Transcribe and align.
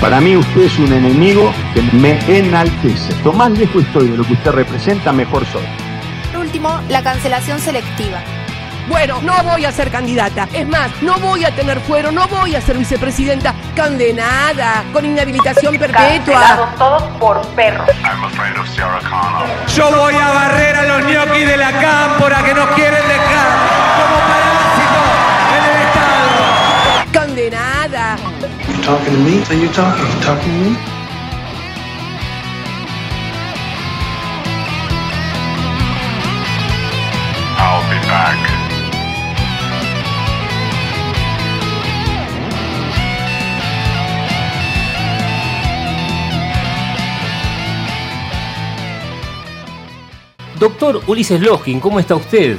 Para 0.00 0.18
mí 0.18 0.34
usted 0.34 0.62
es 0.62 0.78
un 0.78 0.90
enemigo 0.92 1.52
que 1.74 1.82
me 1.82 2.18
enaltece. 2.26 3.12
Cuanto 3.22 3.32
más 3.34 3.50
lejos 3.50 3.84
estoy 3.84 4.08
de 4.08 4.16
lo 4.16 4.24
que 4.24 4.32
usted 4.32 4.50
representa, 4.52 5.12
mejor 5.12 5.44
soy. 5.46 5.62
Por 6.32 6.40
último, 6.40 6.80
la 6.88 7.02
cancelación 7.02 7.58
selectiva. 7.60 8.22
Bueno, 8.88 9.20
no 9.22 9.42
voy 9.42 9.66
a 9.66 9.72
ser 9.72 9.90
candidata. 9.90 10.48
Es 10.54 10.66
más, 10.66 10.90
no 11.02 11.18
voy 11.18 11.44
a 11.44 11.54
tener 11.54 11.80
fuero, 11.80 12.10
no 12.10 12.26
voy 12.28 12.56
a 12.56 12.62
ser 12.62 12.78
vicepresidenta. 12.78 13.54
Condenada, 13.76 14.84
con 14.90 15.04
inhabilitación 15.04 15.76
perpetua. 15.76 16.70
todos 16.78 17.02
por 17.18 17.46
perros. 17.48 17.86
Yo 19.76 19.90
voy 19.90 20.14
a 20.14 20.28
barrer 20.32 20.76
a 20.76 20.82
los 20.86 21.12
ñoquis 21.12 21.46
de 21.46 21.56
la 21.58 21.72
cámpora 21.72 22.42
que 22.42 22.54
nos 22.54 22.70
quieren 22.70 23.06
dejar 23.06 23.48
como 23.96 24.39
talking 28.82 29.12
to 29.12 29.18
me? 29.18 29.44
So 29.44 29.54
you 29.54 29.68
talking? 29.72 30.04
You 30.04 30.20
talking 30.22 30.50
to 30.50 30.70
me? 30.70 30.76
I'll 37.58 37.82
be 37.90 37.98
back. 38.06 38.60
Doctor 50.58 51.00
Ulises 51.06 51.40
Loskin, 51.40 51.80
¿cómo 51.80 52.00
está 52.00 52.16
usted? 52.16 52.58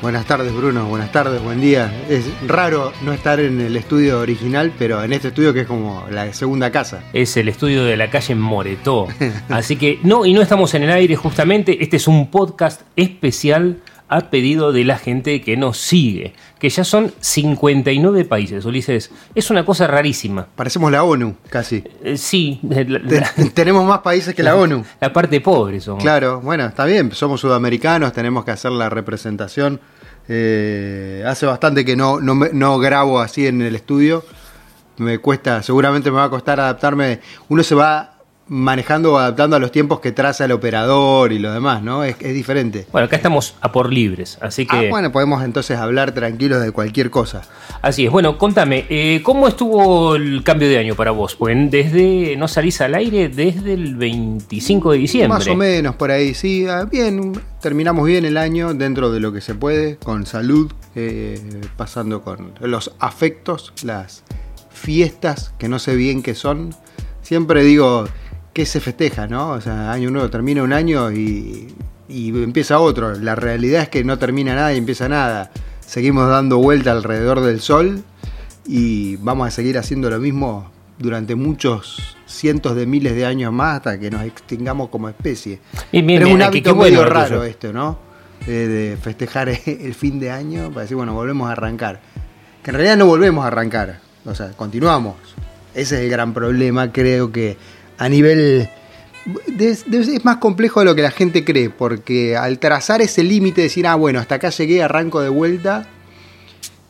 Buenas 0.00 0.26
tardes 0.26 0.54
Bruno, 0.54 0.86
buenas 0.86 1.10
tardes, 1.10 1.42
buen 1.42 1.60
día. 1.60 1.92
Es 2.08 2.24
raro 2.46 2.92
no 3.02 3.12
estar 3.12 3.40
en 3.40 3.60
el 3.60 3.76
estudio 3.76 4.20
original, 4.20 4.72
pero 4.78 5.02
en 5.02 5.12
este 5.12 5.28
estudio 5.28 5.52
que 5.52 5.62
es 5.62 5.66
como 5.66 6.06
la 6.08 6.32
segunda 6.32 6.70
casa. 6.70 7.02
Es 7.12 7.36
el 7.36 7.48
estudio 7.48 7.84
de 7.84 7.96
la 7.96 8.08
calle 8.08 8.36
Moretó. 8.36 9.08
Así 9.48 9.74
que 9.74 9.98
no, 10.04 10.24
y 10.24 10.34
no 10.34 10.40
estamos 10.40 10.72
en 10.74 10.84
el 10.84 10.90
aire 10.90 11.16
justamente. 11.16 11.82
Este 11.82 11.96
es 11.96 12.06
un 12.06 12.30
podcast 12.30 12.82
especial 12.94 13.78
a 14.08 14.30
pedido 14.30 14.70
de 14.70 14.84
la 14.84 14.98
gente 14.98 15.40
que 15.40 15.56
nos 15.56 15.78
sigue, 15.78 16.32
que 16.58 16.68
ya 16.68 16.84
son 16.84 17.12
59 17.20 18.24
países, 18.24 18.64
Ulises. 18.64 19.10
Es 19.34 19.50
una 19.50 19.64
cosa 19.64 19.86
rarísima. 19.86 20.46
Parecemos 20.56 20.90
la 20.90 21.04
ONU, 21.04 21.36
casi. 21.48 21.84
Eh, 22.02 22.16
sí, 22.16 22.60
la, 22.62 23.30
tenemos 23.54 23.84
más 23.86 24.00
países 24.00 24.34
que 24.34 24.42
la 24.42 24.56
ONU. 24.56 24.84
la 25.00 25.12
parte 25.12 25.40
pobre 25.40 25.80
somos. 25.80 26.02
Claro, 26.02 26.40
bueno, 26.40 26.66
está 26.66 26.84
bien, 26.84 27.12
somos 27.12 27.40
sudamericanos, 27.40 28.12
tenemos 28.12 28.44
que 28.44 28.50
hacer 28.50 28.72
la 28.72 28.88
representación. 28.88 29.80
Eh, 30.28 31.24
hace 31.26 31.46
bastante 31.46 31.84
que 31.84 31.96
no, 31.96 32.20
no, 32.20 32.34
no 32.34 32.78
grabo 32.78 33.20
así 33.20 33.46
en 33.46 33.62
el 33.62 33.74
estudio. 33.76 34.24
Me 34.98 35.18
cuesta, 35.18 35.62
seguramente 35.62 36.10
me 36.10 36.16
va 36.16 36.24
a 36.24 36.30
costar 36.30 36.58
adaptarme. 36.58 37.20
Uno 37.48 37.62
se 37.62 37.74
va 37.74 38.17
manejando 38.48 39.12
o 39.14 39.18
adaptando 39.18 39.56
a 39.56 39.58
los 39.58 39.70
tiempos 39.72 40.00
que 40.00 40.12
traza 40.12 40.44
el 40.46 40.52
operador 40.52 41.32
y 41.32 41.38
lo 41.38 41.52
demás, 41.52 41.82
¿no? 41.82 42.04
Es, 42.04 42.16
es 42.20 42.34
diferente. 42.34 42.86
Bueno, 42.92 43.06
acá 43.06 43.16
estamos 43.16 43.54
a 43.60 43.72
por 43.72 43.92
libres, 43.92 44.38
así 44.40 44.66
Ah, 44.70 44.80
que... 44.80 44.88
bueno, 44.88 45.12
podemos 45.12 45.44
entonces 45.44 45.78
hablar 45.78 46.12
tranquilos 46.12 46.62
de 46.62 46.72
cualquier 46.72 47.10
cosa. 47.10 47.42
Así 47.82 48.06
es. 48.06 48.10
Bueno, 48.10 48.38
contame, 48.38 48.86
eh, 48.88 49.20
¿cómo 49.22 49.46
estuvo 49.48 50.16
el 50.16 50.42
cambio 50.44 50.68
de 50.68 50.78
año 50.78 50.94
para 50.94 51.10
vos? 51.10 51.36
Pues 51.36 51.56
desde, 51.70 52.36
no 52.36 52.48
salís 52.48 52.80
al 52.80 52.94
aire 52.94 53.28
desde 53.28 53.74
el 53.74 53.94
25 53.96 54.92
de 54.92 54.98
diciembre. 54.98 55.38
Más 55.38 55.46
o 55.46 55.54
menos 55.54 55.94
por 55.96 56.10
ahí, 56.10 56.34
sí. 56.34 56.66
ah, 56.68 56.84
Bien, 56.90 57.32
terminamos 57.60 58.06
bien 58.06 58.24
el 58.24 58.36
año 58.36 58.72
dentro 58.74 59.12
de 59.12 59.20
lo 59.20 59.32
que 59.32 59.40
se 59.40 59.54
puede, 59.54 59.96
con 59.98 60.26
salud, 60.26 60.72
eh, 60.96 61.40
pasando 61.76 62.22
con 62.22 62.52
los 62.60 62.92
afectos, 62.98 63.72
las 63.84 64.24
fiestas 64.70 65.52
que 65.58 65.68
no 65.68 65.78
sé 65.78 65.94
bien 65.96 66.22
qué 66.22 66.34
son. 66.34 66.74
Siempre 67.22 67.62
digo 67.62 68.06
que 68.58 68.66
se 68.66 68.80
festeja, 68.80 69.28
¿no? 69.28 69.50
O 69.50 69.60
sea, 69.60 69.92
año 69.92 70.10
nuevo 70.10 70.28
termina 70.30 70.64
un 70.64 70.72
año 70.72 71.12
y, 71.12 71.68
y 72.08 72.30
empieza 72.42 72.80
otro. 72.80 73.14
La 73.14 73.36
realidad 73.36 73.82
es 73.82 73.88
que 73.88 74.02
no 74.02 74.18
termina 74.18 74.52
nada 74.52 74.74
y 74.74 74.78
empieza 74.78 75.08
nada. 75.08 75.52
Seguimos 75.78 76.28
dando 76.28 76.58
vuelta 76.58 76.90
alrededor 76.90 77.40
del 77.40 77.60
sol 77.60 78.02
y 78.66 79.14
vamos 79.18 79.46
a 79.46 79.52
seguir 79.52 79.78
haciendo 79.78 80.10
lo 80.10 80.18
mismo 80.18 80.72
durante 80.98 81.36
muchos 81.36 82.16
cientos 82.26 82.74
de 82.74 82.84
miles 82.86 83.14
de 83.14 83.26
años 83.26 83.52
más 83.52 83.76
hasta 83.76 84.00
que 84.00 84.10
nos 84.10 84.24
extingamos 84.24 84.88
como 84.88 85.08
especie. 85.08 85.60
Bien, 85.92 86.04
bien, 86.04 86.18
Pero 86.18 86.30
es 86.30 86.34
un 86.34 86.42
hábito 86.42 86.74
bueno 86.74 86.96
medio 86.96 87.08
raro 87.08 87.44
esto, 87.44 87.72
¿no? 87.72 87.96
De, 88.44 88.66
de 88.66 88.96
festejar 88.96 89.50
el 89.66 89.94
fin 89.94 90.18
de 90.18 90.32
año 90.32 90.70
para 90.70 90.80
decir, 90.80 90.96
bueno, 90.96 91.14
volvemos 91.14 91.48
a 91.48 91.52
arrancar. 91.52 92.00
Que 92.64 92.72
en 92.72 92.74
realidad 92.74 92.96
no 92.96 93.06
volvemos 93.06 93.44
a 93.44 93.46
arrancar, 93.46 94.00
o 94.24 94.34
sea, 94.34 94.48
continuamos. 94.50 95.14
Ese 95.74 95.98
es 95.98 96.02
el 96.02 96.10
gran 96.10 96.34
problema, 96.34 96.90
creo 96.90 97.30
que 97.30 97.56
a 97.98 98.08
nivel... 98.08 98.68
de- 99.46 99.78
de- 99.86 100.14
es 100.16 100.24
más 100.24 100.36
complejo 100.38 100.80
de 100.80 100.86
lo 100.86 100.94
que 100.94 101.02
la 101.02 101.10
gente 101.10 101.44
cree, 101.44 101.68
porque 101.70 102.36
al 102.36 102.58
trazar 102.58 103.02
ese 103.02 103.22
límite, 103.22 103.62
decir, 103.62 103.86
ah, 103.86 103.94
bueno, 103.94 104.20
hasta 104.20 104.36
acá 104.36 104.50
llegué, 104.50 104.82
arranco 104.82 105.20
de 105.20 105.28
vuelta, 105.28 105.86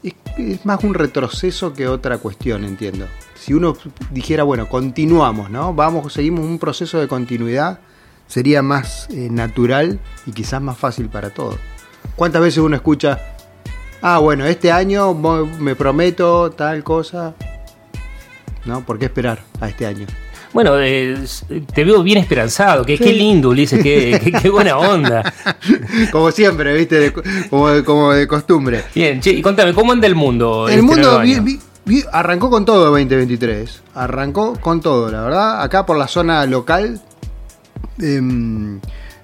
es, 0.03 0.65
más 0.65 0.85
un 0.85 0.95
retroceso 0.95 1.73
que 1.73 1.89
otra 1.89 2.19
cuestión, 2.19 2.65
entiendo. 2.65 3.07
Si 3.35 3.55
uno 3.55 3.77
dijera, 4.11 4.45
bueno, 4.45 4.69
continuamos, 4.69 5.51
¿no? 5.51 5.75
Vamos, 5.75 6.13
seguimos 6.13 6.45
un 6.45 6.59
proceso 6.59 7.01
de 7.01 7.09
continuidad, 7.09 7.81
sería 8.27 8.63
más 8.63 9.09
eh, 9.11 9.29
natural 9.31 9.99
y 10.27 10.33
quizás 10.33 10.61
más 10.63 10.77
fácil 10.79 11.09
para 11.09 11.31
todos. 11.31 11.57
¿Cuántas 12.15 12.43
veces 12.43 12.59
uno 12.59 12.77
escucha, 12.77 13.19
ah, 14.03 14.19
bueno, 14.19 14.45
este 14.47 14.71
año 14.71 15.15
me 15.15 15.75
prometo 15.75 16.51
tal 16.51 16.85
cosa? 16.85 17.35
¿No? 18.65 18.85
¿Por 18.85 18.99
qué 18.99 19.07
esperar 19.07 19.43
a 19.61 19.69
este 19.69 19.87
año? 19.87 20.07
Bueno, 20.53 20.79
eh, 20.81 21.17
te 21.75 21.85
veo 21.85 22.03
bien 22.03 22.19
esperanzado. 22.19 22.85
Qué, 22.85 22.97
lindo, 23.13 23.51
Ulises. 23.51 23.83
Qué, 23.83 24.19
qué- 24.25 24.33
qué 24.33 24.49
buena 24.51 24.79
onda. 24.79 25.33
Como 26.11 26.31
siempre, 26.31 26.75
¿viste? 26.75 26.99
De 26.99 27.13
como, 27.51 27.69
de- 27.69 27.85
como 27.85 28.13
de 28.13 28.27
costumbre. 28.27 28.85
Bien, 28.95 29.21
che, 29.21 29.31
y 29.31 29.43
contame, 29.43 29.75
¿cómo 29.75 29.93
anda 29.93 30.07
el 30.07 30.15
mundo? 30.15 30.67
El 30.69 30.75
este 30.81 30.83
mundo 30.83 31.03
nuevo 31.03 31.21
vi- 31.23 31.35
año? 31.35 31.43
vi- 31.43 31.61
vi- 31.85 32.05
arrancó 32.13 32.49
con 32.51 32.65
todo 32.65 32.87
2023. 32.87 33.83
Arrancó 33.95 34.55
con 34.61 34.81
todo, 34.81 35.11
la 35.11 35.23
verdad. 35.23 35.63
Acá 35.63 35.85
por 35.85 35.99
la 35.99 36.09
zona 36.09 36.45
local 36.47 37.01
em, 38.01 38.81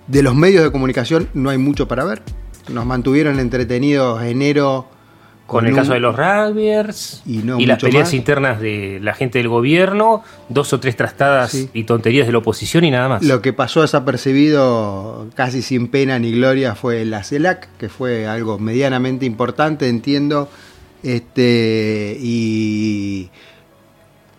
de 0.07 0.23
los 0.23 0.35
medios 0.35 0.63
de 0.63 0.71
comunicación 0.73 1.29
no 1.35 1.51
hay 1.51 1.59
mucho 1.59 1.89
para 1.89 2.05
ver. 2.05 2.23
Nos 2.69 2.87
mantuvieron 2.87 3.41
entretenidos 3.41 4.23
enero 4.23 4.87
Con 5.47 5.67
el 5.67 5.73
un- 5.73 5.77
caso 5.79 5.93
de 5.93 6.01
los 6.01 6.17
rugbyers 6.17 7.23
Y 7.27 7.39
no 7.39 7.59
las 7.61 7.79
peleas 7.79 8.05
más. 8.05 8.15
internas 8.15 8.61
de 8.61 8.99
la 9.03 9.13
gente 9.15 9.39
del 9.39 9.49
gobierno, 9.49 10.23
dos 10.49 10.73
o 10.73 10.81
tres 10.81 10.97
trastadas 10.97 11.51
Sí. 11.51 11.69
y 11.75 11.85
tonterías 11.85 12.27
de 12.27 12.33
la 12.33 12.39
oposición 12.39 12.83
y 12.85 12.91
nada 12.91 13.09
más. 13.11 13.23
Lo 13.23 13.43
que 13.43 13.53
pasó 13.53 13.83
desapercibido 13.83 15.27
casi 15.35 15.61
sin 15.61 15.89
pena 15.89 16.19
ni 16.19 16.33
gloria 16.33 16.75
fue 16.75 17.05
la 17.05 17.23
CELAC, 17.25 17.69
que 17.79 17.89
fue 17.91 18.27
algo 18.27 18.59
medianamente 18.59 19.27
importante, 19.27 19.89
entiendo, 19.89 20.49
este 21.03 22.17
y 22.21 23.31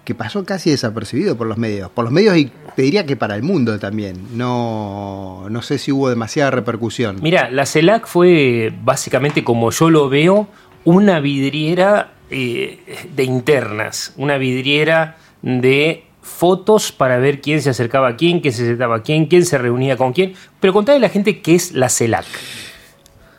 que 0.03 0.13
pasó 0.13 0.45
casi 0.45 0.69
desapercibido 0.69 1.35
por 1.35 1.47
los 1.47 1.57
medios. 1.57 1.89
Por 1.89 2.03
los 2.05 2.13
medios 2.13 2.37
y 2.37 2.51
te 2.75 2.83
diría 2.83 3.05
que 3.07 3.15
para 3.15 3.35
el 3.35 3.41
mundo 3.41 3.79
también. 3.79 4.17
No, 4.37 5.45
no 5.49 5.61
sé 5.63 5.79
si 5.79 5.91
hubo 5.91 6.09
demasiada 6.09 6.51
repercusión. 6.51 7.17
Mira, 7.23 7.49
la 7.49 7.65
CELAC 7.65 8.05
fue 8.05 8.71
básicamente 8.83 9.43
como 9.43 9.71
yo 9.71 9.89
lo 9.89 10.07
veo, 10.09 10.47
una 10.85 11.19
vidriera 11.19 12.13
eh, 12.29 12.79
de 13.13 13.23
internas, 13.23 14.13
una 14.15 14.37
vidriera 14.37 15.17
de 15.41 16.05
fotos 16.21 16.91
para 16.91 17.17
ver 17.17 17.41
quién 17.41 17.61
se 17.61 17.69
acercaba 17.69 18.09
a 18.09 18.15
quién, 18.15 18.39
quién 18.39 18.53
se 18.53 18.65
sentaba 18.65 18.97
a 18.97 19.03
quién, 19.03 19.27
quién 19.27 19.45
se 19.45 19.57
reunía 19.57 19.97
con 19.97 20.13
quién. 20.13 20.33
Pero 20.59 20.73
contale 20.73 20.97
a 20.97 21.01
la 21.01 21.09
gente 21.09 21.41
qué 21.41 21.55
es 21.55 21.73
la 21.73 21.89
CELAC. 21.89 22.25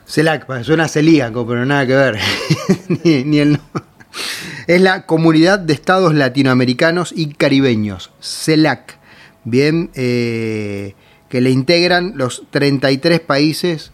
CELAC, 0.06 0.62
suena 0.62 0.87
celíaco, 0.87 1.46
pero 1.46 1.64
nada 1.64 1.87
que 1.87 1.94
ver. 1.94 2.19
ni, 3.04 3.25
ni 3.25 3.38
el 3.38 3.58
Es 4.66 4.81
la 4.81 5.06
Comunidad 5.06 5.58
de 5.58 5.72
Estados 5.72 6.14
Latinoamericanos 6.14 7.12
y 7.14 7.34
Caribeños, 7.34 8.12
CELAC. 8.20 8.99
Bien, 9.44 9.90
eh, 9.94 10.94
que 11.28 11.40
le 11.40 11.50
integran 11.50 12.12
los 12.16 12.44
33 12.50 13.20
países 13.20 13.92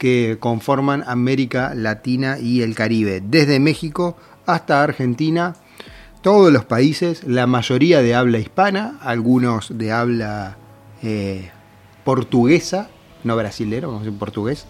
que 0.00 0.38
conforman 0.40 1.04
América 1.06 1.74
Latina 1.74 2.38
y 2.40 2.62
el 2.62 2.74
Caribe, 2.74 3.20
desde 3.22 3.60
México 3.60 4.16
hasta 4.46 4.82
Argentina, 4.82 5.56
todos 6.22 6.50
los 6.50 6.64
países, 6.64 7.22
la 7.24 7.46
mayoría 7.46 8.00
de 8.00 8.14
habla 8.14 8.38
hispana, 8.38 8.98
algunos 9.02 9.76
de 9.76 9.92
habla 9.92 10.56
eh, 11.02 11.50
portuguesa, 12.02 12.88
no 13.24 13.36
brasilero, 13.36 13.88
vamos 13.88 14.00
a 14.00 14.04
decir 14.06 14.18
portugués, 14.18 14.66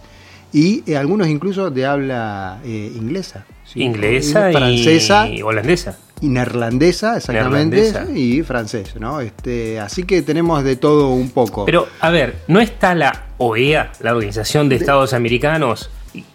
y 0.51 0.83
eh, 0.85 0.97
algunos 0.97 1.29
incluso 1.29 1.71
de 1.71 1.85
habla 1.85 2.59
eh, 2.65 2.91
inglesa. 2.93 3.45
¿sí? 3.63 3.83
Inglesa 3.83 4.49
Y 4.49 4.53
francesa 4.53 5.29
y 5.29 5.41
holandesa. 5.41 5.97
Y 6.21 6.29
neerlandesa, 6.29 7.17
exactamente, 7.17 7.77
Neerlandesa. 7.81 8.17
y 8.17 8.43
francés, 8.43 8.95
¿no? 8.99 9.19
Este, 9.19 9.79
así 9.79 10.03
que 10.03 10.21
tenemos 10.21 10.63
de 10.63 10.75
todo 10.75 11.09
un 11.09 11.31
poco. 11.31 11.65
Pero, 11.65 11.87
a 11.99 12.11
ver, 12.11 12.37
¿no 12.47 12.61
está 12.61 12.93
la 12.93 13.25
OEA, 13.39 13.91
la 13.99 14.13
Organización 14.13 14.69
de 14.69 14.75
Estados 14.75 15.13
Americanos? 15.13 15.89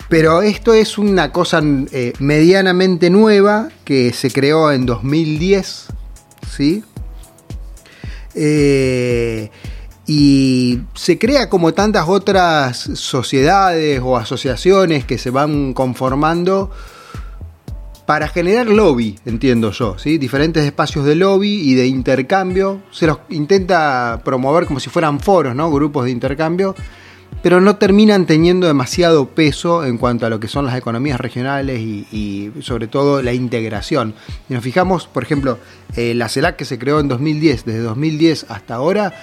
Pero 0.09 0.43
esto 0.43 0.75
es 0.75 0.99
una 0.99 1.31
cosa 1.33 1.61
eh, 1.93 2.13
medianamente 2.19 3.11
nueva 3.11 3.69
que 3.85 4.13
se 4.13 4.31
creó 4.31 4.73
en 4.73 4.87
2010, 4.87 5.87
¿sí? 6.51 6.83
Eh, 8.35 9.51
y 10.07 10.81
se 10.95 11.19
crea 11.19 11.49
como 11.49 11.75
tantas 11.75 12.09
otras 12.09 12.77
sociedades 12.95 14.01
o 14.03 14.17
asociaciones 14.17 15.05
que 15.05 15.19
se 15.19 15.31
van 15.31 15.75
conformando 15.75 16.71
para 18.07 18.29
generar 18.29 18.69
lobby, 18.69 19.19
entiendo 19.27 19.73
yo, 19.73 19.99
¿sí? 19.99 20.17
Diferentes 20.17 20.65
espacios 20.65 21.05
de 21.05 21.17
lobby 21.17 21.55
y 21.55 21.75
de 21.75 21.87
intercambio. 21.87 22.81
Se 22.93 23.07
los 23.07 23.19
intenta 23.31 24.21
promover 24.25 24.67
como 24.67 24.81
si 24.81 24.89
fueran 24.91 25.21
foros, 25.21 25.55
¿no? 25.55 25.71
Grupos 25.71 26.05
de 26.05 26.13
intercambio 26.13 26.75
pero 27.43 27.61
no 27.61 27.77
terminan 27.77 28.27
teniendo 28.27 28.67
demasiado 28.67 29.29
peso 29.29 29.85
en 29.85 29.99
cuanto 29.99 30.27
a 30.27 30.31
lo 30.31 30.41
que 30.41 30.49
son 30.49 30.67
las 30.67 30.77
economías 30.77 31.21
regionales 31.21 31.79
y, 31.81 32.51
sobre 32.61 32.89
todo 32.89 33.23
la 33.23 33.33
integración. 33.33 34.15
Si 34.49 34.55
nos 34.55 34.63
fijamos, 34.63 35.07
por 35.07 35.23
ejemplo, 35.23 35.59
eh, 35.97 36.15
la 36.15 36.29
CELAC 36.29 36.57
que 36.57 36.65
se 36.65 36.79
creó 36.79 36.99
en 36.99 37.09
2010, 37.09 37.65
desde 37.65 37.81
2010 37.81 38.47
hasta 38.49 38.75
ahora, 38.75 39.15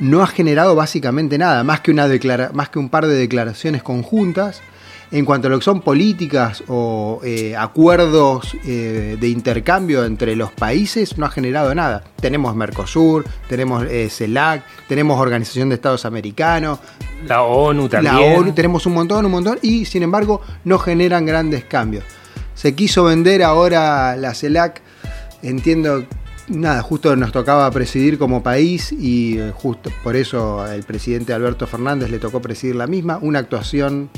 no 0.00 0.22
ha 0.22 0.26
generado 0.28 0.74
básicamente 0.76 1.36
nada, 1.38 1.64
más 1.64 1.80
que, 1.80 1.90
una 1.90 2.08
más 2.52 2.68
que 2.68 2.78
un 2.78 2.88
par 2.88 3.06
de 3.06 3.14
declaraciones 3.14 3.82
conjuntas. 3.82 4.62
En 5.10 5.24
cuanto 5.24 5.48
a 5.48 5.50
lo 5.50 5.58
que 5.58 5.64
son 5.64 5.80
políticas 5.80 6.62
o 6.68 7.20
eh, 7.24 7.56
acuerdos 7.56 8.54
eh, 8.66 9.16
de 9.18 9.28
intercambio 9.28 10.04
entre 10.04 10.36
los 10.36 10.52
países, 10.52 11.16
no 11.16 11.24
ha 11.24 11.30
generado 11.30 11.74
nada. 11.74 12.04
Tenemos 12.20 12.54
Mercosur, 12.54 13.24
tenemos 13.48 13.84
eh, 13.84 14.10
CELAC, 14.10 14.64
tenemos 14.86 15.18
Organización 15.18 15.70
de 15.70 15.76
Estados 15.76 16.04
Americanos, 16.04 16.80
La 17.26 17.42
ONU 17.42 17.88
también. 17.88 18.14
la 18.14 18.38
ONU, 18.38 18.52
tenemos 18.52 18.84
un 18.84 18.94
montón, 18.94 19.24
un 19.24 19.32
montón, 19.32 19.58
y 19.62 19.86
sin 19.86 20.02
embargo 20.02 20.42
no 20.64 20.78
generan 20.78 21.24
grandes 21.24 21.64
cambios. 21.64 22.04
Se 22.54 22.74
quiso 22.74 23.04
vender 23.04 23.42
ahora 23.42 24.14
la 24.14 24.34
CELAC, 24.34 24.82
entiendo, 25.42 26.04
nada, 26.48 26.82
justo 26.82 27.16
nos 27.16 27.32
tocaba 27.32 27.70
presidir 27.70 28.18
como 28.18 28.42
país 28.42 28.92
y 28.92 29.38
justo 29.54 29.90
por 30.02 30.16
eso 30.16 30.66
el 30.70 30.82
presidente 30.82 31.32
Alberto 31.32 31.66
Fernández 31.66 32.10
le 32.10 32.18
tocó 32.18 32.42
presidir 32.42 32.76
la 32.76 32.86
misma, 32.86 33.18
una 33.22 33.38
actuación, 33.38 34.10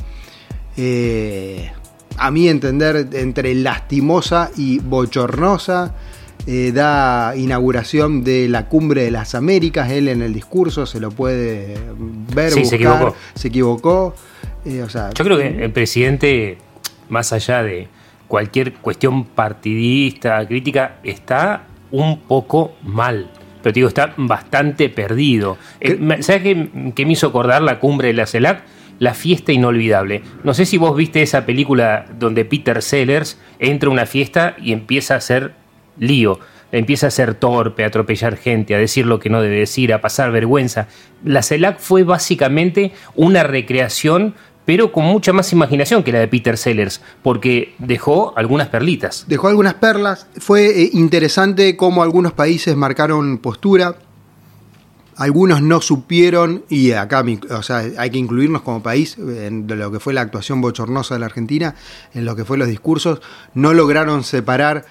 eh, 0.83 1.71
a 2.17 2.31
mi 2.31 2.49
entender, 2.49 3.09
entre 3.13 3.55
lastimosa 3.55 4.51
y 4.57 4.79
bochornosa. 4.79 5.95
Eh, 6.47 6.73
da 6.73 7.35
inauguración 7.37 8.25
de 8.25 8.49
la 8.49 8.67
cumbre 8.67 9.03
de 9.03 9.11
las 9.11 9.35
Américas, 9.35 9.91
él 9.91 10.09
en 10.09 10.23
el 10.23 10.33
discurso 10.33 10.87
se 10.87 10.99
lo 10.99 11.11
puede 11.11 11.75
ver, 12.35 12.51
Sí, 12.51 12.65
se 12.65 12.79
buscar, 12.79 12.93
equivocó. 12.95 13.17
se 13.35 13.49
equivocó. 13.49 14.15
Eh, 14.65 14.83
o 14.83 14.89
sea, 14.89 15.11
Yo 15.13 15.23
creo 15.23 15.37
que 15.37 15.63
el 15.65 15.71
presidente, 15.71 16.57
más 17.11 17.35
allá 17.35 17.63
de 17.63 17.89
cualquier 18.27 18.73
cuestión 18.73 19.27
partidista, 19.27 20.47
crítica, 20.49 20.97
está 21.05 21.65
un 21.91 22.21
poco 22.21 22.73
mal. 22.85 23.31
Pero 23.63 23.75
te 23.75 23.79
digo, 23.81 23.89
está 23.89 24.15
bastante 24.17 24.89
perdido. 24.89 25.59
Eh, 25.79 25.99
¿Sabes 26.23 26.43
qué, 26.43 26.71
qué 26.95 27.05
me 27.05 27.13
hizo 27.13 27.27
acordar 27.27 27.61
la 27.61 27.79
cumbre 27.79 28.09
de 28.09 28.15
la 28.15 28.27
CELAC? 28.27 28.63
La 29.01 29.15
fiesta 29.15 29.51
inolvidable. 29.51 30.23
No 30.45 30.53
sé 30.53 30.67
si 30.67 30.77
vos 30.77 30.95
viste 30.95 31.23
esa 31.23 31.47
película 31.47 32.05
donde 32.19 32.45
Peter 32.45 32.83
Sellers 32.83 33.39
entra 33.59 33.89
a 33.89 33.93
una 33.93 34.05
fiesta 34.05 34.55
y 34.63 34.73
empieza 34.73 35.15
a 35.15 35.17
hacer 35.17 35.55
lío. 35.99 36.39
Empieza 36.71 37.07
a 37.07 37.11
ser 37.11 37.35
torpe, 37.35 37.83
a 37.83 37.87
atropellar 37.87 38.37
gente, 38.37 38.75
a 38.75 38.79
decir 38.79 39.07
lo 39.07 39.19
que 39.19 39.31
no 39.31 39.41
debe 39.41 39.57
decir, 39.57 39.95
a 39.95 40.03
pasar 40.03 40.31
vergüenza. 40.31 40.87
La 41.25 41.43
CELAC 41.43 41.81
fue 41.81 42.05
básicamente 42.05 42.93
una 43.17 43.43
recreación, 43.43 44.35
pero 44.67 44.93
con 44.93 45.05
mucha 45.05 45.33
más 45.33 45.51
imaginación 45.53 46.03
que 46.03 46.13
la 46.13 46.21
de 46.21 46.29
Peter 46.29 46.59
Sellers, 46.59 47.01
porque 47.23 47.75
dejó 47.79 48.35
algunas 48.37 48.69
perlitas. 48.69 49.25
dejó 49.27 49.49
algunas 49.49 49.75
perlas. 49.75 50.27
Fue 50.39 50.67
eh, 50.67 50.91
interesante 50.93 51.75
cómo 51.75 52.03
algunos 52.03 52.35
países 52.35 52.77
marcaron 52.77 53.39
postura. 53.39 53.97
Algunos 55.21 55.61
no 55.61 55.83
supieron, 55.83 56.65
y 56.71 56.93
acá 56.93 57.23
o 57.51 57.63
sea, 57.63 57.85
hay 57.99 58.09
que 58.09 58.17
incluirnos 58.17 58.63
como 58.63 58.83
país 58.83 59.19
en 59.19 59.67
lo 59.69 59.93
que 59.93 60.01
fue 60.01 60.15
la 60.15 60.23
actuación 60.23 60.63
bochornosa 60.63 61.15
de 61.15 61.21
la 61.21 61.27
Argentina, 61.27 61.75
en 62.15 62.25
lo 62.25 62.35
que 62.35 62.47
fue 62.47 62.57
los 62.57 62.67
discursos, 62.67 63.21
no 63.53 63.75
lograron 63.75 64.25
separar 64.25 64.87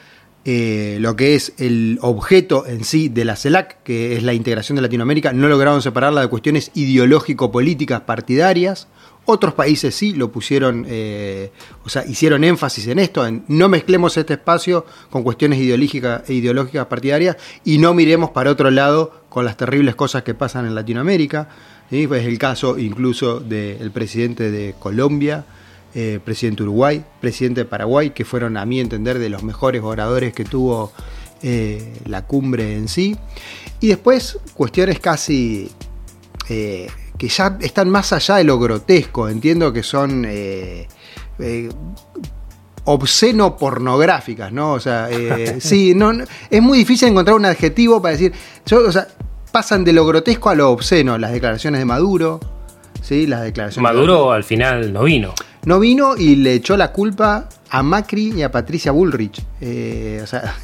eh, 0.46 0.98
lo 1.02 1.16
que 1.16 1.34
es 1.34 1.54
el 1.58 1.98
objeto 2.04 2.68
en 2.68 2.84
sí 2.84 3.10
de 3.10 3.26
la 3.26 3.36
CELAC, 3.36 3.81
que 3.81 4.18
es 4.18 4.22
la 4.22 4.34
integración 4.36 4.76
de 4.76 4.84
Latinoamérica, 4.84 5.34
no 5.34 5.48
lograron 5.48 5.81
separarla 5.81 6.22
de 6.22 6.28
cuestiones 6.28 6.70
ideológico-políticas 6.76 8.02
partidarias. 8.02 8.88
Otros 9.31 9.54
países 9.54 9.94
sí 9.94 10.14
lo 10.14 10.31
pusieron, 10.31 10.88
eh, 10.90 11.52
o 11.86 11.90
sea, 11.90 12.04
hicieron 12.04 12.44
énfasis 12.44 12.88
en 12.88 12.98
esto, 12.98 13.28
en 13.28 13.44
no 13.48 13.70
mezclemos 13.70 14.18
este 14.18 14.34
espacio 14.34 14.88
con 15.12 15.22
cuestiones 15.22 15.60
ideológica- 15.60 16.24
ideológicas 16.28 16.88
partidarias 16.88 17.38
y 17.64 17.78
no 17.78 17.94
miremos 17.94 18.31
para 18.31 18.50
otro 18.50 18.72
lado 18.72 19.22
con 19.30 19.46
las 19.46 19.56
terribles 19.56 19.94
cosas 19.94 20.24
que 20.24 20.34
pasan 20.34 20.66
en 20.66 20.74
Latinoamérica. 20.74 21.48
¿sí? 21.92 22.10
Es 22.12 22.26
el 22.26 22.40
caso 22.40 22.80
incluso 22.80 23.40
del 23.40 23.92
presidente 23.92 24.50
de 24.50 24.74
Colombia, 24.80 25.46
eh, 25.94 26.20
presidente 26.26 26.64
de 26.64 26.70
Uruguay, 26.70 27.04
presidente 27.22 27.62
de 27.62 27.66
Paraguay, 27.66 28.10
que 28.10 28.26
fueron, 28.26 28.58
a 28.58 28.66
mi 28.66 28.80
entender, 28.80 29.20
de 29.20 29.30
los 29.30 29.44
mejores 29.44 29.84
oradores 29.84 30.34
que 30.34 30.44
tuvo 30.44 30.92
eh, 31.44 31.94
la 32.08 32.26
cumbre 32.26 32.78
en 32.78 32.88
sí. 32.88 33.16
Y 33.80 33.90
después, 33.90 34.40
cuestiones 34.56 35.00
casi 35.00 35.70
que 37.19 37.27
ya 37.27 37.57
están 37.62 37.89
más 37.89 38.12
allá 38.13 38.38
de 38.38 38.45
lo 38.45 38.57
grotesco. 38.57 39.30
Entiendo 39.30 39.71
que 39.71 39.83
son 39.83 40.25
eh, 40.27 40.88
eh, 41.38 41.69
obsceno 42.86 43.56
pornográficas, 43.57 44.51
¿no? 44.51 44.74
O 44.74 44.80
sea, 44.80 45.10
eh, 45.12 45.57
sí, 45.62 45.94
no, 45.94 46.13
no- 46.13 46.24
es 46.50 46.62
muy 46.62 46.80
difícil 46.80 47.10
encontrar 47.10 47.36
un 47.36 47.45
adjetivo 47.45 48.01
para 48.01 48.13
decir. 48.13 48.33
Yo, 48.66 48.88
o 48.88 48.92
sea, 48.92 49.07
pasan 49.51 49.83
de 49.83 49.94
lo 49.94 50.06
grotesco 50.06 50.50
a 50.50 50.56
lo 50.56 50.71
obsceno. 50.71 51.18
Las 51.18 51.31
declaraciones 51.31 51.80
de 51.80 51.85
Maduro, 51.85 52.40
¿sí? 53.02 53.28
Las 53.28 53.44
declaraciones. 53.44 53.83
Maduro 53.83 54.31
al 54.31 54.44
final 54.44 54.92
no 54.94 55.04
vino. 55.04 55.33
No 55.66 55.80
vino 55.80 56.16
y 56.18 56.38
le 56.38 56.54
echó 56.54 56.78
la 56.78 56.92
culpa 56.94 57.49
a 57.69 57.83
Macri 57.83 58.31
y 58.33 58.44
a 58.44 58.52
Patricia 58.52 58.92
Bullrich. 58.94 59.44
O 60.23 60.26
sea, 60.28 60.56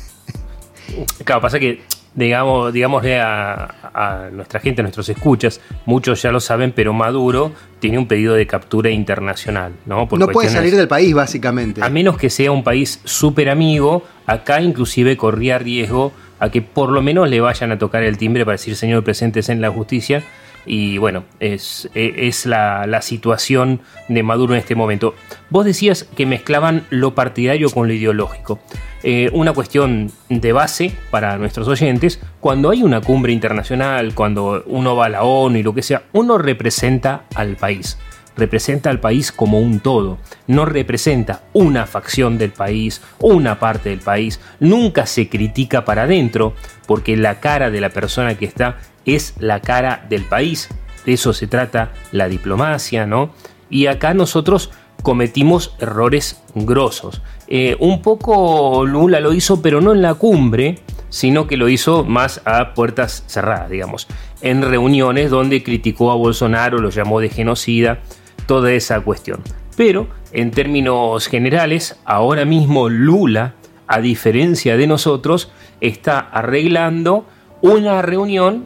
Claro, 1.25 1.41
pasa 1.41 1.59
que, 1.59 1.81
digamos, 2.15 2.72
digámosle 2.74 3.19
a, 3.19 3.75
a 3.93 4.29
nuestra 4.31 4.60
gente, 4.60 4.81
a 4.81 4.84
nuestros 4.84 5.10
escuchas, 5.10 5.62
muchos 5.86 6.22
ya 6.22 6.31
lo 6.31 6.39
saben, 6.39 6.72
pero 6.72 6.93
Maduro 6.93 7.51
tiene 7.79 7.98
un 7.98 8.07
pedido 8.07 8.34
de 8.34 8.48
captura 8.48 8.89
internacional, 8.89 9.74
¿no? 9.86 10.07
Por 10.07 10.19
no 10.19 10.27
puede 10.29 10.50
salir 10.50 10.75
del 10.75 10.88
país, 10.88 11.13
básicamente. 11.13 11.84
A 11.84 11.89
menos 11.89 12.17
que 12.17 12.29
sea 12.29 12.51
un 12.51 12.63
país 12.63 13.01
súper 13.03 13.50
amigo, 13.50 14.03
acá 14.25 14.62
inclusive 14.62 15.17
corría 15.17 15.60
riesgo 15.60 16.13
a 16.39 16.50
que 16.50 16.62
por 16.62 16.89
lo 16.89 17.01
menos 17.01 17.29
le 17.29 17.39
vayan 17.41 17.72
a 17.72 17.77
tocar 17.77 18.03
el 18.03 18.17
timbre 18.17 18.43
para 18.45 18.53
decir 18.55 18.75
señor 18.75 19.03
presentes 19.03 19.50
en 19.50 19.62
la 19.62 19.69
justicia. 19.69 20.24
Y 20.67 20.98
bueno, 20.98 21.25
es, 21.39 21.89
e- 21.93 22.27
es 22.27 22.48
la, 22.48 22.88
la 22.88 23.03
situación 23.03 23.81
de 24.10 24.24
Maduro 24.24 24.55
en 24.55 24.60
este 24.60 24.74
momento. 24.74 25.13
Vos 25.51 25.63
decías 25.63 26.07
que 26.15 26.25
mezclaban 26.25 26.86
lo 26.89 27.13
partidario 27.13 27.69
con 27.69 27.88
lo 27.88 27.93
ideológico. 27.93 28.60
Eh, 29.07 29.29
una 29.33 29.53
cuestión 29.53 30.12
de 30.29 30.51
base 30.51 30.91
para 31.12 31.38
nuestros 31.38 31.67
oyentes, 31.67 32.19
cuando 32.39 32.71
hay 32.71 32.81
una 32.81 33.01
cumbre 33.01 33.33
internacional, 33.33 34.15
cuando 34.15 34.63
uno 34.65 34.95
va 34.95 35.05
a 35.05 35.09
la 35.09 35.21
ONU 35.21 35.59
y 35.59 35.62
lo 35.62 35.75
que 35.75 35.83
sea, 35.83 36.05
uno 36.13 36.39
representa 36.39 37.25
al 37.35 37.55
país. 37.55 38.00
Representa 38.35 38.89
al 38.89 39.00
país 39.00 39.31
como 39.31 39.59
un 39.59 39.79
todo, 39.79 40.17
no 40.47 40.65
representa 40.65 41.43
una 41.53 41.85
facción 41.85 42.39
del 42.39 42.50
país, 42.50 43.03
una 43.19 43.59
parte 43.59 43.89
del 43.89 44.00
país, 44.00 44.39
nunca 44.59 45.05
se 45.05 45.29
critica 45.29 45.85
para 45.85 46.03
adentro, 46.05 46.55
porque 46.88 47.15
la 47.15 47.39
cara 47.39 47.69
de 47.69 47.81
la 47.81 47.91
persona 47.91 48.35
que 48.39 48.45
está 48.45 48.79
es 49.05 49.35
la 49.38 49.62
cara 49.62 50.03
del 50.09 50.24
país, 50.24 50.67
de 51.05 51.13
eso 51.13 51.31
se 51.31 51.45
trata 51.45 51.93
la 52.12 52.27
diplomacia, 52.27 53.05
¿no? 53.05 53.35
Y 53.69 53.85
acá 53.85 54.15
nosotros 54.15 54.71
cometimos 55.05 55.75
errores 55.79 56.41
grosos. 56.55 57.21
Eh, 57.47 57.77
un 57.79 58.01
poco 58.01 58.88
Lula 58.88 59.19
lo 59.19 59.33
hizo, 59.33 59.62
pero 59.62 59.79
no 59.79 59.93
en 59.93 60.01
la 60.01 60.15
cumbre, 60.15 60.79
sino 61.09 61.45
que 61.45 61.57
lo 61.57 61.69
hizo 61.69 62.03
más 62.03 62.41
a 62.43 62.74
puertas 62.74 63.24
cerradas, 63.27 63.69
digamos, 63.69 64.07
en 64.41 64.63
reuniones 64.63 65.29
donde 65.29 65.62
criticó 65.62 66.09
a 66.09 66.15
Bolsonaro, 66.15 66.79
lo 66.79 66.89
llamó 66.89 67.19
de 67.19 67.29
genocida, 67.29 68.00
toda 68.47 68.71
esa 68.74 69.00
cuestión. 69.01 69.41
Pero, 69.77 70.07
en 70.31 70.50
términos 70.50 71.27
generales, 71.27 72.00
ahora 72.03 72.43
mismo 72.43 72.89
Lula, 72.89 73.53
a 73.85 74.01
diferencia 74.01 74.75
de 74.75 74.88
nosotros, 74.88 75.51
está 75.81 76.17
arreglando 76.17 77.27
una 77.62 78.01
reunión 78.01 78.65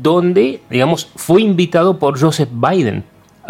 donde, 0.00 0.62
digamos, 0.70 1.10
fue 1.14 1.42
invitado 1.42 1.98
por 1.98 2.18
Joseph 2.18 2.48
Biden 2.50 3.04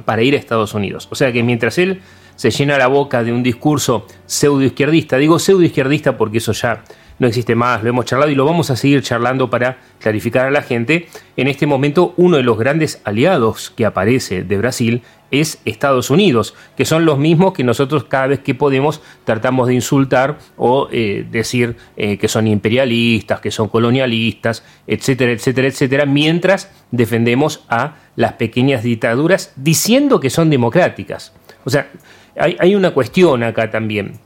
para 0.05 0.23
ir 0.23 0.35
a 0.35 0.39
Estados 0.39 0.75
Unidos. 0.75 1.09
O 1.11 1.15
sea 1.15 1.33
que 1.33 1.43
mientras 1.43 1.79
él 1.79 2.01
se 2.37 2.51
llena 2.51 2.79
la 2.79 2.87
boca 2.87 3.23
de 3.23 3.33
un 3.33 3.43
discurso 3.43 4.07
pseudo 4.27 4.63
izquierdista, 4.63 5.17
digo 5.17 5.39
pseudo 5.39 5.63
izquierdista 5.63 6.17
porque 6.17 6.39
eso 6.39 6.53
ya 6.53 6.83
no 7.23 7.29
existe 7.29 7.55
más, 7.55 7.85
lo 7.85 7.91
hemos 7.91 8.05
charlado 8.05 8.33
y 8.33 8.35
lo 8.35 8.45
vamos 8.45 8.71
a 8.71 8.77
seguir 8.77 9.01
charlando 9.01 9.49
para 9.49 9.79
clarificar 10.01 10.45
a 10.45 10.51
la 10.51 10.61
gente. 10.61 11.07
En 11.37 11.47
este 11.47 11.69
momento 11.69 12.15
uno 12.17 12.37
de 12.37 12.43
los 12.43 12.59
grandes 12.59 13.01
aliados 13.05 13.71
que 13.71 13.87
aparece 13.87 14.43
de 14.43 14.59
Brasil 14.59 15.03
es 15.31 15.61
Estados 15.65 16.11
Unidos, 16.11 16.57
que 16.77 16.85
son 16.85 17.05
los 17.05 17.19
mismos 17.19 17.53
que 17.53 17.63
nosotros 17.63 18.05
cada 18.05 18.27
vez 18.27 18.41
que 18.41 18.57
podemos 18.57 19.01
tratamos 19.23 19.69
de 19.69 19.75
insultar 19.75 20.41
o 20.57 20.89
eh, 20.91 21.25
decir 21.31 21.77
eh, 21.97 22.19
que 22.19 22.27
son 22.27 22.49
imperialistas, 22.49 23.39
que 23.39 23.53
son 23.53 23.69
colonialistas, 23.69 24.65
etcétera, 24.89 25.31
etcétera, 25.31 25.69
etcétera, 25.69 26.07
mientras 26.07 26.73
defendemos 26.91 27.65
a 27.69 27.99
las 28.17 28.33
pequeñas 28.33 28.83
dictaduras 28.83 29.53
diciendo 29.55 30.19
que 30.19 30.29
son 30.29 30.51
democráticas. 30.51 31.33
O 31.65 31.71
sea, 31.71 31.89
hay, 32.37 32.57
hay 32.59 32.75
una 32.75 32.91
cuestión 32.91 33.45
acá 33.45 33.71
también. 33.71 34.19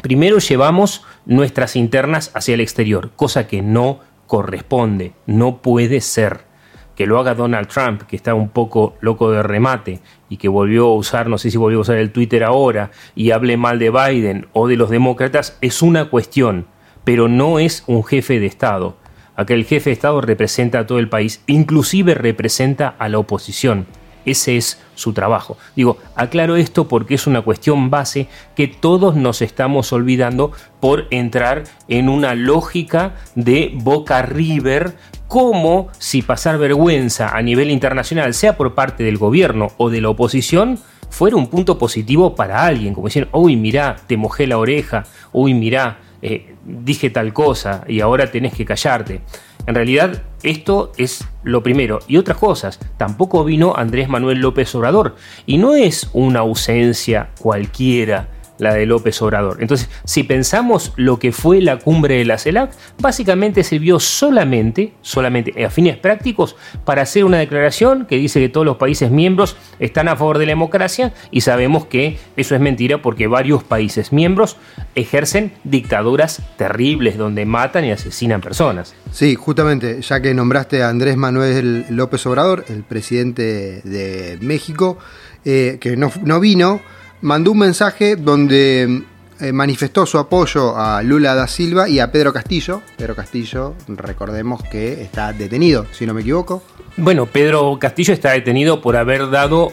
Primero 0.00 0.38
llevamos 0.38 1.04
nuestras 1.26 1.76
internas 1.76 2.30
hacia 2.34 2.54
el 2.54 2.60
exterior, 2.60 3.10
cosa 3.14 3.46
que 3.46 3.62
no 3.62 4.00
corresponde, 4.26 5.12
no 5.26 5.60
puede 5.60 6.00
ser. 6.00 6.50
Que 6.96 7.06
lo 7.06 7.18
haga 7.18 7.34
Donald 7.34 7.68
Trump, 7.68 8.02
que 8.02 8.16
está 8.16 8.34
un 8.34 8.48
poco 8.48 8.96
loco 9.00 9.30
de 9.30 9.42
remate 9.42 10.00
y 10.28 10.36
que 10.36 10.48
volvió 10.48 10.86
a 10.86 10.94
usar, 10.94 11.28
no 11.28 11.38
sé 11.38 11.50
si 11.50 11.58
volvió 11.58 11.78
a 11.78 11.82
usar 11.82 11.96
el 11.96 12.12
Twitter 12.12 12.44
ahora, 12.44 12.90
y 13.14 13.30
hable 13.30 13.56
mal 13.56 13.78
de 13.78 13.90
Biden 13.90 14.46
o 14.52 14.68
de 14.68 14.76
los 14.76 14.90
demócratas, 14.90 15.58
es 15.60 15.82
una 15.82 16.06
cuestión, 16.10 16.66
pero 17.04 17.28
no 17.28 17.58
es 17.58 17.84
un 17.86 18.04
jefe 18.04 18.40
de 18.40 18.46
Estado. 18.46 18.96
Aquel 19.36 19.64
jefe 19.64 19.90
de 19.90 19.94
Estado 19.94 20.20
representa 20.20 20.80
a 20.80 20.86
todo 20.86 20.98
el 20.98 21.08
país, 21.08 21.42
inclusive 21.46 22.14
representa 22.14 22.94
a 22.98 23.08
la 23.08 23.18
oposición. 23.18 23.86
Ese 24.24 24.56
es 24.56 24.80
su 24.94 25.12
trabajo. 25.12 25.56
Digo, 25.74 25.98
aclaro 26.14 26.56
esto 26.56 26.88
porque 26.88 27.14
es 27.14 27.26
una 27.26 27.42
cuestión 27.42 27.90
base 27.90 28.28
que 28.54 28.68
todos 28.68 29.16
nos 29.16 29.42
estamos 29.42 29.92
olvidando 29.92 30.52
por 30.80 31.06
entrar 31.10 31.64
en 31.88 32.08
una 32.08 32.34
lógica 32.34 33.14
de 33.34 33.72
Boca 33.74 34.22
River 34.22 34.94
como 35.28 35.88
si 35.98 36.20
pasar 36.20 36.58
vergüenza 36.58 37.36
a 37.36 37.40
nivel 37.40 37.70
internacional, 37.70 38.34
sea 38.34 38.56
por 38.56 38.74
parte 38.74 39.02
del 39.02 39.16
gobierno 39.16 39.72
o 39.78 39.88
de 39.88 40.02
la 40.02 40.10
oposición, 40.10 40.78
fuera 41.08 41.36
un 41.36 41.46
punto 41.46 41.78
positivo 41.78 42.34
para 42.34 42.64
alguien, 42.64 42.94
como 42.94 43.06
decir, 43.06 43.28
uy, 43.32 43.56
mirá, 43.56 43.96
te 44.06 44.16
mojé 44.16 44.46
la 44.46 44.58
oreja, 44.58 45.04
uy, 45.32 45.54
mirá, 45.54 45.98
eh, 46.22 46.54
dije 46.64 47.10
tal 47.10 47.32
cosa 47.32 47.84
y 47.86 48.00
ahora 48.00 48.30
tenés 48.30 48.54
que 48.54 48.64
callarte. 48.64 49.20
En 49.66 49.74
realidad, 49.74 50.22
esto 50.42 50.92
es 50.96 51.24
lo 51.44 51.62
primero. 51.62 52.00
Y 52.08 52.16
otras 52.16 52.38
cosas, 52.38 52.80
tampoco 52.96 53.44
vino 53.44 53.74
Andrés 53.76 54.08
Manuel 54.08 54.38
López 54.38 54.74
Obrador. 54.74 55.16
Y 55.46 55.58
no 55.58 55.74
es 55.74 56.10
una 56.12 56.40
ausencia 56.40 57.30
cualquiera 57.38 58.28
la 58.62 58.74
de 58.74 58.86
López 58.86 59.20
Obrador. 59.22 59.56
Entonces, 59.60 59.90
si 60.04 60.22
pensamos 60.22 60.92
lo 60.96 61.18
que 61.18 61.32
fue 61.32 61.60
la 61.60 61.78
cumbre 61.78 62.18
de 62.18 62.24
la 62.24 62.38
CELAC, 62.38 62.70
básicamente 63.00 63.64
sirvió 63.64 63.98
solamente, 63.98 64.92
solamente 65.02 65.64
a 65.64 65.68
fines 65.68 65.96
prácticos, 65.96 66.54
para 66.84 67.02
hacer 67.02 67.24
una 67.24 67.38
declaración 67.38 68.06
que 68.06 68.16
dice 68.16 68.38
que 68.38 68.48
todos 68.48 68.64
los 68.64 68.76
países 68.76 69.10
miembros 69.10 69.56
están 69.80 70.08
a 70.08 70.16
favor 70.16 70.38
de 70.38 70.46
la 70.46 70.52
democracia 70.52 71.12
y 71.32 71.40
sabemos 71.40 71.86
que 71.86 72.18
eso 72.36 72.54
es 72.54 72.60
mentira 72.60 73.02
porque 73.02 73.26
varios 73.26 73.64
países 73.64 74.12
miembros 74.12 74.56
ejercen 74.94 75.52
dictaduras 75.64 76.40
terribles 76.56 77.18
donde 77.18 77.44
matan 77.44 77.84
y 77.84 77.90
asesinan 77.90 78.40
personas. 78.40 78.94
Sí, 79.10 79.34
justamente, 79.34 80.00
ya 80.02 80.22
que 80.22 80.34
nombraste 80.34 80.84
a 80.84 80.88
Andrés 80.88 81.16
Manuel 81.16 81.84
López 81.90 82.24
Obrador, 82.26 82.64
el 82.68 82.84
presidente 82.84 83.80
de 83.82 84.38
México, 84.40 84.98
eh, 85.44 85.78
que 85.80 85.96
no, 85.96 86.12
no 86.22 86.38
vino, 86.38 86.80
mandó 87.22 87.52
un 87.52 87.58
mensaje 87.58 88.16
donde 88.16 89.04
eh, 89.40 89.52
manifestó 89.52 90.04
su 90.06 90.18
apoyo 90.18 90.76
a 90.76 91.02
Lula 91.02 91.34
da 91.34 91.48
Silva 91.48 91.88
y 91.88 91.98
a 91.98 92.12
Pedro 92.12 92.32
Castillo. 92.32 92.82
Pedro 92.96 93.16
Castillo, 93.16 93.74
recordemos 93.88 94.62
que 94.64 95.02
está 95.02 95.32
detenido, 95.32 95.86
si 95.92 96.06
no 96.06 96.14
me 96.14 96.20
equivoco. 96.20 96.62
Bueno, 96.96 97.26
Pedro 97.26 97.78
Castillo 97.80 98.12
está 98.12 98.32
detenido 98.32 98.82
por 98.82 98.96
haber 98.96 99.30
dado, 99.30 99.72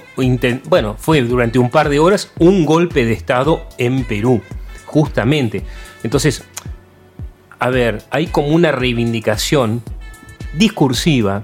bueno, 0.69 0.95
fue 0.97 1.21
durante 1.21 1.59
un 1.59 1.69
par 1.69 1.89
de 1.89 1.99
horas 1.99 2.31
un 2.39 2.65
golpe 2.65 3.03
de 3.03 3.11
Estado 3.11 3.67
en 3.77 4.05
Perú, 4.05 4.41
justamente. 4.85 5.63
Entonces, 6.03 6.43
a 7.59 7.69
ver, 7.69 8.03
hay 8.09 8.27
como 8.27 8.47
una 8.47 8.71
reivindicación 8.71 9.83
discursiva 10.57 11.43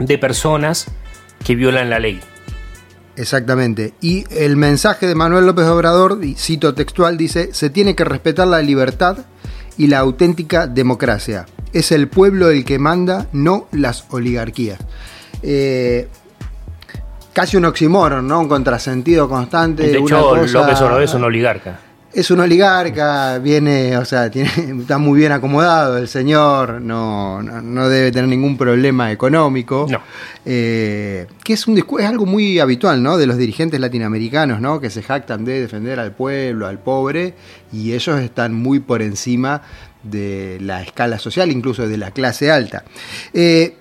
de 0.00 0.18
personas 0.18 0.88
que 1.44 1.54
violan 1.54 1.90
la 1.90 2.00
ley. 2.00 2.20
Exactamente. 3.18 3.94
Y 4.00 4.24
el 4.30 4.56
mensaje 4.56 5.06
de 5.06 5.14
Manuel 5.14 5.46
López 5.46 5.66
Obrador, 5.66 6.18
cito 6.36 6.74
textual, 6.74 7.16
dice, 7.16 7.52
se 7.52 7.68
tiene 7.68 7.96
que 7.96 8.04
respetar 8.04 8.46
la 8.46 8.62
libertad 8.62 9.18
y 9.76 9.88
la 9.88 9.98
auténtica 9.98 10.66
democracia. 10.66 11.46
Es 11.72 11.90
el 11.92 12.08
pueblo 12.08 12.48
el 12.48 12.64
que 12.64 12.78
manda, 12.78 13.26
no 13.32 13.66
las 13.72 14.04
oligarquías. 14.10 14.78
Eh, 15.42 16.08
casi 17.32 17.56
un 17.56 17.64
oxímoron, 17.64 18.26
¿no? 18.26 18.40
Un 18.40 18.48
contrasentido 18.48 19.28
constante. 19.28 19.82
De 19.82 19.98
hecho, 19.98 20.36
López 20.36 20.54
Obrador 20.54 21.02
es 21.02 21.14
un 21.14 21.24
oligarca 21.24 21.87
es 22.18 22.32
un 22.32 22.40
oligarca, 22.40 23.38
viene, 23.38 23.96
o 23.96 24.04
sea, 24.04 24.28
tiene, 24.28 24.50
está 24.80 24.98
muy 24.98 25.20
bien 25.20 25.30
acomodado 25.30 25.98
el 25.98 26.08
señor, 26.08 26.80
no, 26.82 27.40
no, 27.42 27.88
debe 27.88 28.10
tener 28.10 28.28
ningún 28.28 28.58
problema 28.58 29.12
económico. 29.12 29.86
No. 29.88 30.00
Eh, 30.44 31.28
que 31.44 31.52
es, 31.52 31.68
un, 31.68 31.78
es 31.78 32.06
algo 32.06 32.26
muy 32.26 32.58
habitual, 32.58 33.02
¿no? 33.04 33.18
De 33.18 33.26
los 33.26 33.36
dirigentes 33.36 33.78
latinoamericanos, 33.78 34.60
¿no? 34.60 34.80
Que 34.80 34.90
se 34.90 35.02
jactan 35.02 35.44
de 35.44 35.60
defender 35.60 36.00
al 36.00 36.10
pueblo, 36.10 36.66
al 36.66 36.80
pobre, 36.80 37.34
y 37.72 37.92
ellos 37.92 38.20
están 38.20 38.52
muy 38.52 38.80
por 38.80 39.00
encima 39.00 39.62
de 40.02 40.58
la 40.60 40.82
escala 40.82 41.20
social, 41.20 41.52
incluso 41.52 41.86
de 41.86 41.98
la 41.98 42.10
clase 42.10 42.50
alta. 42.50 42.82
Eh, 43.32 43.76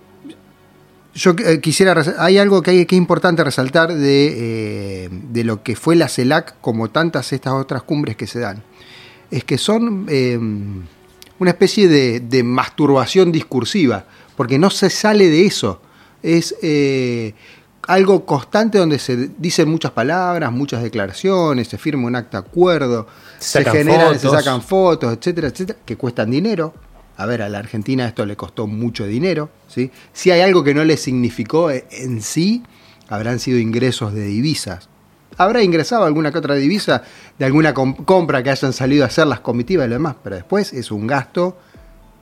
yo 1.17 1.33
eh, 1.43 1.59
quisiera, 1.59 1.95
hay 2.19 2.37
algo 2.37 2.61
que, 2.61 2.71
hay, 2.71 2.85
que 2.85 2.95
es 2.95 2.99
importante 2.99 3.43
resaltar 3.43 3.91
de, 3.91 5.05
eh, 5.05 5.09
de, 5.09 5.43
lo 5.43 5.63
que 5.63 5.75
fue 5.75 5.95
la 5.95 6.07
CELAC, 6.07 6.61
como 6.61 6.91
tantas 6.91 7.33
estas 7.33 7.53
otras 7.53 7.81
cumbres 7.81 8.15
que 8.15 8.27
se 8.27 8.39
dan. 8.39 8.63
Es 9.31 9.43
que 9.43 9.57
son 9.57 10.05
eh, 10.09 10.37
una 11.39 11.49
especie 11.49 11.87
de, 11.87 12.19
de, 12.19 12.43
masturbación 12.43 13.31
discursiva, 13.31 14.05
porque 14.35 14.59
no 14.59 14.69
se 14.69 14.91
sale 14.91 15.27
de 15.29 15.47
eso. 15.47 15.81
Es 16.21 16.55
algo 17.87 18.25
constante 18.25 18.77
donde 18.77 18.99
se 18.99 19.31
dicen 19.39 19.69
muchas 19.69 19.91
palabras, 19.91 20.51
muchas 20.51 20.83
declaraciones, 20.83 21.67
se 21.67 21.79
firma 21.79 22.05
un 22.05 22.15
acta 22.15 22.37
acuerdo, 22.39 23.07
se, 23.39 23.63
se 23.63 23.69
generan, 23.71 24.19
se 24.19 24.29
sacan 24.29 24.61
fotos, 24.61 25.17
etcétera, 25.17 25.47
etcétera, 25.47 25.79
que 25.83 25.95
cuestan 25.95 26.29
dinero 26.29 26.73
a 27.17 27.25
ver, 27.25 27.41
a 27.41 27.49
la 27.49 27.57
Argentina 27.57 28.07
esto 28.07 28.25
le 28.25 28.35
costó 28.35 28.67
mucho 28.67 29.05
dinero. 29.05 29.49
¿sí? 29.67 29.91
Si 30.13 30.29
hay 30.29 30.41
algo 30.41 30.63
que 30.63 30.75
no 30.75 30.85
le 30.85 30.97
significó 30.97 31.71
eh, 31.71 31.85
en 31.91 32.21
sí, 32.21 32.63
habrán 33.09 33.39
sido 33.39 33.57
ingresos 33.57 34.13
de 34.13 34.25
divisas. 34.25 34.87
Habrá 35.35 35.63
ingresado 35.63 36.05
alguna 36.05 36.31
que 36.31 36.37
otra 36.37 36.55
divisa 36.55 37.03
de 37.37 37.45
alguna 37.45 37.73
compra 37.73 38.43
que 38.43 38.51
hayan 38.51 38.71
salido 38.71 39.03
a 39.03 39.07
hacer 39.07 39.27
las 39.27 39.39
comitivas 39.39 39.85
y 39.85 39.89
lo 39.89 39.95
demás, 39.95 40.15
pero 40.23 40.35
después 40.35 40.73
es 40.73 40.91
un 40.91 41.05
gasto 41.05 41.57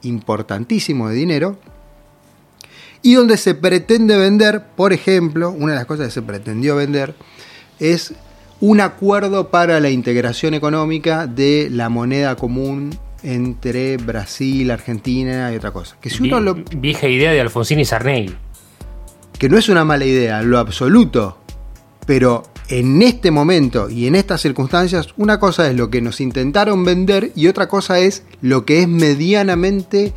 importantísimo 0.01 1.09
de 1.09 1.15
dinero 1.15 1.57
y 3.01 3.13
donde 3.13 3.37
se 3.37 3.53
pretende 3.53 4.17
vender, 4.17 4.63
por 4.75 4.91
ejemplo, 4.91 5.51
una 5.51 5.73
de 5.73 5.79
las 5.79 5.85
cosas 5.85 6.07
que 6.07 6.11
se 6.11 6.21
pretendió 6.21 6.75
vender 6.75 7.15
es 7.79 8.13
un 8.59 8.81
acuerdo 8.81 9.49
para 9.49 9.79
la 9.79 9.89
integración 9.89 10.53
económica 10.53 11.27
de 11.27 11.69
la 11.71 11.89
moneda 11.89 12.35
común 12.35 12.97
entre 13.25 13.97
Brasil, 13.97 14.69
Argentina 14.69 15.51
y 15.51 15.55
otra 15.55 15.71
cosa. 15.71 15.97
Que 15.99 16.09
si 16.09 16.23
uno 16.23 16.39
lo, 16.39 16.55
vieja 16.77 17.07
idea 17.07 17.31
de 17.31 17.41
Alfonsín 17.41 17.79
y 17.79 17.85
Sarney. 17.85 18.33
Que 19.37 19.49
no 19.49 19.57
es 19.57 19.67
una 19.67 19.83
mala 19.83 20.05
idea, 20.05 20.41
lo 20.43 20.59
absoluto. 20.59 21.39
Pero 22.05 22.43
en 22.69 23.01
este 23.01 23.31
momento 23.31 23.89
y 23.89 24.05
en 24.07 24.15
estas 24.15 24.41
circunstancias, 24.41 25.07
una 25.17 25.39
cosa 25.39 25.67
es 25.67 25.75
lo 25.75 25.89
que 25.89 26.01
nos 26.01 26.21
intentaron 26.21 26.85
vender 26.85 27.31
y 27.35 27.47
otra 27.47 27.67
cosa 27.67 27.99
es 27.99 28.23
lo 28.41 28.63
que 28.63 28.81
es 28.81 28.87
medianamente 28.87 30.13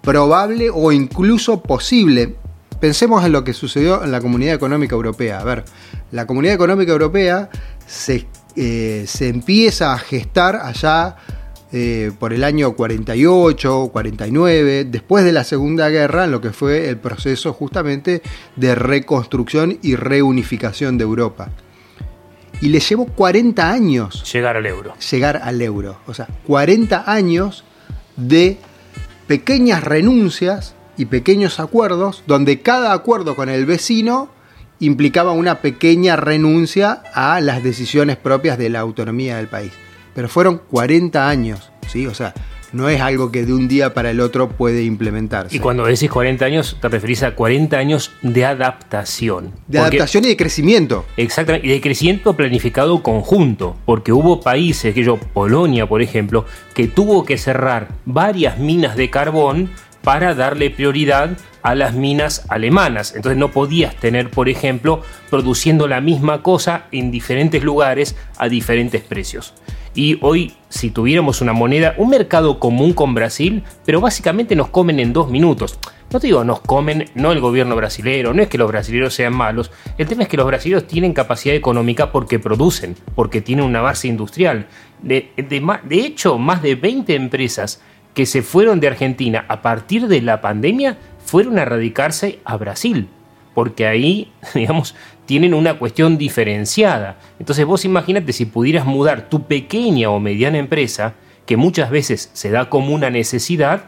probable 0.00 0.70
o 0.72 0.92
incluso 0.92 1.62
posible. 1.62 2.34
Pensemos 2.80 3.24
en 3.24 3.32
lo 3.32 3.44
que 3.44 3.52
sucedió 3.52 4.02
en 4.02 4.10
la 4.10 4.20
Comunidad 4.20 4.54
Económica 4.54 4.94
Europea. 4.94 5.40
A 5.40 5.44
ver, 5.44 5.64
la 6.12 6.26
Comunidad 6.26 6.54
Económica 6.54 6.92
Europea 6.92 7.50
se, 7.86 8.26
eh, 8.56 9.04
se 9.06 9.28
empieza 9.28 9.92
a 9.92 9.98
gestar 9.98 10.56
allá 10.56 11.16
eh, 11.72 12.12
por 12.18 12.32
el 12.32 12.44
año 12.44 12.74
48, 12.74 13.90
49, 13.92 14.84
después 14.84 15.24
de 15.24 15.32
la 15.32 15.42
Segunda 15.42 15.88
Guerra, 15.88 16.24
en 16.24 16.30
lo 16.30 16.40
que 16.40 16.50
fue 16.52 16.88
el 16.88 16.98
proceso 16.98 17.52
justamente 17.52 18.22
de 18.54 18.74
reconstrucción 18.74 19.78
y 19.82 19.96
reunificación 19.96 20.96
de 20.96 21.04
Europa. 21.04 21.50
Y 22.60 22.68
le 22.68 22.80
llevó 22.80 23.06
40 23.06 23.70
años 23.70 24.32
llegar 24.32 24.56
al 24.56 24.66
euro. 24.66 24.94
Llegar 25.10 25.40
al 25.42 25.60
euro. 25.60 25.98
O 26.06 26.14
sea, 26.14 26.28
40 26.46 27.10
años 27.10 27.64
de 28.16 28.58
pequeñas 29.26 29.82
renuncias 29.82 30.74
y 30.96 31.06
pequeños 31.06 31.60
acuerdos 31.60 32.22
donde 32.26 32.62
cada 32.62 32.92
acuerdo 32.92 33.34
con 33.36 33.48
el 33.48 33.66
vecino 33.66 34.30
implicaba 34.78 35.32
una 35.32 35.60
pequeña 35.60 36.16
renuncia 36.16 37.02
a 37.12 37.40
las 37.40 37.62
decisiones 37.62 38.16
propias 38.16 38.56
de 38.56 38.70
la 38.70 38.80
autonomía 38.80 39.36
del 39.36 39.48
país. 39.48 39.72
Pero 40.16 40.28
fueron 40.28 40.62
40 40.70 41.28
años, 41.28 41.70
¿sí? 41.86 42.06
O 42.06 42.14
sea, 42.14 42.32
no 42.72 42.88
es 42.88 43.00
algo 43.02 43.30
que 43.30 43.44
de 43.44 43.52
un 43.52 43.68
día 43.68 43.92
para 43.94 44.10
el 44.10 44.20
otro 44.20 44.48
puede 44.48 44.82
implementarse. 44.82 45.54
Y 45.54 45.60
cuando 45.60 45.84
decís 45.84 46.10
40 46.10 46.42
años, 46.44 46.78
te 46.80 46.88
referís 46.88 47.22
a 47.22 47.34
40 47.34 47.76
años 47.76 48.10
de 48.22 48.44
adaptación. 48.46 49.52
de 49.68 49.78
Porque- 49.78 49.96
adaptación 49.98 50.24
y 50.24 50.28
de 50.28 50.36
crecimiento. 50.36 51.04
Exactamente, 51.18 51.66
y 51.68 51.70
de 51.70 51.80
crecimiento 51.82 52.34
planificado 52.34 53.02
conjunto, 53.02 53.76
porque 53.84 54.10
hubo 54.12 54.40
países, 54.40 54.94
que 54.94 55.04
yo, 55.04 55.18
Polonia 55.18 55.86
por 55.86 56.00
ejemplo, 56.02 56.46
que 56.74 56.88
tuvo 56.88 57.24
que 57.24 57.36
cerrar 57.38 57.88
varias 58.06 58.58
minas 58.58 58.96
de 58.96 59.10
carbón 59.10 59.70
para 60.02 60.34
darle 60.34 60.70
prioridad 60.70 61.36
a 61.62 61.74
las 61.74 61.92
minas 61.94 62.46
alemanas. 62.48 63.12
Entonces 63.14 63.36
no 63.36 63.50
podías 63.50 63.96
tener, 63.96 64.30
por 64.30 64.48
ejemplo, 64.48 65.02
produciendo 65.30 65.88
la 65.88 66.00
misma 66.00 66.42
cosa 66.42 66.84
en 66.92 67.10
diferentes 67.10 67.62
lugares 67.62 68.16
a 68.38 68.48
diferentes 68.48 69.02
precios. 69.02 69.52
Y 69.96 70.18
hoy, 70.20 70.52
si 70.68 70.90
tuviéramos 70.90 71.40
una 71.40 71.54
moneda, 71.54 71.94
un 71.96 72.10
mercado 72.10 72.60
común 72.60 72.92
con 72.92 73.14
Brasil, 73.14 73.62
pero 73.86 73.98
básicamente 73.98 74.54
nos 74.54 74.68
comen 74.68 75.00
en 75.00 75.14
dos 75.14 75.30
minutos. 75.30 75.78
No 76.12 76.20
te 76.20 76.26
digo, 76.26 76.44
nos 76.44 76.60
comen, 76.60 77.06
no 77.14 77.32
el 77.32 77.40
gobierno 77.40 77.74
brasilero, 77.74 78.34
no 78.34 78.42
es 78.42 78.48
que 78.48 78.58
los 78.58 78.68
brasileños 78.68 79.14
sean 79.14 79.34
malos. 79.34 79.70
El 79.96 80.06
tema 80.06 80.24
es 80.24 80.28
que 80.28 80.36
los 80.36 80.46
brasileños 80.46 80.86
tienen 80.86 81.14
capacidad 81.14 81.56
económica 81.56 82.12
porque 82.12 82.38
producen, 82.38 82.94
porque 83.14 83.40
tienen 83.40 83.64
una 83.64 83.80
base 83.80 84.06
industrial. 84.06 84.66
De, 85.00 85.32
de 85.36 85.78
de 85.84 86.00
hecho, 86.00 86.38
más 86.38 86.60
de 86.60 86.74
20 86.74 87.14
empresas 87.14 87.80
que 88.12 88.26
se 88.26 88.42
fueron 88.42 88.80
de 88.80 88.88
Argentina 88.88 89.46
a 89.48 89.62
partir 89.62 90.08
de 90.08 90.20
la 90.20 90.42
pandemia 90.42 90.98
fueron 91.24 91.58
a 91.58 91.64
radicarse 91.64 92.38
a 92.44 92.58
Brasil 92.58 93.08
porque 93.56 93.86
ahí, 93.86 94.30
digamos, 94.54 94.94
tienen 95.24 95.54
una 95.54 95.78
cuestión 95.78 96.18
diferenciada. 96.18 97.16
Entonces 97.38 97.64
vos 97.64 97.86
imagínate 97.86 98.34
si 98.34 98.44
pudieras 98.44 98.84
mudar 98.84 99.30
tu 99.30 99.44
pequeña 99.44 100.10
o 100.10 100.20
mediana 100.20 100.58
empresa, 100.58 101.14
que 101.46 101.56
muchas 101.56 101.88
veces 101.88 102.28
se 102.34 102.50
da 102.50 102.68
como 102.68 102.92
una 102.94 103.08
necesidad, 103.08 103.84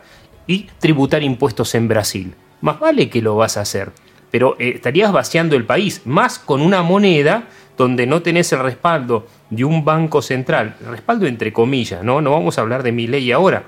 y 0.46 0.68
tributar 0.78 1.22
impuestos 1.22 1.74
en 1.74 1.86
Brasil. 1.88 2.34
Más 2.62 2.80
vale 2.80 3.10
que 3.10 3.20
lo 3.20 3.36
vas 3.36 3.58
a 3.58 3.60
hacer, 3.60 3.92
pero 4.30 4.56
eh, 4.58 4.72
estarías 4.76 5.12
vaciando 5.12 5.54
el 5.54 5.66
país, 5.66 6.00
más 6.06 6.38
con 6.38 6.62
una 6.62 6.82
moneda 6.82 7.44
donde 7.76 8.06
no 8.06 8.22
tenés 8.22 8.50
el 8.54 8.60
respaldo 8.60 9.26
de 9.50 9.64
un 9.64 9.84
banco 9.84 10.22
central, 10.22 10.76
respaldo 10.88 11.26
entre 11.26 11.52
comillas, 11.52 12.02
¿no? 12.02 12.22
No 12.22 12.30
vamos 12.30 12.56
a 12.56 12.62
hablar 12.62 12.82
de 12.82 12.92
mi 12.92 13.06
ley 13.06 13.30
ahora, 13.32 13.64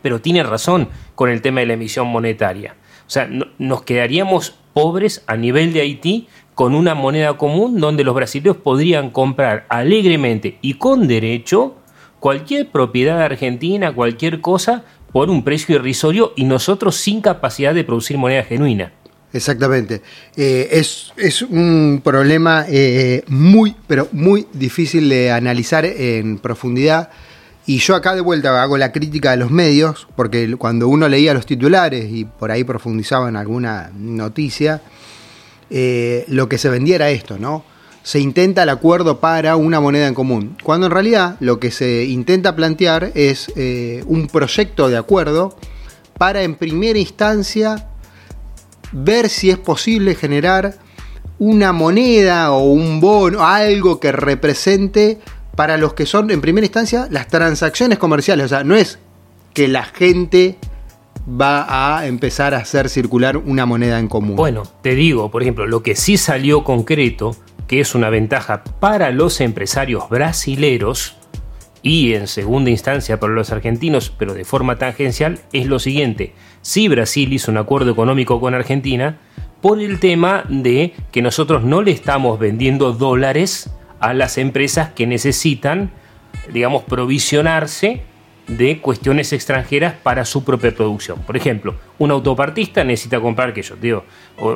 pero 0.00 0.20
tiene 0.20 0.44
razón 0.44 0.88
con 1.16 1.28
el 1.28 1.42
tema 1.42 1.58
de 1.60 1.66
la 1.66 1.72
emisión 1.74 2.06
monetaria. 2.06 2.76
O 3.06 3.10
sea, 3.10 3.26
no- 3.26 3.46
nos 3.58 3.82
quedaríamos 3.82 4.54
pobres 4.78 5.24
a 5.26 5.36
nivel 5.36 5.72
de 5.72 5.80
Haití 5.80 6.28
con 6.54 6.76
una 6.76 6.94
moneda 6.94 7.36
común 7.36 7.80
donde 7.80 8.04
los 8.04 8.14
brasileños 8.14 8.58
podrían 8.58 9.10
comprar 9.10 9.66
alegremente 9.68 10.58
y 10.62 10.74
con 10.74 11.08
derecho 11.08 11.74
cualquier 12.20 12.70
propiedad 12.70 13.20
argentina, 13.20 13.92
cualquier 13.92 14.40
cosa, 14.40 14.84
por 15.12 15.30
un 15.30 15.42
precio 15.42 15.74
irrisorio 15.74 16.32
y 16.36 16.44
nosotros 16.44 16.94
sin 16.94 17.20
capacidad 17.20 17.74
de 17.74 17.82
producir 17.82 18.18
moneda 18.18 18.44
genuina. 18.44 18.92
Exactamente. 19.32 20.00
Eh, 20.36 20.68
es, 20.70 21.12
es 21.16 21.42
un 21.42 22.00
problema 22.04 22.64
eh, 22.68 23.24
muy, 23.26 23.74
pero 23.88 24.06
muy 24.12 24.46
difícil 24.52 25.08
de 25.08 25.32
analizar 25.32 25.84
en 25.84 26.38
profundidad. 26.38 27.10
Y 27.68 27.80
yo 27.80 27.94
acá 27.94 28.14
de 28.14 28.22
vuelta 28.22 28.62
hago 28.62 28.78
la 28.78 28.92
crítica 28.92 29.32
de 29.32 29.36
los 29.36 29.50
medios, 29.50 30.08
porque 30.16 30.56
cuando 30.56 30.88
uno 30.88 31.06
leía 31.06 31.34
los 31.34 31.44
titulares 31.44 32.10
y 32.10 32.24
por 32.24 32.50
ahí 32.50 32.64
profundizaba 32.64 33.28
en 33.28 33.36
alguna 33.36 33.90
noticia, 33.94 34.80
eh, 35.68 36.24
lo 36.28 36.48
que 36.48 36.56
se 36.56 36.70
vendía 36.70 36.94
era 36.94 37.10
esto, 37.10 37.38
¿no? 37.38 37.62
Se 38.02 38.20
intenta 38.20 38.62
el 38.62 38.70
acuerdo 38.70 39.20
para 39.20 39.56
una 39.56 39.80
moneda 39.80 40.08
en 40.08 40.14
común, 40.14 40.56
cuando 40.62 40.86
en 40.86 40.92
realidad 40.92 41.36
lo 41.40 41.60
que 41.60 41.70
se 41.70 42.06
intenta 42.06 42.56
plantear 42.56 43.12
es 43.14 43.52
eh, 43.54 44.02
un 44.06 44.28
proyecto 44.28 44.88
de 44.88 44.96
acuerdo 44.96 45.54
para 46.16 46.44
en 46.44 46.54
primera 46.54 46.98
instancia 46.98 47.86
ver 48.92 49.28
si 49.28 49.50
es 49.50 49.58
posible 49.58 50.14
generar 50.14 50.78
una 51.38 51.74
moneda 51.74 52.50
o 52.50 52.72
un 52.72 52.98
bono, 52.98 53.44
algo 53.44 54.00
que 54.00 54.10
represente 54.10 55.18
para 55.58 55.76
los 55.76 55.94
que 55.94 56.06
son 56.06 56.30
en 56.30 56.40
primera 56.40 56.64
instancia 56.64 57.08
las 57.10 57.26
transacciones 57.26 57.98
comerciales. 57.98 58.46
O 58.46 58.48
sea, 58.48 58.62
no 58.62 58.76
es 58.76 59.00
que 59.52 59.66
la 59.66 59.82
gente 59.82 60.56
va 61.28 61.98
a 61.98 62.06
empezar 62.06 62.54
a 62.54 62.58
hacer 62.58 62.88
circular 62.88 63.36
una 63.36 63.66
moneda 63.66 63.98
en 63.98 64.06
común. 64.06 64.36
Bueno, 64.36 64.62
te 64.84 64.94
digo, 64.94 65.32
por 65.32 65.42
ejemplo, 65.42 65.66
lo 65.66 65.82
que 65.82 65.96
sí 65.96 66.16
salió 66.16 66.62
concreto, 66.62 67.34
que 67.66 67.80
es 67.80 67.96
una 67.96 68.08
ventaja 68.08 68.62
para 68.62 69.10
los 69.10 69.40
empresarios 69.40 70.08
brasileros 70.08 71.16
y 71.82 72.14
en 72.14 72.28
segunda 72.28 72.70
instancia 72.70 73.18
para 73.18 73.32
los 73.32 73.50
argentinos, 73.50 74.12
pero 74.16 74.34
de 74.34 74.44
forma 74.44 74.78
tangencial, 74.78 75.40
es 75.52 75.66
lo 75.66 75.80
siguiente. 75.80 76.34
Si 76.62 76.86
Brasil 76.86 77.32
hizo 77.32 77.50
un 77.50 77.58
acuerdo 77.58 77.90
económico 77.90 78.40
con 78.40 78.54
Argentina, 78.54 79.18
por 79.60 79.80
el 79.80 79.98
tema 79.98 80.44
de 80.48 80.94
que 81.10 81.20
nosotros 81.20 81.64
no 81.64 81.82
le 81.82 81.90
estamos 81.90 82.38
vendiendo 82.38 82.92
dólares 82.92 83.72
a 84.00 84.14
las 84.14 84.38
empresas 84.38 84.90
que 84.90 85.06
necesitan, 85.06 85.90
digamos, 86.52 86.84
provisionarse 86.84 88.02
de 88.46 88.80
cuestiones 88.80 89.32
extranjeras 89.32 89.94
para 90.02 90.24
su 90.24 90.42
propia 90.42 90.74
producción. 90.74 91.20
Por 91.20 91.36
ejemplo, 91.36 91.74
un 91.98 92.10
autopartista 92.10 92.82
necesita 92.82 93.20
comprar, 93.20 93.52
que 93.52 93.62
yo 93.62 93.76
digo, 93.76 94.04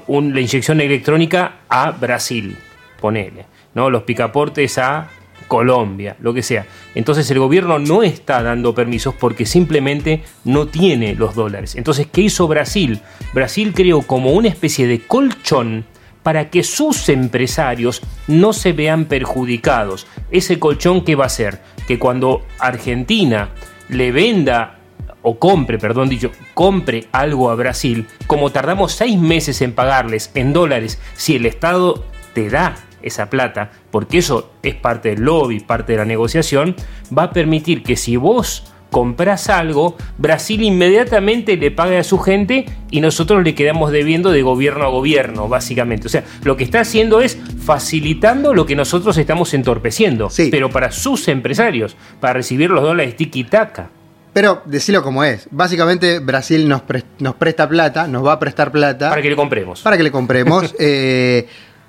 la 0.08 0.40
inyección 0.40 0.80
electrónica 0.80 1.56
a 1.68 1.90
Brasil, 1.90 2.56
ponele, 3.00 3.44
¿no? 3.74 3.90
Los 3.90 4.04
picaportes 4.04 4.78
a 4.78 5.08
Colombia, 5.46 6.16
lo 6.20 6.32
que 6.32 6.42
sea. 6.42 6.66
Entonces 6.94 7.30
el 7.30 7.38
gobierno 7.38 7.78
no 7.78 8.02
está 8.02 8.42
dando 8.42 8.74
permisos 8.74 9.14
porque 9.14 9.44
simplemente 9.44 10.22
no 10.44 10.66
tiene 10.66 11.14
los 11.14 11.34
dólares. 11.34 11.74
Entonces, 11.74 12.06
¿qué 12.10 12.22
hizo 12.22 12.48
Brasil? 12.48 13.00
Brasil 13.34 13.74
creó 13.74 14.00
como 14.00 14.32
una 14.32 14.48
especie 14.48 14.86
de 14.86 15.00
colchón 15.00 15.84
para 16.22 16.50
que 16.50 16.62
sus 16.62 17.08
empresarios 17.08 18.02
no 18.26 18.52
se 18.52 18.72
vean 18.72 19.06
perjudicados. 19.06 20.06
Ese 20.30 20.58
colchón 20.58 21.04
que 21.04 21.14
va 21.14 21.24
a 21.24 21.26
hacer 21.26 21.60
que 21.86 21.98
cuando 21.98 22.42
Argentina 22.58 23.50
le 23.88 24.12
venda 24.12 24.78
o 25.22 25.38
compre, 25.38 25.78
perdón 25.78 26.08
dicho, 26.08 26.30
compre 26.54 27.06
algo 27.12 27.50
a 27.50 27.54
Brasil, 27.54 28.06
como 28.26 28.50
tardamos 28.50 28.92
seis 28.92 29.18
meses 29.18 29.62
en 29.62 29.72
pagarles 29.72 30.30
en 30.34 30.52
dólares, 30.52 31.00
si 31.14 31.36
el 31.36 31.46
Estado 31.46 32.04
te 32.34 32.50
da 32.50 32.74
esa 33.02 33.30
plata, 33.30 33.70
porque 33.90 34.18
eso 34.18 34.52
es 34.62 34.74
parte 34.74 35.10
del 35.10 35.22
lobby, 35.22 35.60
parte 35.60 35.92
de 35.92 35.98
la 35.98 36.04
negociación, 36.04 36.76
va 37.16 37.24
a 37.24 37.30
permitir 37.32 37.82
que 37.82 37.96
si 37.96 38.16
vos 38.16 38.71
compras 38.92 39.48
algo, 39.48 39.96
Brasil 40.18 40.62
inmediatamente 40.62 41.56
le 41.56 41.72
pague 41.72 41.98
a 41.98 42.04
su 42.04 42.18
gente 42.18 42.66
y 42.92 43.00
nosotros 43.00 43.42
le 43.42 43.56
quedamos 43.56 43.90
debiendo 43.90 44.30
de 44.30 44.42
gobierno 44.42 44.84
a 44.84 44.88
gobierno, 44.88 45.48
básicamente. 45.48 46.06
O 46.06 46.10
sea, 46.10 46.22
lo 46.44 46.56
que 46.56 46.62
está 46.62 46.78
haciendo 46.78 47.20
es 47.20 47.36
facilitando 47.64 48.54
lo 48.54 48.64
que 48.66 48.76
nosotros 48.76 49.16
estamos 49.16 49.52
entorpeciendo, 49.54 50.28
pero 50.52 50.70
para 50.70 50.92
sus 50.92 51.26
empresarios, 51.26 51.96
para 52.20 52.34
recibir 52.34 52.70
los 52.70 52.82
dólares 52.82 53.16
tiki-taka. 53.16 53.88
Pero 54.32 54.62
decirlo 54.64 55.02
como 55.02 55.24
es. 55.24 55.48
Básicamente 55.50 56.18
Brasil 56.20 56.66
nos, 56.68 56.82
pre- 56.82 57.02
nos 57.18 57.34
presta 57.34 57.68
plata, 57.68 58.06
nos 58.06 58.24
va 58.24 58.32
a 58.34 58.38
prestar 58.38 58.70
plata. 58.70 59.10
Para 59.10 59.20
que 59.20 59.28
le 59.28 59.36
compremos. 59.36 59.80
Para 59.80 59.96
que 59.96 60.02
le 60.02 60.10
compremos. 60.10 60.74
eh, 60.78 61.46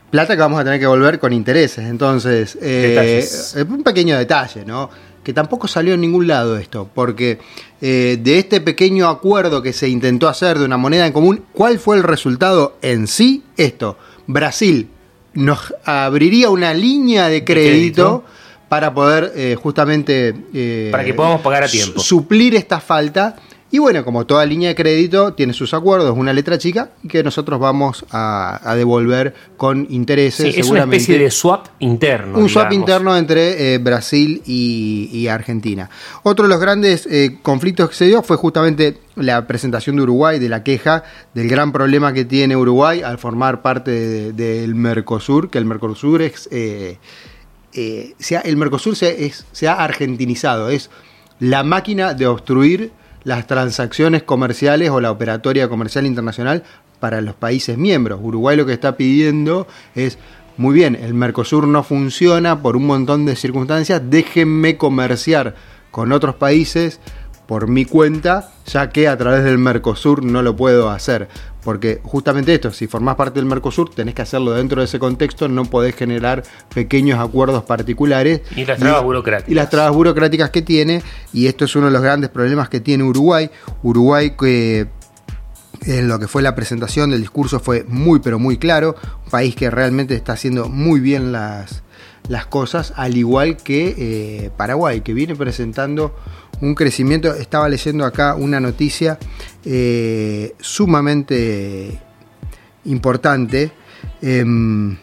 plata 0.10 0.36
que 0.36 0.42
vamos 0.42 0.60
a 0.60 0.64
tener 0.64 0.80
que 0.80 0.88
volver 0.88 1.20
con 1.20 1.32
intereses. 1.32 1.86
Entonces, 1.88 2.58
eh, 2.62 3.26
eh, 3.56 3.66
un 3.68 3.82
pequeño 3.84 4.18
detalle, 4.18 4.66
¿no? 4.66 4.90
Que 5.24 5.34
tampoco 5.34 5.68
salió 5.68 5.94
en 5.94 6.02
ningún 6.02 6.28
lado 6.28 6.58
esto. 6.58 6.90
Porque 6.94 7.40
eh, 7.82 8.18
de 8.22 8.40
este 8.40 8.60
pequeño 8.62 9.08
acuerdo 9.08 9.62
que 9.62 9.72
se 9.74 9.88
intentó 9.90 10.28
hacer 10.28 10.60
de 10.60 10.66
una 10.66 10.78
moneda 10.78 11.08
en 11.08 11.14
común, 11.14 11.44
¿cuál 11.54 11.80
fue 11.80 11.96
el 11.98 12.04
resultado 12.04 12.78
en 12.82 13.08
sí? 13.08 13.44
Esto. 13.58 13.98
Brasil 14.28 14.90
nos 15.34 15.74
abriría 15.86 16.50
una 16.50 16.74
línea 16.74 17.28
de 17.30 17.44
crédito. 17.44 18.24
para 18.70 18.94
poder 18.94 19.32
eh, 19.36 19.56
justamente 19.62 20.34
eh, 20.54 20.90
Para 20.92 21.04
que 21.06 21.14
podamos 21.14 21.42
pagar 21.42 21.64
a 21.64 21.68
tiempo. 21.68 22.00
su- 22.00 22.18
suplir 22.22 22.56
esta 22.56 22.80
falta. 22.80 23.36
Y 23.74 23.80
bueno, 23.80 24.06
como 24.06 24.28
toda 24.28 24.46
línea 24.46 24.70
de 24.70 24.76
crédito 24.76 25.34
tiene 25.34 25.52
sus 25.52 25.74
acuerdos, 25.74 26.16
una 26.16 26.32
letra 26.32 26.60
chica, 26.60 26.92
que 27.10 27.24
nosotros 27.24 27.60
vamos 27.60 28.06
a, 28.12 28.60
a 28.70 28.76
devolver 28.76 29.34
con 29.58 29.88
intereses. 29.90 30.54
Sí, 30.54 30.60
es 30.60 30.70
una 30.70 30.82
especie 30.84 31.18
de 31.18 31.32
swap 31.32 31.70
interno. 31.80 32.38
Un 32.38 32.50
swap 32.50 32.72
interno 32.72 33.18
entre 33.18 33.74
eh, 33.74 33.78
Brasil 33.80 34.44
y, 34.46 35.10
y 35.12 35.28
Argentina. 35.28 35.90
Otro 36.22 36.44
de 36.46 36.50
los 36.50 36.62
grandes 36.62 37.08
eh, 37.10 37.40
conflictos 37.42 37.90
que 37.90 37.96
se 37.96 38.06
dio 38.06 38.22
fue 38.22 38.38
justamente 38.38 39.00
la 39.16 39.48
presentación 39.48 39.96
de 39.96 40.04
Uruguay, 40.04 40.38
de 40.38 40.50
la 40.50 40.62
queja 40.64 41.04
del 41.34 41.48
gran 41.50 41.72
problema 41.72 42.14
que 42.14 42.26
tiene 42.26 42.56
Uruguay 42.56 43.02
al 43.02 43.18
formar 43.18 43.64
parte 43.64 43.90
de- 43.90 44.34
del 44.34 44.76
Mercosur, 44.76 45.50
que 45.50 45.58
el 45.58 45.66
Mercosur 45.66 46.22
es... 46.22 46.48
eh, 46.52 47.00
sea, 48.20 48.42
el 48.42 48.56
Mercosur 48.56 48.96
se, 48.96 49.26
es- 49.26 49.46
se 49.52 49.68
ha 49.68 49.74
argentinizado, 49.84 50.70
es 50.70 50.92
la 51.40 51.64
máquina 51.64 52.14
de 52.14 52.28
obstruir 52.28 52.92
las 53.24 53.48
transacciones 53.48 54.24
comerciales 54.24 54.90
o 54.90 55.02
la 55.02 55.12
operatoria 55.12 55.70
comercial 55.70 56.06
internacional 56.06 56.64
para 57.00 57.22
los 57.22 57.36
países 57.36 57.78
miembros. 57.78 58.20
Uruguay 58.22 58.58
lo 58.58 58.66
que 58.66 58.74
está 58.74 58.98
pidiendo 58.98 59.68
es, 59.96 60.18
muy 60.58 60.74
bien, 60.74 60.96
el 60.96 61.14
Mercosur 61.14 61.68
no 61.68 61.84
funciona 61.84 62.62
por 62.62 62.76
un 62.76 62.86
montón 62.86 63.26
de 63.26 63.36
circunstancias, 63.36 64.02
déjenme 64.10 64.78
comerciar 64.78 65.56
con 65.92 66.12
otros 66.12 66.36
países 66.36 67.00
por 67.48 67.68
mi 67.68 67.86
cuenta, 67.86 68.52
ya 68.66 68.90
que 68.90 69.08
a 69.08 69.18
través 69.18 69.44
del 69.44 69.58
Mercosur 69.58 70.24
no 70.24 70.42
lo 70.42 70.56
puedo 70.56 70.90
hacer. 70.90 71.28
Porque 71.64 72.02
justamente 72.04 72.54
esto, 72.54 72.72
si 72.72 72.88
formás 72.88 73.16
parte 73.16 73.40
del 73.40 73.46
Mercosur, 73.46 73.90
tenés 73.90 74.16
que 74.16 74.22
hacerlo 74.22 74.52
dentro 74.52 74.82
de 74.82 74.86
ese 74.86 75.00
contexto, 75.00 75.48
no 75.48 75.66
podés 75.66 75.96
generar 75.96 76.44
pequeños 76.74 77.20
acuerdos 77.20 77.64
particulares. 77.64 78.42
Y 78.56 78.66
las 78.66 78.80
trabas 78.80 79.04
burocráticas. 79.04 79.52
Y 79.52 79.56
las 79.56 79.70
trabas 79.70 79.94
burocráticas 79.94 80.50
que 80.50 80.62
tiene, 80.62 81.02
y 81.32 81.48
esto 81.48 81.66
es 81.66 81.76
uno 81.76 81.88
de 81.88 81.94
los 81.94 82.02
grandes 82.02 82.30
problemas 82.30 82.70
que 82.70 82.80
tiene 82.80 83.04
Uruguay. 83.04 83.50
Uruguay 83.82 84.36
que 84.38 84.88
en 85.86 86.08
lo 86.08 86.20
que 86.20 86.28
fue 86.28 86.42
la 86.42 86.56
presentación 86.56 87.10
del 87.10 87.22
discurso 87.22 87.60
fue 87.60 87.86
muy 87.88 88.20
pero 88.20 88.40
muy 88.40 88.58
claro, 88.58 88.96
un 89.26 89.32
país 89.32 89.56
que 89.56 89.70
realmente 89.70 90.16
está 90.16 90.34
haciendo 90.34 90.70
muy 90.70 91.00
bien 91.00 91.32
las, 91.32 91.84
las 92.28 92.46
cosas, 92.46 92.94
al 92.96 93.18
igual 93.18 93.58
que 93.58 93.96
eh, 93.98 94.52
Paraguay, 94.56 95.02
que 95.02 95.14
viene 95.14 95.36
presentando 95.36 96.16
un 96.64 96.76
crecimiento. 96.76 97.34
Estaba 97.36 97.68
leyendo 97.68 98.06
acá 98.06 98.36
una 98.36 98.60
noticia 98.60 99.20
eh, 99.66 100.56
sumamente 100.60 102.00
importante. 102.86 103.72
Em, 104.22 104.98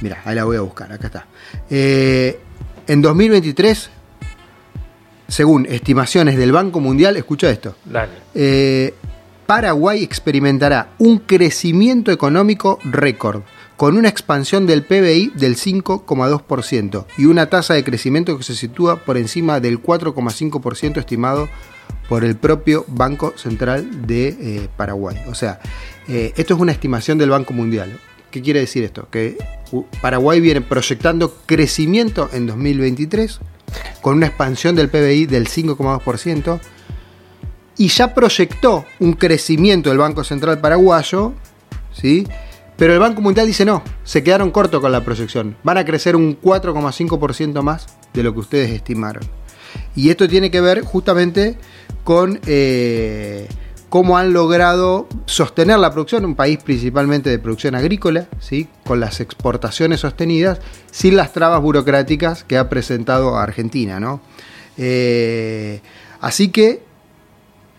mira, 0.00 0.20
ahí 0.24 0.34
la 0.34 0.44
voy 0.44 0.58
a 0.58 0.60
buscar, 0.60 0.92
acá 0.92 1.06
está. 1.06 1.26
Eh, 1.70 2.38
en 2.86 3.00
2023, 3.00 3.90
según 5.28 5.66
estimaciones 5.66 6.36
del 6.36 6.52
Banco 6.52 6.78
Mundial, 6.78 7.16
escucha 7.16 7.50
esto. 7.50 7.76
Dale. 7.84 8.12
Eh, 8.34 8.94
Paraguay 9.46 10.02
experimentará 10.02 10.90
un 10.98 11.18
crecimiento 11.20 12.12
económico 12.12 12.78
récord, 12.84 13.42
con 13.82 13.96
una 13.96 14.08
expansión 14.08 14.64
del 14.64 14.84
PBI 14.84 15.32
del 15.34 15.56
5,2% 15.56 17.04
y 17.18 17.24
una 17.24 17.46
tasa 17.46 17.74
de 17.74 17.82
crecimiento 17.82 18.38
que 18.38 18.44
se 18.44 18.54
sitúa 18.54 19.00
por 19.00 19.16
encima 19.16 19.58
del 19.58 19.82
4,5% 19.82 20.98
estimado 20.98 21.48
por 22.08 22.24
el 22.24 22.36
propio 22.36 22.84
Banco 22.86 23.34
Central 23.36 24.06
de 24.06 24.28
eh, 24.28 24.68
Paraguay. 24.76 25.16
O 25.26 25.34
sea, 25.34 25.58
eh, 26.06 26.32
esto 26.36 26.54
es 26.54 26.60
una 26.60 26.70
estimación 26.70 27.18
del 27.18 27.30
Banco 27.30 27.54
Mundial. 27.54 27.98
¿Qué 28.30 28.40
quiere 28.40 28.60
decir 28.60 28.84
esto? 28.84 29.08
Que 29.10 29.36
uh, 29.72 29.82
Paraguay 30.00 30.38
viene 30.38 30.60
proyectando 30.60 31.34
crecimiento 31.44 32.30
en 32.32 32.46
2023 32.46 33.40
con 34.00 34.18
una 34.18 34.28
expansión 34.28 34.76
del 34.76 34.90
PBI 34.90 35.26
del 35.26 35.48
5,2% 35.48 36.60
y 37.78 37.88
ya 37.88 38.14
proyectó 38.14 38.84
un 39.00 39.14
crecimiento 39.14 39.88
del 39.90 39.98
Banco 39.98 40.22
Central 40.22 40.60
paraguayo, 40.60 41.32
¿sí? 41.92 42.28
Pero 42.82 42.94
el 42.94 42.98
Banco 42.98 43.22
Mundial 43.22 43.46
dice 43.46 43.64
no, 43.64 43.84
se 44.02 44.24
quedaron 44.24 44.50
cortos 44.50 44.80
con 44.80 44.90
la 44.90 45.04
proyección. 45.04 45.56
Van 45.62 45.78
a 45.78 45.84
crecer 45.84 46.16
un 46.16 46.40
4,5% 46.40 47.62
más 47.62 47.86
de 48.12 48.24
lo 48.24 48.32
que 48.34 48.40
ustedes 48.40 48.72
estimaron. 48.72 49.22
Y 49.94 50.10
esto 50.10 50.26
tiene 50.26 50.50
que 50.50 50.60
ver 50.60 50.80
justamente 50.80 51.56
con 52.02 52.40
eh, 52.44 53.46
cómo 53.88 54.18
han 54.18 54.32
logrado 54.32 55.06
sostener 55.26 55.78
la 55.78 55.92
producción, 55.92 56.24
un 56.24 56.34
país 56.34 56.58
principalmente 56.58 57.30
de 57.30 57.38
producción 57.38 57.76
agrícola, 57.76 58.26
¿sí? 58.40 58.66
con 58.84 58.98
las 58.98 59.20
exportaciones 59.20 60.00
sostenidas, 60.00 60.58
sin 60.90 61.14
las 61.14 61.32
trabas 61.32 61.62
burocráticas 61.62 62.42
que 62.42 62.58
ha 62.58 62.68
presentado 62.68 63.38
Argentina. 63.38 64.00
¿no? 64.00 64.20
Eh, 64.76 65.82
así 66.20 66.48
que 66.48 66.82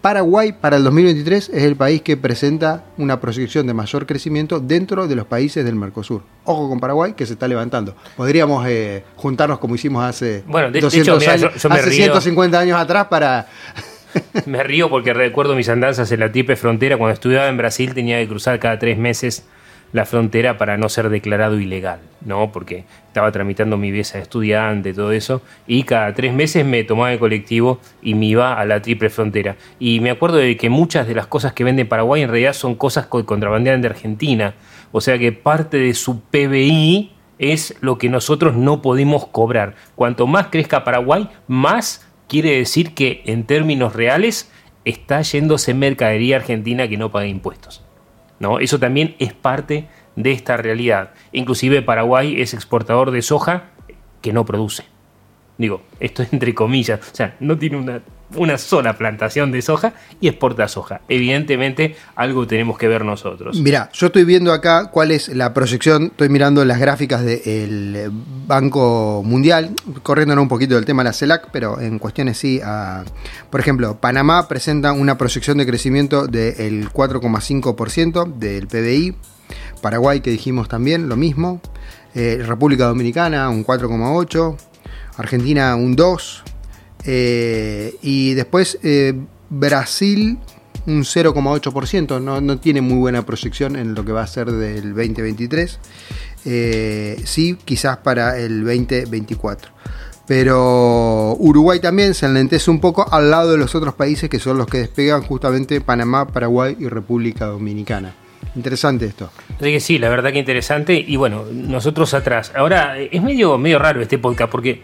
Paraguay 0.03 0.51
para 0.51 0.75
el 0.75 0.83
2023 0.83 1.47
es 1.53 1.63
el 1.63 1.77
país 1.77 2.01
que 2.01 2.17
presenta 2.17 2.83
una 2.97 3.21
proyección 3.21 3.65
de 3.67 3.73
mayor 3.73 4.05
crecimiento 4.05 4.59
dentro 4.59 5.07
de 5.07 5.15
los 5.15 5.25
países 5.25 5.63
del 5.63 5.75
Mercosur. 5.77 6.23
Ojo 6.43 6.67
con 6.67 6.81
Paraguay 6.81 7.13
que 7.13 7.25
se 7.25 7.31
está 7.33 7.47
levantando. 7.47 7.95
Podríamos 8.17 8.65
eh, 8.67 9.05
juntarnos 9.15 9.59
como 9.59 9.75
hicimos 9.75 10.03
hace, 10.03 10.43
Bueno, 10.45 10.67
de- 10.67 10.73
de 10.73 10.81
200 10.81 11.07
hecho, 11.07 11.19
mira, 11.21 11.31
años, 11.31 11.53
yo- 11.53 11.57
yo 11.57 11.69
me 11.69 11.75
hace 11.75 11.85
río. 11.85 11.95
150 11.95 12.59
años 12.59 12.77
atrás 12.77 13.07
para... 13.07 13.47
Me 14.45 14.61
río 14.61 14.89
porque 14.89 15.13
recuerdo 15.13 15.55
mis 15.55 15.69
andanzas 15.69 16.11
en 16.11 16.19
la 16.19 16.29
triple 16.33 16.57
frontera. 16.57 16.97
Cuando 16.97 17.13
estudiaba 17.13 17.47
en 17.47 17.55
Brasil 17.55 17.93
tenía 17.93 18.19
que 18.19 18.27
cruzar 18.27 18.59
cada 18.59 18.77
tres 18.79 18.97
meses 18.97 19.45
la 19.93 20.05
frontera 20.05 20.57
para 20.57 20.75
no 20.75 20.89
ser 20.89 21.09
declarado 21.09 21.59
ilegal, 21.59 21.99
¿no? 22.25 22.51
Porque 22.51 22.83
estaba 23.07 23.31
tramitando 23.31 23.77
mi 23.77 23.91
visa 23.91 24.17
de 24.17 24.23
estudiante, 24.23 24.93
todo 24.93 25.11
eso, 25.11 25.41
y 25.67 25.83
cada 25.83 26.13
tres 26.13 26.33
meses 26.33 26.65
me 26.65 26.83
tomaba 26.83 27.13
el 27.13 27.19
colectivo 27.19 27.79
y 28.01 28.15
me 28.15 28.25
iba 28.25 28.59
a 28.59 28.65
la 28.65 28.81
triple 28.81 29.09
frontera. 29.09 29.55
Y 29.79 29.99
me 29.99 30.09
acuerdo 30.09 30.37
de 30.37 30.57
que 30.57 30.69
muchas 30.69 31.07
de 31.07 31.13
las 31.13 31.27
cosas 31.27 31.53
que 31.53 31.63
vende 31.63 31.85
Paraguay 31.85 32.23
en 32.23 32.29
realidad 32.29 32.53
son 32.53 32.75
cosas 32.75 33.05
que 33.05 33.23
contrabandean 33.23 33.81
de 33.81 33.87
Argentina. 33.87 34.55
O 34.91 34.99
sea 34.99 35.17
que 35.17 35.31
parte 35.31 35.77
de 35.77 35.93
su 35.93 36.21
PBI 36.21 37.11
es 37.37 37.75
lo 37.81 37.97
que 37.97 38.09
nosotros 38.09 38.55
no 38.55 38.81
podemos 38.81 39.27
cobrar. 39.27 39.75
Cuanto 39.95 40.25
más 40.25 40.47
crezca 40.47 40.83
Paraguay, 40.83 41.29
más 41.47 42.07
quiere 42.27 42.57
decir 42.57 42.95
que 42.95 43.21
en 43.25 43.43
términos 43.43 43.95
reales 43.95 44.51
está 44.85 45.21
yéndose 45.21 45.73
mercadería 45.75 46.37
argentina 46.37 46.87
que 46.87 46.97
no 46.97 47.11
paga 47.11 47.27
impuestos. 47.27 47.83
¿No? 48.43 48.59
Eso 48.59 48.77
también 48.77 49.15
es 49.17 49.33
parte 49.33 49.87
de 50.15 50.31
esta 50.31 50.57
realidad. 50.57 51.13
Inclusive 51.31 51.81
Paraguay 51.81 52.39
es 52.39 52.53
exportador 52.53 53.09
de 53.09 53.23
soja 53.23 53.71
que 54.21 54.33
no 54.33 54.45
produce. 54.45 54.83
Digo, 55.57 55.83
esto 55.99 56.23
entre 56.31 56.53
comillas, 56.53 56.99
o 56.99 57.15
sea, 57.15 57.35
no 57.39 57.57
tiene 57.57 57.77
una, 57.77 58.01
una 58.35 58.57
sola 58.57 58.97
plantación 58.97 59.51
de 59.51 59.61
soja 59.61 59.93
y 60.19 60.27
exporta 60.27 60.67
soja. 60.67 61.01
Evidentemente 61.07 61.95
algo 62.15 62.47
tenemos 62.47 62.77
que 62.77 62.87
ver 62.87 63.05
nosotros. 63.05 63.59
Mira, 63.59 63.89
yo 63.93 64.07
estoy 64.07 64.23
viendo 64.23 64.51
acá 64.51 64.89
cuál 64.91 65.11
es 65.11 65.29
la 65.29 65.53
proyección, 65.53 66.05
estoy 66.05 66.29
mirando 66.29 66.65
las 66.65 66.79
gráficas 66.79 67.23
del 67.23 68.11
Banco 68.47 69.21
Mundial, 69.25 69.71
corriéndonos 70.01 70.43
un 70.43 70.49
poquito 70.49 70.75
del 70.75 70.85
tema 70.85 71.03
de 71.03 71.09
la 71.09 71.13
CELAC, 71.13 71.49
pero 71.51 71.79
en 71.79 71.99
cuestiones 71.99 72.37
sí, 72.37 72.59
por 73.49 73.59
ejemplo, 73.59 73.97
Panamá 73.99 74.47
presenta 74.47 74.91
una 74.93 75.17
proyección 75.17 75.57
de 75.57 75.65
crecimiento 75.65 76.27
del 76.27 76.89
4,5% 76.89 78.33
del 78.33 78.67
PBI, 78.67 79.15
Paraguay 79.81 80.21
que 80.21 80.31
dijimos 80.31 80.67
también 80.67 81.09
lo 81.09 81.17
mismo, 81.17 81.61
eh, 82.15 82.41
República 82.45 82.85
Dominicana 82.85 83.49
un 83.49 83.65
4,8%, 83.65 84.57
Argentina 85.17 85.75
un 85.75 85.95
2%, 85.95 86.41
eh, 87.05 87.95
y 88.01 88.33
después 88.33 88.79
eh, 88.83 89.13
Brasil 89.49 90.37
un 90.85 91.03
0,8%, 91.03 92.21
no, 92.21 92.41
no 92.41 92.59
tiene 92.59 92.81
muy 92.81 92.97
buena 92.97 93.25
proyección 93.25 93.75
en 93.75 93.93
lo 93.93 94.03
que 94.03 94.11
va 94.11 94.23
a 94.23 94.27
ser 94.27 94.51
del 94.51 94.89
2023, 94.93 95.79
eh, 96.45 97.21
sí 97.23 97.57
quizás 97.63 97.97
para 97.97 98.37
el 98.37 98.63
2024. 98.63 99.71
Pero 100.25 101.35
Uruguay 101.37 101.79
también 101.79 102.13
se 102.13 102.25
enlentece 102.25 102.71
un 102.71 102.79
poco 102.79 103.11
al 103.13 103.29
lado 103.29 103.51
de 103.51 103.57
los 103.57 103.75
otros 103.75 103.93
países 103.93 104.29
que 104.29 104.39
son 104.39 104.57
los 104.57 104.67
que 104.67 104.79
despegan 104.79 105.21
justamente 105.21 105.81
Panamá, 105.81 106.27
Paraguay 106.27 106.77
y 106.79 106.87
República 106.87 107.45
Dominicana. 107.45 108.15
Interesante 108.55 109.05
esto. 109.05 109.31
Que 109.59 109.79
sí, 109.79 109.97
la 109.97 110.09
verdad 110.09 110.31
que 110.31 110.39
interesante. 110.39 110.95
Y 110.95 111.15
bueno, 111.17 111.45
nosotros 111.51 112.13
atrás. 112.13 112.51
Ahora, 112.55 112.97
es 112.99 113.21
medio, 113.21 113.57
medio 113.57 113.79
raro 113.79 114.01
este 114.01 114.17
podcast 114.17 114.51
porque 114.51 114.81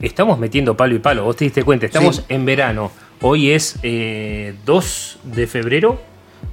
estamos 0.00 0.38
metiendo 0.38 0.76
palo 0.76 0.94
y 0.94 0.98
palo. 0.98 1.24
Vos 1.24 1.36
te 1.36 1.44
diste 1.44 1.62
cuenta, 1.62 1.86
estamos 1.86 2.16
Sí. 2.16 2.22
en 2.28 2.44
verano. 2.44 2.90
Hoy 3.20 3.50
es 3.50 3.78
eh, 3.82 4.54
2 4.66 5.18
de 5.24 5.46
febrero 5.46 6.00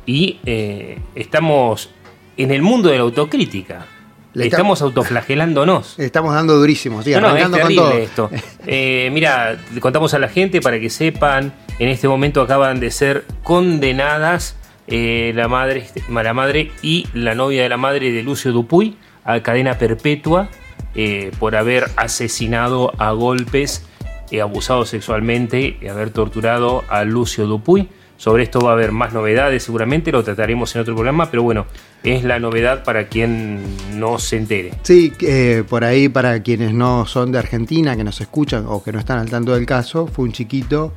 y 0.06 0.39
eh, 0.45 0.99
estamos 1.15 1.89
en 2.38 2.51
el 2.51 2.62
mundo 2.62 2.89
de 2.89 2.95
la 2.97 3.01
autocrítica. 3.04 3.86
Le 4.34 4.47
estamos 4.47 4.82
autoflagelándonos. 4.82 5.99
Estamos 5.99 6.34
dando 6.34 6.56
durísimo, 6.56 7.04
sí, 7.04 7.12
No, 7.12 7.19
no, 7.19 7.36
es 7.36 7.43
con 7.43 7.51
terrible 7.51 8.04
esto. 8.04 8.30
Eh, 8.65 9.10
mira, 9.12 9.58
contamos 9.82 10.13
a 10.13 10.19
la 10.19 10.30
gente 10.30 10.62
para 10.62 10.80
que 10.80 10.89
sepan, 10.89 11.51
en 11.80 11.89
este 11.89 12.08
momento 12.08 12.41
acaban 12.41 12.80
de 12.80 12.91
ser 12.91 13.25
condenadas 13.43 14.56
eh, 14.88 15.34
la, 15.36 15.47
madre, 15.47 15.88
la 16.10 16.34
madre 16.34 16.71
y 16.82 17.08
la 17.13 17.36
novia 17.36 17.63
de 17.63 17.69
la 17.69 17.77
madre 17.77 18.12
de 18.12 18.23
Lucio 18.23 18.51
Dupuy 18.54 18.95
a 19.25 19.41
cadena 19.41 19.77
perpetua 19.77 20.47
eh, 20.95 21.32
por 21.39 21.56
haber 21.56 21.86
asesinado 21.95 22.91
a 22.97 23.12
golpes, 23.12 23.86
eh, 24.32 24.41
abusado 24.41 24.86
sexualmente 24.86 25.77
y 25.82 25.88
haber 25.88 26.12
torturado 26.12 26.84
a 26.89 27.04
Lucio 27.04 27.47
Dupuy. 27.47 27.89
Sobre 28.17 28.43
esto 28.43 28.60
va 28.62 28.69
a 28.69 28.73
haber 28.73 28.91
más 28.91 29.13
novedades 29.13 29.63
seguramente, 29.63 30.12
lo 30.12 30.23
trataremos 30.23 30.75
en 30.75 30.82
otro 30.82 30.93
programa, 30.93 31.32
pero 31.32 31.41
bueno, 31.41 31.65
es 32.04 32.23
la 32.23 32.39
novedad 32.39 32.84
para 32.84 33.08
quien 33.08 33.63
no 33.95 34.19
se 34.19 34.38
entere. 34.38 34.73
Sí, 34.84 35.12
eh, 35.21 35.63
por 35.67 35.84
ahí 35.84 36.08
para 36.08 36.41
quienes 36.43 36.73
no 36.73 37.08
son 37.08 37.32
de 37.32 37.39
Argentina, 37.39 37.95
que 37.95 38.04
nos 38.04 38.21
escuchan 38.21 38.65
o 38.67 38.84
que 38.84 38.91
no 38.91 38.99
están 38.99 39.17
al 39.17 39.30
tanto 39.30 39.54
del 39.54 39.65
caso, 39.65 40.06
fue 40.06 40.25
un 40.25 40.32
chiquito 40.32 40.93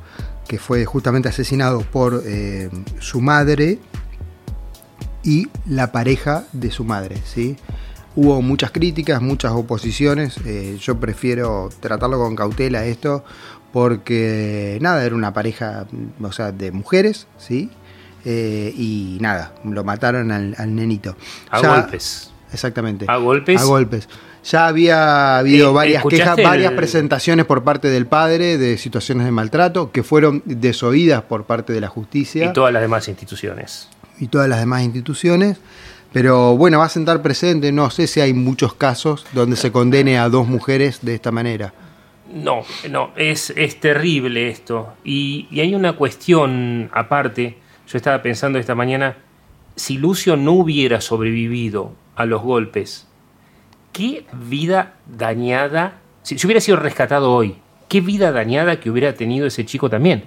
que 0.47 0.59
fue 0.59 0.85
justamente 0.85 1.27
asesinado 1.29 1.81
por 1.81 2.21
eh, 2.25 2.69
su 2.99 3.21
madre 3.21 3.79
y 5.23 5.47
la 5.67 5.91
pareja 5.91 6.43
de 6.53 6.69
su 6.69 6.83
madre, 6.83 7.17
¿sí? 7.25 7.57
Hubo 8.15 8.41
muchas 8.41 8.71
críticas, 8.71 9.21
muchas 9.21 9.51
oposiciones. 9.51 10.37
eh, 10.45 10.77
yo 10.79 10.99
prefiero 10.99 11.69
tratarlo 11.81 12.17
con 12.17 12.35
cautela 12.35 12.85
esto 12.85 13.23
porque 13.73 14.77
nada, 14.81 15.03
era 15.03 15.15
una 15.15 15.33
pareja, 15.33 15.85
o 16.21 16.31
sea, 16.31 16.51
de 16.51 16.71
mujeres, 16.71 17.27
¿sí? 17.37 17.69
Eh, 18.23 18.73
y 18.75 19.17
nada, 19.19 19.53
lo 19.65 19.83
mataron 19.83 20.31
al, 20.31 20.55
al 20.57 20.73
nenito. 20.73 21.15
A 21.51 21.61
Ya- 21.61 21.67
golpes. 21.81 22.31
Exactamente. 22.53 23.05
A 23.09 23.17
golpes. 23.17 23.61
A 23.61 23.65
golpes. 23.65 24.07
Ya 24.49 24.67
había 24.67 25.37
habido 25.39 25.71
Eh, 25.71 25.73
varias 25.73 25.97
¿escuchaste 25.97 26.35
quejas, 26.41 26.49
varias 26.51 26.71
el- 26.71 26.77
presentaciones 26.77 27.45
por 27.45 27.63
parte 27.63 27.89
del 27.89 28.05
padre 28.07 28.57
de 28.57 28.77
situaciones 28.77 29.25
de 29.25 29.31
maltrato 29.31 29.91
que 29.91 30.03
fueron 30.03 30.41
desoídas 30.45 31.23
por 31.23 31.43
parte 31.45 31.73
de 31.73 31.81
la 31.81 31.87
justicia 31.89 32.45
Y 32.45 32.53
todas 32.53 32.71
las 32.71 32.81
demás 32.81 33.07
instituciones. 33.09 33.89
y 34.19 34.27
todas 34.27 34.47
las 34.47 34.59
demás 34.59 34.83
instituciones. 34.83 35.57
Pero 36.15 36.55
bueno, 36.55 36.79
va 36.79 36.85
a 36.85 36.89
sentar 36.89 37.21
presente, 37.21 37.73
no 37.73 37.89
sé 37.89 38.07
si 38.07 38.21
hay 38.21 38.33
muchos 38.33 38.73
casos 38.73 39.25
donde 39.33 39.57
se 39.57 39.73
condene 39.73 40.17
a 40.17 40.29
dos 40.29 40.47
mujeres 40.47 41.03
de 41.03 41.13
esta 41.13 41.29
manera. 41.29 41.73
No, 42.33 42.63
no, 42.89 43.11
es, 43.17 43.49
es 43.57 43.81
terrible 43.81 44.47
esto. 44.47 44.93
Y, 45.03 45.49
hay 45.59 45.75
una 45.75 45.97
cuestión 45.97 46.89
aparte. 46.93 47.57
Yo 47.85 47.97
estaba 47.97 48.21
pensando 48.21 48.57
esta 48.57 48.75
mañana, 48.75 49.17
si 49.75 49.97
Lucio 49.97 50.37
no 50.37 50.53
hubiera 50.53 51.01
sobrevivido 51.01 51.91
a 52.15 52.25
los 52.25 52.41
golpes, 52.41 53.09
qué 53.91 54.25
vida 54.31 54.93
dañada, 55.07 55.97
si 56.21 56.35
hubiera 56.45 56.61
sido 56.61 56.77
rescatado 56.77 57.33
hoy, 57.33 57.57
qué 57.89 57.99
vida 57.99 58.31
dañada 58.31 58.79
que 58.79 58.89
hubiera 58.89 59.15
tenido 59.15 59.47
ese 59.47 59.65
chico 59.65 59.89
también. 59.89 60.23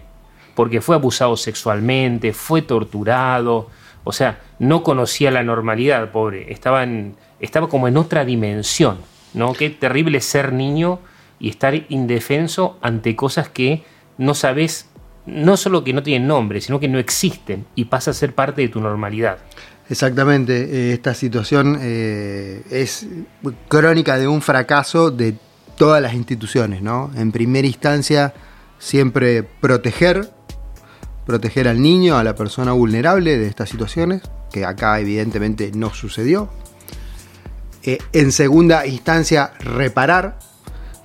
Porque 0.55 0.83
fue 0.83 0.97
abusado 0.97 1.35
sexualmente, 1.39 2.35
fue 2.35 2.61
torturado, 2.61 3.71
o 4.09 4.13
sea, 4.13 4.41
no 4.59 4.83
conocía 4.83 5.31
la 5.31 5.43
normalidad, 5.43 6.11
pobre, 6.13 6.51
estaba, 6.51 6.83
en- 6.83 7.15
estaba 7.41 7.69
como 7.69 7.89
en 7.89 7.99
otra 7.99 8.25
dimensión, 8.25 8.97
¿no? 9.35 9.53
Qué 9.53 9.69
terrible 9.69 10.23
ser 10.23 10.55
niño 10.55 10.99
y 11.39 11.51
estar 11.51 11.75
indefenso 11.91 12.79
ante 12.81 13.15
cosas 13.15 13.51
que 13.51 13.83
no 14.17 14.33
sabes, 14.35 14.89
no 15.27 15.59
solo 15.59 15.85
que 15.85 15.93
no 15.93 16.03
tienen 16.03 16.27
nombre, 16.27 16.63
sino 16.63 16.81
que 16.81 16.89
no 16.89 16.99
existen 16.99 17.67
y 17.75 17.85
pasa 17.85 18.13
a 18.13 18.15
ser 18.15 18.35
parte 18.35 18.63
de 18.63 18.69
tu 18.69 18.81
normalidad. 18.81 19.37
Exactamente, 19.91 20.55
eh, 20.55 20.93
esta 20.95 21.13
situación 21.13 21.79
eh, 21.83 22.63
es 22.71 23.07
crónica 23.69 24.17
de 24.17 24.27
un 24.27 24.41
fracaso 24.41 25.11
de 25.11 25.35
todas 25.77 26.01
las 26.01 26.15
instituciones, 26.15 26.81
¿no? 26.81 27.11
En 27.15 27.31
primera 27.31 27.67
instancia, 27.67 28.33
siempre 28.79 29.43
proteger, 29.43 30.31
proteger 31.29 31.69
al 31.69 31.83
niño, 31.83 32.17
a 32.17 32.25
la 32.25 32.35
persona 32.35 32.73
vulnerable 32.73 33.37
de 33.37 33.47
estas 33.49 33.69
situaciones, 33.69 34.23
que 34.51 34.65
acá 34.65 34.99
evidentemente 34.99 35.71
no 35.75 35.93
sucedió. 35.93 36.49
Eh, 37.83 37.99
en 38.15 38.33
segunda 38.33 38.87
instancia, 38.87 39.53
reparar. 39.61 40.39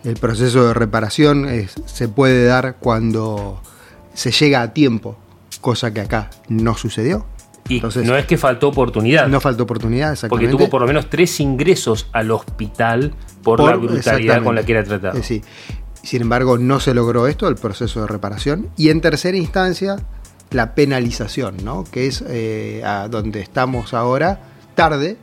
El 0.05 0.15
proceso 0.15 0.65
de 0.67 0.73
reparación 0.73 1.47
es- 1.49 1.75
se 1.86 2.07
puede 2.07 2.45
dar 2.45 2.77
cuando 2.79 3.62
se 4.13 4.31
llega 4.31 4.62
a 4.62 4.73
tiempo, 4.73 5.17
cosa 5.59 5.93
que 5.93 5.99
acá 5.99 6.29
no 6.47 6.75
sucedió. 6.77 7.25
Y 7.67 7.75
Entonces, 7.75 8.05
no 8.05 8.15
es 8.15 8.25
que 8.25 8.38
faltó 8.38 8.69
oportunidad, 8.69 9.27
no 9.27 9.41
faltó 9.41 9.63
oportunidad, 9.63 10.07
porque 10.07 10.13
exactamente. 10.45 10.51
tuvo 10.57 10.69
por 10.69 10.81
lo 10.81 10.88
menos 10.88 11.09
tres 11.09 11.39
ingresos 11.41 12.07
al 12.13 12.31
hospital 12.31 13.13
por, 13.41 13.62
la 13.62 13.75
brutalidad 13.75 14.41
con 14.41 14.55
la 14.55 14.63
que 14.63 14.71
era 14.73 14.83
tratado. 14.83 15.17
Eh, 15.19 15.23
sí. 15.23 15.41
Sin 16.04 16.22
embargo, 16.22 16.58
no 16.58 16.80
se 16.80 16.94
logró 16.94 17.28
esto, 17.28 17.48
el 17.48 17.56
proceso 17.56 18.02
de 18.02 18.08
reparación. 18.08 18.70
Y 18.78 18.89
en 18.89 19.00
tercera 19.02 19.38
instancia, 19.38 19.96
la 20.52 20.76
penalización, 20.76 21.58
¿no? 21.63 21.86
Que 21.89 22.08
es 22.08 22.24
eh, 22.28 22.84
a 22.86 23.08
donde 23.08 23.39
estamos 23.42 23.94
ahora, 23.94 24.42
tarde, 24.76 25.18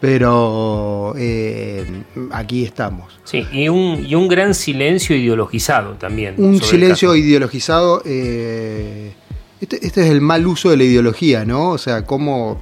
pero 0.00 1.14
eh, 1.16 1.84
aquí 2.32 2.64
estamos. 2.64 3.18
Sí, 3.24 3.46
y 3.52 3.68
un, 3.68 4.04
y 4.04 4.14
un 4.14 4.26
gran 4.28 4.54
silencio 4.54 5.14
ideologizado 5.16 5.92
también. 5.94 6.34
Un 6.38 6.60
silencio 6.60 7.14
ideologizado. 7.14 8.02
eh, 8.04 9.12
este, 9.60 9.84
este 9.86 10.02
es 10.04 10.10
el 10.10 10.20
mal 10.20 10.44
uso 10.46 10.70
de 10.70 10.76
la 10.76 10.82
ideología, 10.84 11.44
¿no? 11.44 11.70
O 11.70 11.78
sea, 11.78 12.04
cómo 12.04 12.60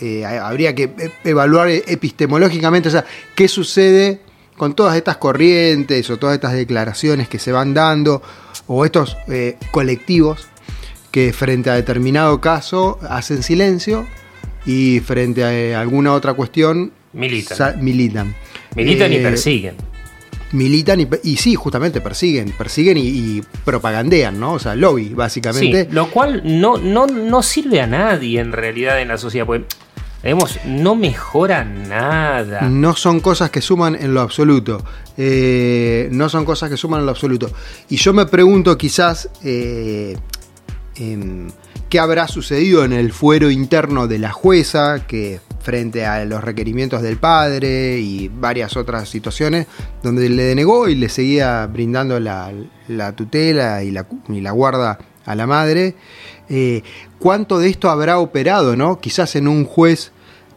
eh, 0.00 0.24
ha- 0.24 0.48
habría 0.48 0.74
que 0.74 0.84
e- 0.84 1.12
evaluar 1.24 1.68
epistemológicamente, 1.68 2.88
o 2.88 2.92
sea, 2.92 3.04
qué 3.34 3.48
sucede 3.48 4.20
con 4.60 4.74
todas 4.74 4.94
estas 4.94 5.16
corrientes 5.16 6.10
o 6.10 6.18
todas 6.18 6.34
estas 6.34 6.52
declaraciones 6.52 7.30
que 7.30 7.38
se 7.38 7.50
van 7.50 7.72
dando, 7.72 8.20
o 8.66 8.84
estos 8.84 9.16
eh, 9.28 9.56
colectivos 9.70 10.48
que 11.10 11.32
frente 11.32 11.70
a 11.70 11.74
determinado 11.76 12.42
caso 12.42 12.98
hacen 13.08 13.42
silencio 13.42 14.06
y 14.66 15.00
frente 15.00 15.44
a 15.44 15.54
eh, 15.54 15.74
alguna 15.74 16.12
otra 16.12 16.34
cuestión 16.34 16.92
Militan. 17.14 17.82
militan. 17.82 18.34
Militan 18.76 19.10
y 19.14 19.16
Eh, 19.16 19.22
persiguen. 19.22 19.76
militan 20.52 21.00
y, 21.00 21.08
y 21.22 21.36
sí, 21.38 21.54
justamente 21.54 22.02
persiguen, 22.02 22.50
persiguen 22.52 22.98
y, 22.98 23.06
y 23.08 23.42
propagandean, 23.64 24.38
¿no? 24.38 24.52
O 24.52 24.58
sea, 24.58 24.74
lobby, 24.76 25.08
Sí, 25.08 25.14
básicamente. 25.14 25.88
lo 25.90 26.10
cual 26.10 26.42
no, 26.44 26.76
no, 26.76 27.06
no 27.06 27.42
sirve 27.42 27.80
a 27.80 27.86
nadie 27.86 28.40
en 28.40 28.52
realidad 28.52 29.00
en 29.00 29.08
la 29.08 29.16
sociedad, 29.16 29.46
porque 29.46 29.64
digamos, 30.22 30.58
no 30.66 30.94
mejora 30.94 31.64
nada. 31.64 32.62
No 32.62 32.94
son 32.94 33.20
cosas 33.20 33.50
que 33.50 33.60
suman 33.60 33.94
en 33.94 34.12
lo 34.12 34.20
absoluto. 34.20 34.84
Eh, 35.16 36.08
no 36.12 36.28
son 36.28 36.44
cosas 36.44 36.70
que 36.70 36.76
suman 36.76 37.00
en 37.00 37.06
lo 37.06 37.12
absoluto. 37.12 37.50
Y 37.88 37.96
yo 37.96 38.12
me 38.12 38.26
pregunto 38.26 38.76
quizás 38.76 39.30
eh, 39.42 40.16
em, 40.96 41.48
qué 41.88 41.98
habrá 41.98 42.28
sucedido 42.28 42.84
en 42.84 42.92
el 42.92 43.12
fuero 43.12 43.50
interno 43.50 44.06
de 44.06 44.18
la 44.18 44.30
jueza, 44.30 45.06
que 45.06 45.40
frente 45.60 46.06
a 46.06 46.24
los 46.24 46.42
requerimientos 46.42 47.02
del 47.02 47.16
padre 47.16 47.98
y 47.98 48.28
varias 48.28 48.76
otras 48.76 49.08
situaciones, 49.08 49.66
donde 50.02 50.28
le 50.28 50.42
denegó 50.42 50.88
y 50.88 50.94
le 50.94 51.08
seguía 51.08 51.66
brindando 51.66 52.18
la, 52.20 52.52
la 52.88 53.12
tutela 53.12 53.82
y 53.82 53.90
la, 53.90 54.06
la 54.28 54.50
guarda 54.52 54.98
a 55.24 55.34
la 55.34 55.46
madre. 55.46 55.94
Eh, 56.48 56.82
¿Cuánto 57.20 57.58
de 57.60 57.68
esto 57.68 57.88
habrá 57.90 58.18
operado, 58.18 58.74
no? 58.76 58.98
Quizás 58.98 59.36
en 59.36 59.46
un 59.46 59.64
juez 59.64 60.10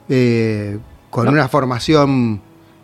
eh, 0.10 0.80
con 1.12 1.26
No. 1.26 1.32
una 1.32 1.48
formación 1.48 2.42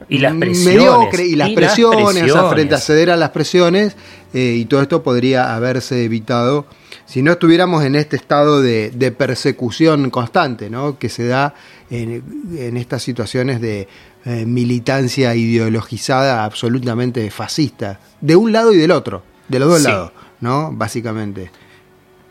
Y 0.07 0.19
las 0.19 0.33
presiones, 0.35 0.65
mediocre 0.77 1.25
y 1.25 1.35
las 1.35 1.49
y 1.49 1.55
las 1.55 1.63
presiones, 1.63 1.99
o 2.03 2.11
sea, 2.11 2.13
presiones. 2.21 2.51
frente 2.53 2.75
a 2.75 2.77
ceder 2.79 3.09
a 3.11 3.15
las 3.17 3.29
presiones, 3.31 3.95
eh, 4.33 4.55
y 4.59 4.65
todo 4.65 4.81
esto 4.81 5.01
podría 5.03 5.55
haberse 5.55 6.03
evitado 6.05 6.65
si 7.05 7.23
no 7.23 7.31
estuviéramos 7.31 7.83
en 7.83 7.95
este 7.95 8.15
estado 8.17 8.61
de, 8.61 8.91
de 8.91 9.11
persecución 9.11 10.11
constante, 10.11 10.69
¿no? 10.69 10.99
Que 10.99 11.09
se 11.09 11.25
da 11.25 11.55
en, 11.89 12.23
en 12.55 12.77
estas 12.77 13.01
situaciones 13.01 13.59
de 13.61 13.87
eh, 14.25 14.45
militancia 14.45 15.33
ideologizada 15.35 16.43
absolutamente 16.45 17.31
fascista, 17.31 17.99
de 18.21 18.35
un 18.35 18.51
lado 18.51 18.71
y 18.73 18.77
del 18.77 18.91
otro, 18.91 19.23
de 19.47 19.57
los 19.59 19.69
dos 19.69 19.79
Sí. 19.79 19.87
lados, 19.87 20.11
¿no? 20.41 20.71
Básicamente. 20.71 21.49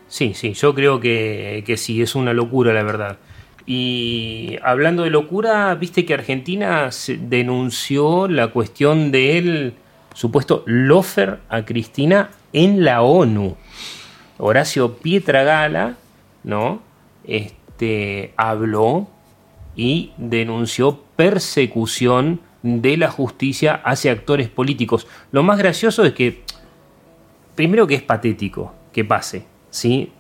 Sí, 0.09 0.33
sí, 0.35 0.55
yo 0.55 0.75
creo 0.75 1.01
que, 1.01 1.63
que 1.67 1.77
sí, 1.77 2.01
es 2.03 2.15
una 2.15 2.33
locura 2.33 2.73
la 2.73 2.83
verdad. 2.83 3.19
Y 3.67 4.57
hablando 4.63 5.03
de 5.03 5.11
locura, 5.11 5.75
viste 5.75 6.07
que 6.07 6.15
Argentina 6.15 6.89
denunció 7.21 8.27
la 8.27 8.49
cuestión 8.49 9.13
del 9.13 9.75
supuesto 10.15 10.63
lofer 10.67 11.41
a 11.51 11.67
Cristina 11.67 12.31
en 12.55 12.83
la 12.83 13.03
ONU. 13.03 13.57
Horacio 14.39 14.97
Pietragala, 14.97 15.97
¿no? 16.45 16.81
Este, 17.25 18.33
habló 18.37 19.09
y 19.77 20.13
denunció 20.17 21.03
persecución 21.15 22.41
de 22.63 22.97
la 22.97 23.11
justicia 23.11 23.75
hacia 23.85 24.13
actores 24.13 24.49
políticos. 24.49 25.07
Lo 25.31 25.43
más 25.43 25.59
gracioso 25.59 26.05
es 26.05 26.15
que, 26.15 26.43
primero 27.55 27.87
que 27.87 27.97
es 27.97 28.03
patético 28.03 28.73
que 28.93 29.05
pase, 29.05 29.45
¿sí? 29.71 30.13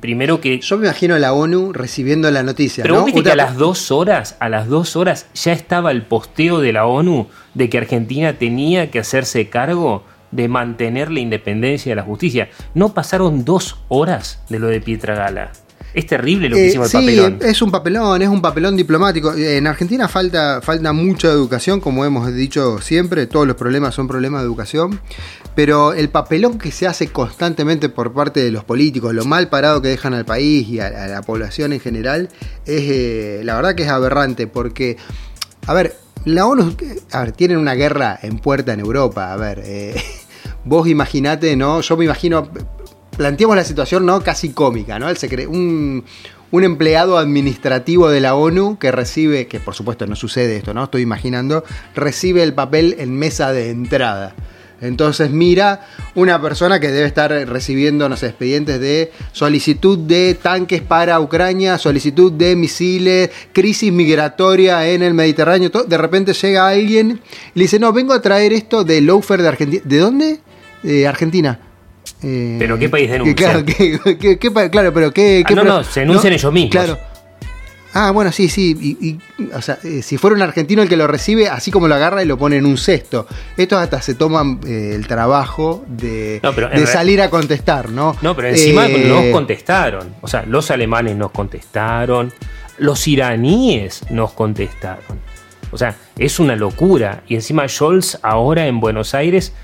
Primero 0.00 0.40
que... 0.40 0.60
Yo 0.60 0.78
me 0.78 0.86
imagino 0.86 1.14
a 1.14 1.18
la 1.18 1.34
ONU 1.34 1.72
recibiendo 1.72 2.30
la 2.30 2.42
noticia, 2.42 2.82
Pero 2.82 2.96
¿no? 2.96 3.00
vos 3.02 3.22
que 3.22 3.30
a 3.30 3.36
las 3.36 3.56
dos 3.56 3.90
horas, 3.90 4.36
a 4.40 4.48
las 4.48 4.68
dos 4.68 4.96
horas 4.96 5.26
ya 5.34 5.52
estaba 5.52 5.90
el 5.90 6.02
posteo 6.02 6.60
de 6.60 6.72
la 6.72 6.86
ONU 6.86 7.26
de 7.54 7.68
que 7.68 7.78
Argentina 7.78 8.32
tenía 8.34 8.90
que 8.90 8.98
hacerse 8.98 9.48
cargo 9.50 10.04
de 10.30 10.48
mantener 10.48 11.10
la 11.10 11.20
independencia 11.20 11.90
de 11.92 11.96
la 11.96 12.02
justicia. 12.02 12.48
No 12.74 12.94
pasaron 12.94 13.44
dos 13.44 13.76
horas 13.88 14.42
de 14.48 14.58
lo 14.58 14.68
de 14.68 14.80
Pietragala. 14.80 15.52
Es 15.94 16.06
terrible 16.06 16.48
lo 16.48 16.56
que 16.56 16.64
Eh, 16.64 16.68
hicimos 16.68 16.90
sí, 16.90 16.96
el 16.98 17.04
papelón. 17.04 17.38
es 17.50 17.62
un 17.62 17.70
papelón, 17.70 18.22
es 18.22 18.28
un 18.28 18.42
papelón 18.42 18.76
diplomático. 18.76 19.34
En 19.34 19.66
Argentina 19.66 20.06
falta, 20.08 20.60
falta 20.62 20.92
mucha 20.92 21.28
educación, 21.28 21.80
como 21.80 22.04
hemos 22.04 22.32
dicho 22.34 22.78
siempre, 22.80 23.26
todos 23.26 23.46
los 23.46 23.56
problemas 23.56 23.94
son 23.94 24.06
problemas 24.06 24.42
de 24.42 24.46
educación, 24.46 25.00
pero 25.54 25.92
el 25.94 26.08
papelón 26.10 26.58
que 26.58 26.70
se 26.70 26.86
hace 26.86 27.08
constantemente 27.08 27.88
por 27.88 28.12
parte 28.12 28.40
de 28.40 28.50
los 28.50 28.64
políticos, 28.64 29.14
lo 29.14 29.24
mal 29.24 29.48
parado 29.48 29.80
que 29.82 29.88
dejan 29.88 30.14
al 30.14 30.24
país 30.24 30.68
y 30.68 30.78
a, 30.80 30.86
a 30.86 31.08
la 31.08 31.22
población 31.22 31.72
en 31.72 31.80
general, 31.80 32.28
es 32.66 32.82
eh, 32.90 33.40
la 33.44 33.56
verdad 33.56 33.74
que 33.74 33.84
es 33.84 33.88
aberrante, 33.88 34.46
porque, 34.46 34.96
a 35.66 35.74
ver, 35.74 35.96
la 36.24 36.46
ONU, 36.46 36.76
a 37.12 37.20
ver, 37.22 37.32
tienen 37.32 37.56
una 37.58 37.74
guerra 37.74 38.18
en 38.22 38.38
puerta 38.38 38.72
en 38.72 38.80
Europa, 38.80 39.32
a 39.32 39.36
ver, 39.36 39.62
eh, 39.64 39.94
vos 40.64 40.86
imaginate, 40.86 41.56
¿no? 41.56 41.80
Yo 41.80 41.96
me 41.96 42.04
imagino 42.04 42.50
planteemos 43.18 43.56
la 43.56 43.64
situación 43.64 44.06
no 44.06 44.22
casi 44.22 44.50
cómica, 44.50 44.98
¿no? 44.98 45.10
El 45.10 45.48
un, 45.48 46.04
un 46.52 46.64
empleado 46.64 47.18
administrativo 47.18 48.08
de 48.08 48.20
la 48.20 48.34
ONU 48.36 48.78
que 48.78 48.92
recibe, 48.92 49.48
que 49.48 49.60
por 49.60 49.74
supuesto 49.74 50.06
no 50.06 50.16
sucede 50.16 50.56
esto, 50.56 50.72
¿no? 50.72 50.84
Estoy 50.84 51.02
imaginando, 51.02 51.64
recibe 51.94 52.42
el 52.42 52.54
papel 52.54 52.94
en 52.98 53.18
mesa 53.18 53.52
de 53.52 53.70
entrada. 53.70 54.34
Entonces 54.80 55.32
mira 55.32 55.88
una 56.14 56.40
persona 56.40 56.78
que 56.78 56.92
debe 56.92 57.08
estar 57.08 57.32
recibiendo, 57.32 58.08
no 58.08 58.16
sé, 58.16 58.26
expedientes 58.26 58.78
de 58.78 59.10
solicitud 59.32 59.98
de 59.98 60.38
tanques 60.40 60.80
para 60.80 61.20
Ucrania, 61.20 61.76
solicitud 61.78 62.30
de 62.30 62.54
misiles, 62.54 63.30
crisis 63.52 63.92
migratoria 63.92 64.88
en 64.88 65.02
el 65.02 65.14
Mediterráneo. 65.14 65.70
De 65.70 65.98
repente 65.98 66.32
llega 66.32 66.68
alguien 66.68 67.20
y 67.54 67.58
le 67.58 67.64
dice, 67.64 67.80
no, 67.80 67.92
vengo 67.92 68.14
a 68.14 68.22
traer 68.22 68.52
esto 68.52 68.84
de 68.84 69.00
Loafer 69.00 69.42
de 69.42 69.48
Argentina. 69.48 69.82
¿De 69.84 69.98
dónde? 69.98 70.38
De 70.84 71.08
Argentina. 71.08 71.58
Eh, 72.22 72.56
¿Pero 72.58 72.78
qué 72.78 72.88
país 72.88 73.10
denuncia? 73.10 73.34
Claro, 73.36 73.64
que- 73.64 74.18
que- 74.18 74.38
que 74.38 74.50
pa- 74.50 74.68
claro, 74.70 74.92
pero 74.92 75.12
qué... 75.12 75.44
Ah, 75.46 75.52
no, 75.54 75.64
no, 75.64 75.84
se 75.84 76.00
denuncian 76.00 76.32
ellos 76.32 76.52
mismos. 76.52 76.72
Claro. 76.72 76.98
Ah, 77.94 78.10
bueno, 78.10 78.30
sí, 78.32 78.48
sí. 78.48 78.76
Y, 78.78 79.08
y, 79.08 79.50
o 79.54 79.62
sea, 79.62 79.78
eh, 79.82 80.02
si 80.02 80.18
fuera 80.18 80.36
un 80.36 80.42
argentino 80.42 80.82
el 80.82 80.88
que 80.90 80.96
lo 80.96 81.06
recibe, 81.06 81.48
así 81.48 81.70
como 81.70 81.88
lo 81.88 81.94
agarra 81.94 82.22
y 82.22 82.26
lo 82.26 82.36
pone 82.36 82.56
en 82.56 82.66
un 82.66 82.76
cesto. 82.76 83.26
Estos 83.56 83.80
hasta 83.80 84.02
se 84.02 84.14
toman 84.14 84.60
eh, 84.66 84.92
el 84.94 85.06
trabajo 85.06 85.84
de, 85.88 86.38
No, 86.42 86.52
salir 86.86 87.22
a 87.22 87.30
contestar, 87.30 87.88
¿no? 87.90 88.14
No, 88.20 88.36
pero 88.36 88.48
encima 88.48 88.86
Eh, 88.86 89.06
nos 89.08 89.24
contestaron. 89.32 90.14
O 90.20 90.28
sea, 90.28 90.44
los 90.46 90.70
alemanes 90.70 91.16
nos 91.16 91.30
contestaron, 91.30 92.32
los 92.76 93.08
iraníes 93.08 94.02
nos 94.10 94.32
contestaron. 94.32 95.18
O 95.72 95.78
sea, 95.78 95.96
es 96.18 96.38
una 96.38 96.56
locura. 96.56 97.22
Y 97.26 97.36
encima 97.36 97.66
Scholz 97.68 98.18
ahora 98.22 98.66
en 98.66 98.80
Buenos 98.80 99.14
Aires 99.14 99.54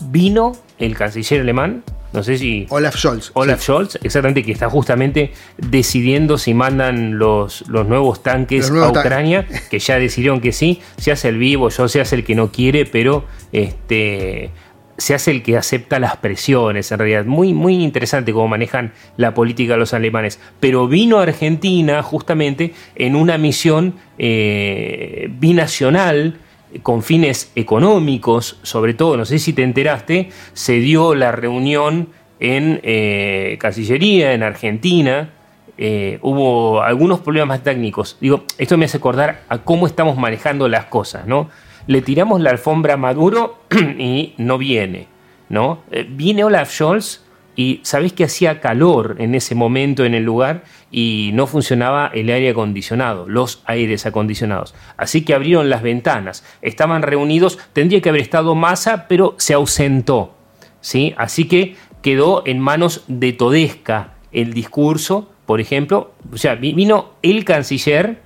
vino 0.00 0.52
el 0.78 0.96
canciller 0.96 1.40
alemán, 1.40 1.82
no 2.12 2.22
sé 2.22 2.38
si... 2.38 2.66
Olaf 2.70 2.96
Scholz. 2.96 3.30
Olaf 3.34 3.60
sí. 3.60 3.64
Scholz, 3.64 3.98
exactamente, 4.02 4.42
que 4.42 4.52
está 4.52 4.70
justamente 4.70 5.32
decidiendo 5.58 6.38
si 6.38 6.54
mandan 6.54 7.18
los, 7.18 7.68
los 7.68 7.86
nuevos 7.86 8.22
tanques 8.22 8.70
Los 8.70 8.70
nuevos 8.70 8.96
a 8.96 9.00
Ucrania, 9.00 9.46
que 9.70 9.78
ya 9.78 9.98
decidieron 9.98 10.40
que 10.40 10.52
sí, 10.52 10.80
se 10.96 11.12
hace 11.12 11.28
el 11.28 11.38
vivo, 11.38 11.68
yo 11.68 11.88
se 11.88 12.00
hace 12.00 12.16
el 12.16 12.24
que 12.24 12.34
no 12.34 12.50
quiere, 12.52 12.86
pero 12.86 13.24
este 13.52 14.50
se 14.98 15.14
hace 15.14 15.30
el 15.30 15.42
que 15.42 15.56
acepta 15.56 15.98
las 15.98 16.16
presiones, 16.16 16.90
en 16.90 16.98
realidad. 16.98 17.26
Muy, 17.26 17.52
muy 17.52 17.84
interesante 17.84 18.32
cómo 18.32 18.48
manejan 18.48 18.92
la 19.16 19.34
política 19.34 19.76
los 19.76 19.92
alemanes. 19.92 20.40
Pero 20.60 20.88
vino 20.88 21.18
a 21.18 21.24
Argentina 21.24 22.02
justamente 22.02 22.72
en 22.94 23.14
una 23.14 23.36
misión 23.36 23.94
eh, 24.18 25.28
binacional 25.38 26.38
con 26.82 27.02
fines 27.02 27.52
económicos, 27.54 28.58
sobre 28.62 28.94
todo, 28.94 29.16
no 29.16 29.24
sé 29.24 29.38
si 29.38 29.52
te 29.52 29.62
enteraste, 29.62 30.30
se 30.52 30.74
dio 30.80 31.14
la 31.14 31.32
reunión 31.32 32.08
en 32.40 32.80
eh, 32.82 33.56
Cancillería, 33.60 34.32
en 34.32 34.42
Argentina, 34.42 35.30
eh, 35.78 36.18
hubo 36.22 36.82
algunos 36.82 37.20
problemas 37.20 37.62
técnicos. 37.62 38.16
Digo, 38.20 38.44
esto 38.58 38.78
me 38.78 38.86
hace 38.86 38.96
acordar 38.96 39.42
a 39.48 39.58
cómo 39.58 39.86
estamos 39.86 40.16
manejando 40.16 40.68
las 40.68 40.86
cosas, 40.86 41.26
¿no? 41.26 41.50
Le 41.86 42.02
tiramos 42.02 42.40
la 42.40 42.50
alfombra 42.50 42.94
a 42.94 42.96
Maduro 42.96 43.58
y 43.98 44.34
no 44.38 44.58
viene, 44.58 45.06
¿no? 45.48 45.80
Eh, 45.90 46.06
viene 46.08 46.44
Olaf 46.44 46.72
Scholz 46.72 47.22
y 47.56 47.80
sabés 47.82 48.12
que 48.12 48.24
hacía 48.24 48.60
calor 48.60 49.16
en 49.18 49.34
ese 49.34 49.54
momento 49.54 50.04
en 50.04 50.14
el 50.14 50.24
lugar 50.24 50.64
y 50.90 51.30
no 51.34 51.46
funcionaba 51.46 52.10
el 52.14 52.30
aire 52.30 52.50
acondicionado, 52.50 53.28
los 53.28 53.62
aires 53.66 54.06
acondicionados. 54.06 54.74
Así 54.96 55.24
que 55.24 55.34
abrieron 55.34 55.68
las 55.68 55.82
ventanas. 55.82 56.44
Estaban 56.62 57.02
reunidos, 57.02 57.58
tendría 57.72 58.00
que 58.00 58.08
haber 58.08 58.20
estado 58.22 58.54
Massa, 58.54 59.06
pero 59.08 59.34
se 59.38 59.54
ausentó. 59.54 60.34
¿sí? 60.80 61.14
Así 61.16 61.48
que 61.48 61.74
quedó 62.02 62.42
en 62.46 62.60
manos 62.60 63.04
de 63.08 63.32
Todesca 63.32 64.12
el 64.32 64.52
discurso, 64.52 65.30
por 65.44 65.60
ejemplo. 65.60 66.12
O 66.32 66.36
sea, 66.36 66.54
vi- 66.54 66.72
vino 66.72 67.14
el 67.22 67.44
canciller 67.44 68.20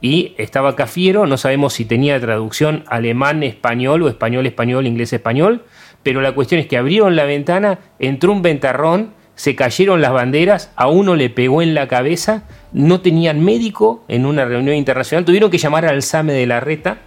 y 0.00 0.34
estaba 0.38 0.76
Cafiero, 0.76 1.26
no 1.26 1.36
sabemos 1.36 1.74
si 1.74 1.84
tenía 1.84 2.18
traducción 2.20 2.84
alemán-español 2.88 4.02
o 4.02 4.08
español-español, 4.08 4.86
inglés-español, 4.86 5.64
pero 6.02 6.20
la 6.20 6.32
cuestión 6.32 6.60
es 6.60 6.66
que 6.66 6.76
abrieron 6.76 7.16
la 7.16 7.24
ventana, 7.24 7.78
entró 7.98 8.32
un 8.32 8.42
ventarrón, 8.42 9.12
se 9.36 9.54
cayeron 9.54 10.00
las 10.00 10.12
banderas, 10.12 10.70
a 10.74 10.88
uno 10.88 11.14
le 11.14 11.30
pegó 11.30 11.62
en 11.62 11.74
la 11.74 11.86
cabeza, 11.86 12.42
no 12.72 13.00
tenían 13.02 13.44
médico 13.44 14.02
en 14.08 14.26
una 14.26 14.44
reunión 14.44 14.74
internacional, 14.76 15.24
tuvieron 15.24 15.50
que 15.50 15.58
llamar 15.58 15.84
al 15.86 16.02
SAME 16.02 16.32
de 16.32 16.46
la 16.46 16.58
reta, 16.58 16.98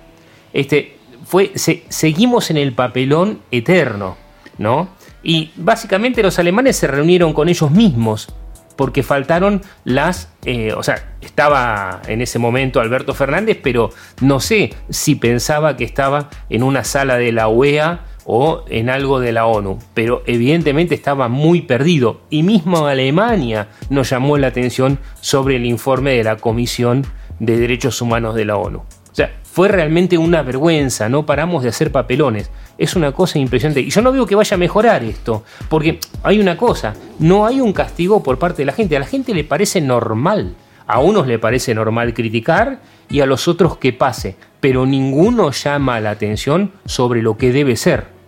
este, 0.54 0.96
fue, 1.26 1.52
se- 1.56 1.84
seguimos 1.90 2.50
en 2.50 2.58
el 2.58 2.72
papelón 2.74 3.42
eterno, 3.52 4.16
¿no? 4.58 4.90
Y 5.22 5.52
básicamente 5.58 6.24
los 6.24 6.40
alemanes 6.40 6.78
se 6.78 6.88
reunieron 6.88 7.34
con 7.34 7.50
ellos 7.50 7.70
mismos, 7.72 8.30
porque 8.78 9.04
faltaron 9.04 9.62
las, 9.84 10.30
eh, 10.46 10.72
o 10.74 10.84
sea, 10.84 11.16
estaba 11.20 12.02
en 12.08 12.22
ese 12.22 12.40
momento 12.40 12.80
Alberto 12.80 13.14
Fernández, 13.14 13.58
pero 13.62 13.90
no 14.22 14.40
sé 14.40 14.74
si 14.90 15.16
pensaba 15.16 15.76
que 15.76 15.84
estaba 15.84 16.30
en 16.50 16.64
una 16.64 16.86
sala 16.86 17.18
de 17.18 17.34
la 17.34 17.50
OEA 17.50 18.06
o 18.32 18.64
en 18.70 18.92
algo 18.92 19.20
de 19.20 19.32
la 19.32 19.48
ONU, 19.48 19.80
pero 19.96 20.22
evidentemente 20.28 20.94
estaba 20.94 21.30
muy 21.30 21.64
perdido. 21.64 22.22
Y 22.30 22.44
mismo 22.44 22.86
Alemania 22.86 23.70
nos 23.90 24.12
llamó 24.12 24.38
la 24.38 24.46
atención 24.46 25.00
sobre 25.20 25.56
el 25.56 25.66
informe 25.66 26.12
de 26.12 26.24
la 26.24 26.38
Comisión 26.38 27.08
de 27.40 27.58
Derechos 27.58 28.04
Humanos 28.04 28.36
de 28.36 28.46
la 28.46 28.56
ONU. 28.58 28.78
O 28.78 29.16
sea, 29.16 29.32
fue 29.42 29.68
realmente 29.68 30.20
una 30.20 30.44
vergüenza, 30.44 31.10
no 31.10 31.26
paramos 31.26 31.64
de 31.64 31.70
hacer 31.70 31.92
papelones. 31.92 32.52
Es 32.78 32.96
una 32.96 33.14
cosa 33.14 33.40
impresionante. 33.40 33.82
Y 33.82 33.90
yo 33.90 34.04
no 34.04 34.12
veo 34.12 34.28
que 34.28 34.36
vaya 34.36 34.54
a 34.54 34.60
mejorar 34.60 35.04
esto, 35.04 35.44
porque 35.68 36.00
hay 36.22 36.40
una 36.40 36.56
cosa, 36.56 36.94
no 37.18 37.48
hay 37.48 37.60
un 37.60 37.74
castigo 37.74 38.22
por 38.22 38.38
parte 38.38 38.62
de 38.62 38.68
la 38.68 38.74
gente. 38.74 38.96
A 38.96 39.00
la 39.00 39.08
gente 39.08 39.34
le 39.34 39.44
parece 39.44 39.82
normal. 39.82 40.54
A 40.86 41.00
unos 41.00 41.26
le 41.26 41.40
parece 41.40 41.74
normal 41.74 42.14
criticar 42.14 42.80
y 43.10 43.22
a 43.22 43.26
los 43.26 43.48
otros 43.48 43.78
que 43.78 43.92
pase, 43.92 44.36
pero 44.60 44.86
ninguno 44.86 45.50
llama 45.50 46.00
la 46.00 46.12
atención 46.12 46.74
sobre 46.86 47.24
lo 47.24 47.36
que 47.36 47.52
debe 47.52 47.76
ser. 47.76 48.19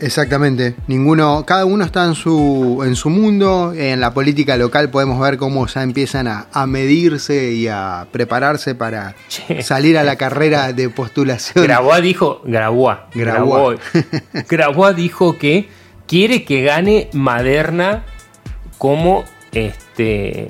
Exactamente. 0.00 0.74
Ninguno, 0.86 1.44
cada 1.46 1.64
uno 1.64 1.84
está 1.84 2.04
en 2.06 2.14
su, 2.14 2.82
en 2.86 2.96
su 2.96 3.10
mundo. 3.10 3.72
En 3.76 4.00
la 4.00 4.14
política 4.14 4.56
local 4.56 4.90
podemos 4.90 5.20
ver 5.20 5.36
cómo 5.36 5.66
ya 5.66 5.82
empiezan 5.82 6.26
a, 6.26 6.46
a 6.52 6.66
medirse 6.66 7.52
y 7.52 7.68
a 7.68 8.06
prepararse 8.10 8.74
para 8.74 9.14
Che. 9.28 9.62
salir 9.62 9.98
a 9.98 10.04
la 10.04 10.16
carrera 10.16 10.72
de 10.72 10.88
postulación. 10.88 11.64
Grabois 11.64 12.02
dijo, 12.02 12.40
Grabois, 12.44 12.98
Grabois. 13.14 13.78
Grabois. 13.92 14.48
Grabois 14.48 14.96
dijo 14.96 15.36
que 15.38 15.68
quiere 16.06 16.44
que 16.44 16.62
gane 16.62 17.08
Maderna 17.12 18.04
como 18.78 19.24
este 19.52 20.48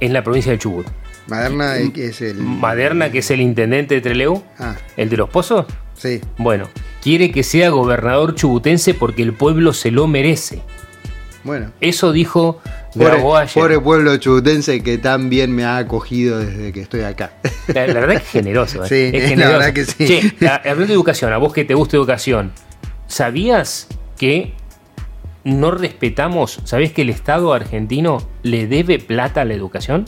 en 0.00 0.12
la 0.12 0.22
provincia 0.24 0.52
de 0.52 0.58
Chubut. 0.58 0.86
Maderna 1.28 1.74
que 1.92 2.06
es 2.06 2.20
el. 2.20 2.36
Maderna, 2.38 3.10
que 3.10 3.18
es 3.18 3.30
el 3.30 3.40
intendente 3.40 3.96
de 3.96 4.00
Trelew, 4.00 4.42
Ah, 4.58 4.74
el 4.96 5.08
de 5.08 5.16
los 5.16 5.28
pozos, 5.28 5.66
sí. 5.96 6.20
bueno, 6.38 6.68
quiere 7.02 7.30
que 7.30 7.42
sea 7.42 7.70
gobernador 7.70 8.34
chubutense 8.34 8.94
porque 8.94 9.22
el 9.22 9.32
pueblo 9.32 9.72
se 9.72 9.90
lo 9.90 10.06
merece. 10.06 10.62
Bueno. 11.44 11.70
Eso 11.80 12.12
dijo 12.12 12.60
Pobre, 12.92 13.22
ayer. 13.36 13.54
pobre 13.54 13.80
pueblo 13.80 14.16
chubutense 14.16 14.82
que 14.82 14.98
tan 14.98 15.28
bien 15.28 15.52
me 15.52 15.64
ha 15.64 15.76
acogido 15.76 16.38
desde 16.38 16.72
que 16.72 16.80
estoy 16.80 17.02
acá. 17.02 17.32
La, 17.68 17.86
la 17.86 18.00
verdad 18.00 18.16
que 18.16 18.22
es 18.22 18.28
generoso. 18.30 18.84
¿eh? 18.84 18.88
Sí, 18.88 19.16
es 19.16 19.38
la 19.38 19.48
verdad 19.50 19.72
que 19.72 19.84
sí. 19.84 20.06
Che, 20.06 20.46
hablando 20.48 20.86
de 20.86 20.94
educación, 20.94 21.32
a 21.32 21.36
vos 21.36 21.52
que 21.52 21.64
te 21.64 21.74
gusta 21.74 21.96
educación, 21.96 22.52
¿sabías 23.06 23.86
que 24.16 24.54
no 25.44 25.70
respetamos, 25.70 26.60
sabés 26.64 26.92
que 26.92 27.02
el 27.02 27.10
Estado 27.10 27.52
argentino 27.52 28.18
le 28.42 28.66
debe 28.66 28.98
plata 28.98 29.42
a 29.42 29.44
la 29.44 29.54
educación? 29.54 30.06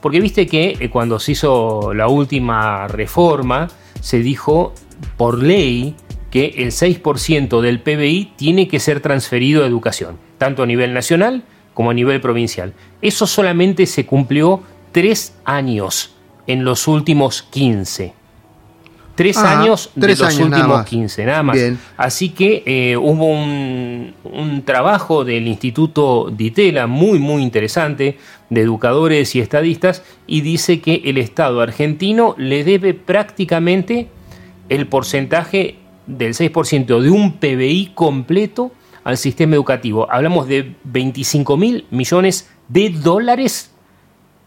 Porque 0.00 0.20
viste 0.20 0.46
que 0.46 0.76
eh, 0.80 0.88
cuando 0.88 1.18
se 1.18 1.32
hizo 1.32 1.92
la 1.94 2.08
última 2.08 2.88
reforma, 2.88 3.68
se 4.00 4.20
dijo 4.20 4.72
por 5.16 5.42
ley 5.42 5.94
que 6.30 6.54
el 6.58 6.70
6% 6.70 7.60
del 7.60 7.80
PBI 7.80 8.32
tiene 8.36 8.68
que 8.68 8.78
ser 8.78 9.00
transferido 9.00 9.64
a 9.64 9.66
educación, 9.66 10.16
tanto 10.38 10.62
a 10.62 10.66
nivel 10.66 10.94
nacional 10.94 11.42
como 11.74 11.90
a 11.90 11.94
nivel 11.94 12.20
provincial. 12.20 12.72
Eso 13.02 13.26
solamente 13.26 13.86
se 13.86 14.06
cumplió 14.06 14.62
tres 14.92 15.34
años 15.44 16.14
en 16.46 16.64
los 16.64 16.88
últimos 16.88 17.42
15. 17.42 18.14
Tres 19.14 19.36
Ah, 19.36 19.60
años 19.60 19.90
tres 19.98 20.18
de 20.18 20.24
los 20.24 20.34
años 20.34 20.48
últimos 20.48 20.78
más. 20.78 20.86
15, 20.86 21.26
nada 21.26 21.42
más. 21.42 21.56
Bien. 21.56 21.78
Así 21.96 22.30
que 22.30 22.62
eh, 22.64 22.96
hubo 22.96 23.26
un, 23.26 24.14
un 24.24 24.62
trabajo 24.62 25.24
del 25.24 25.46
Instituto 25.46 26.32
Ditela 26.34 26.86
muy, 26.86 27.18
muy 27.18 27.42
interesante 27.42 28.16
de 28.48 28.60
educadores 28.62 29.34
y 29.36 29.40
estadistas 29.40 30.02
y 30.26 30.40
dice 30.40 30.80
que 30.80 31.02
el 31.04 31.18
Estado 31.18 31.60
argentino 31.60 32.34
le 32.38 32.64
debe 32.64 32.94
prácticamente 32.94 34.08
el 34.70 34.86
porcentaje 34.86 35.76
del 36.06 36.32
6% 36.32 37.00
de 37.00 37.10
un 37.10 37.34
PBI 37.34 37.92
completo 37.94 38.72
al 39.04 39.18
sistema 39.18 39.56
educativo. 39.56 40.10
Hablamos 40.10 40.48
de 40.48 40.74
25 40.84 41.56
mil 41.56 41.84
millones 41.90 42.50
de 42.68 42.90
dólares 42.90 43.74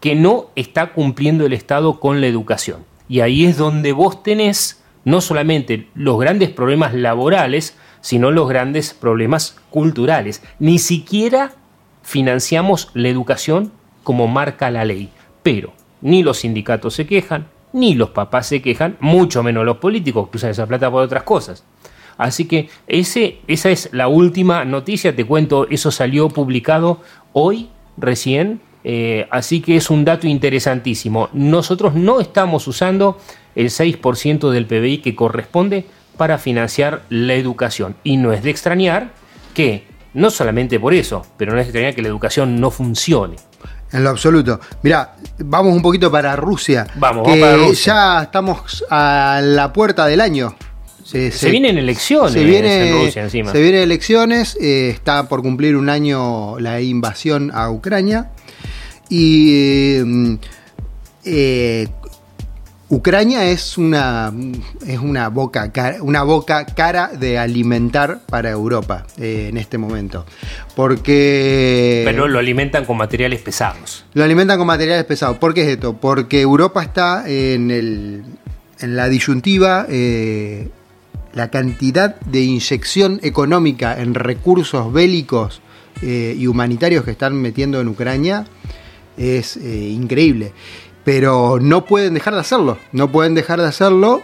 que 0.00 0.14
no 0.14 0.46
está 0.56 0.92
cumpliendo 0.92 1.46
el 1.46 1.52
Estado 1.52 2.00
con 2.00 2.20
la 2.20 2.26
educación. 2.26 2.84
Y 3.08 3.20
ahí 3.20 3.44
es 3.44 3.56
donde 3.56 3.92
vos 3.92 4.22
tenés 4.22 4.82
no 5.04 5.20
solamente 5.20 5.88
los 5.94 6.18
grandes 6.18 6.50
problemas 6.50 6.94
laborales, 6.94 7.76
sino 8.00 8.30
los 8.30 8.48
grandes 8.48 8.94
problemas 8.94 9.58
culturales. 9.70 10.42
Ni 10.58 10.78
siquiera 10.78 11.52
financiamos 12.02 12.90
la 12.94 13.08
educación 13.08 13.72
como 14.02 14.26
marca 14.26 14.70
la 14.70 14.86
ley. 14.86 15.10
Pero 15.42 15.74
ni 16.00 16.22
los 16.22 16.38
sindicatos 16.38 16.94
se 16.94 17.06
quejan, 17.06 17.48
ni 17.74 17.94
los 17.94 18.10
papás 18.10 18.46
se 18.46 18.62
quejan, 18.62 18.96
mucho 19.00 19.42
menos 19.42 19.66
los 19.66 19.78
políticos 19.78 20.28
que 20.30 20.36
usan 20.38 20.50
esa 20.50 20.66
plata 20.66 20.90
por 20.90 21.02
otras 21.02 21.24
cosas. 21.24 21.64
Así 22.16 22.46
que 22.46 22.68
ese, 22.86 23.40
esa 23.48 23.70
es 23.70 23.88
la 23.92 24.06
última 24.06 24.64
noticia, 24.64 25.14
te 25.14 25.24
cuento, 25.24 25.66
eso 25.68 25.90
salió 25.90 26.28
publicado 26.28 27.00
hoy 27.32 27.68
recién, 27.96 28.60
eh, 28.84 29.26
así 29.30 29.60
que 29.60 29.76
es 29.76 29.90
un 29.90 30.04
dato 30.04 30.28
interesantísimo. 30.28 31.28
Nosotros 31.32 31.94
no 31.94 32.20
estamos 32.20 32.68
usando 32.68 33.18
el 33.56 33.70
6% 33.70 34.50
del 34.50 34.66
PBI 34.66 34.98
que 34.98 35.16
corresponde 35.16 35.84
para 36.16 36.38
financiar 36.38 37.02
la 37.08 37.34
educación. 37.34 37.96
Y 38.04 38.18
no 38.18 38.32
es 38.32 38.44
de 38.44 38.50
extrañar 38.50 39.10
que, 39.52 39.84
no 40.12 40.30
solamente 40.30 40.78
por 40.78 40.94
eso, 40.94 41.26
pero 41.36 41.52
no 41.52 41.58
es 41.58 41.66
de 41.66 41.70
extrañar 41.70 41.94
que 41.96 42.02
la 42.02 42.08
educación 42.08 42.60
no 42.60 42.70
funcione. 42.70 43.34
En 43.94 44.02
lo 44.02 44.10
absoluto. 44.10 44.60
Mira, 44.82 45.14
vamos 45.38 45.72
un 45.72 45.80
poquito 45.80 46.10
para 46.10 46.34
Rusia. 46.34 46.84
Vamos, 46.96 47.24
que 47.24 47.40
vamos 47.40 47.56
para 47.56 47.68
Rusia. 47.68 47.94
Ya 47.94 48.22
estamos 48.24 48.84
a 48.90 49.40
la 49.40 49.72
puerta 49.72 50.06
del 50.06 50.20
año. 50.20 50.56
Se, 51.04 51.30
Se 51.30 51.48
vienen 51.50 51.78
elecciones 51.78 52.32
se 52.32 52.42
viene, 52.42 52.88
en 52.88 53.04
Rusia 53.04 53.22
encima. 53.22 53.52
Se 53.52 53.60
vienen 53.62 53.82
elecciones, 53.82 54.58
eh, 54.60 54.90
está 54.90 55.28
por 55.28 55.42
cumplir 55.42 55.76
un 55.76 55.90
año 55.90 56.58
la 56.58 56.80
invasión 56.80 57.52
a 57.54 57.70
Ucrania. 57.70 58.32
Y 59.08 59.98
mm, 60.04 60.34
eh, 61.26 61.88
Ucrania 62.94 63.50
es 63.50 63.76
una, 63.76 64.32
es 64.86 65.00
una 65.00 65.28
boca, 65.28 65.72
cara, 65.72 66.00
una 66.00 66.22
boca 66.22 66.64
cara 66.64 67.08
de 67.08 67.38
alimentar 67.38 68.20
para 68.24 68.50
Europa 68.50 69.04
eh, 69.18 69.48
en 69.50 69.56
este 69.56 69.78
momento. 69.78 70.24
Porque. 70.76 72.02
Pero 72.04 72.28
lo 72.28 72.38
alimentan 72.38 72.84
con 72.84 72.96
materiales 72.96 73.40
pesados. 73.40 74.04
Lo 74.14 74.22
alimentan 74.22 74.58
con 74.58 74.68
materiales 74.68 75.04
pesados. 75.06 75.38
¿Por 75.38 75.54
qué 75.54 75.62
es 75.62 75.68
esto? 75.70 75.96
Porque 75.96 76.40
Europa 76.40 76.84
está 76.84 77.28
en, 77.28 77.72
el, 77.72 78.22
en 78.78 78.96
la 78.96 79.08
disyuntiva. 79.08 79.86
eh, 79.88 80.68
la 81.32 81.50
cantidad 81.50 82.14
de 82.20 82.42
inyección 82.42 83.18
económica 83.24 84.00
en 84.00 84.14
recursos 84.14 84.92
bélicos 84.92 85.62
eh, 86.00 86.36
y 86.38 86.46
humanitarios 86.46 87.04
que 87.04 87.10
están 87.10 87.34
metiendo 87.34 87.80
en 87.80 87.88
Ucrania 87.88 88.46
es 89.16 89.56
increíble. 89.56 90.52
Pero 91.04 91.58
no 91.60 91.84
pueden 91.84 92.14
dejar 92.14 92.34
de 92.34 92.40
hacerlo. 92.40 92.78
No 92.92 93.12
pueden 93.12 93.34
dejar 93.34 93.60
de 93.60 93.66
hacerlo 93.66 94.22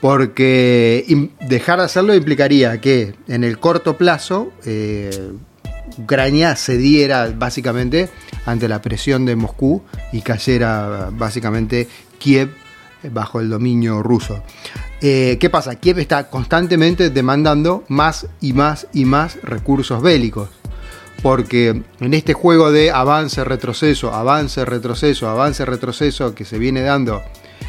porque 0.00 1.30
dejar 1.48 1.78
de 1.78 1.84
hacerlo 1.84 2.14
implicaría 2.14 2.80
que 2.80 3.14
en 3.28 3.44
el 3.44 3.58
corto 3.58 3.96
plazo 3.96 4.52
eh, 4.64 5.32
Ucrania 5.98 6.54
cediera 6.56 7.32
básicamente 7.36 8.08
ante 8.44 8.68
la 8.68 8.82
presión 8.82 9.24
de 9.24 9.36
Moscú 9.36 9.82
y 10.12 10.20
cayera 10.20 11.10
básicamente 11.12 11.88
Kiev 12.18 12.50
bajo 13.10 13.40
el 13.40 13.48
dominio 13.48 14.02
ruso. 14.02 14.42
Eh, 15.00 15.36
¿Qué 15.38 15.50
pasa? 15.50 15.74
Kiev 15.76 15.98
está 15.98 16.28
constantemente 16.30 17.10
demandando 17.10 17.84
más 17.88 18.26
y 18.40 18.52
más 18.52 18.86
y 18.92 19.04
más 19.04 19.38
recursos 19.42 20.02
bélicos. 20.02 20.48
Porque 21.22 21.82
en 22.00 22.14
este 22.14 22.34
juego 22.34 22.70
de 22.70 22.90
avance, 22.90 23.42
retroceso, 23.44 24.12
avance, 24.14 24.64
retroceso, 24.64 25.28
avance, 25.28 25.64
retroceso 25.64 26.34
que 26.34 26.44
se 26.44 26.58
viene 26.58 26.82
dando 26.82 27.22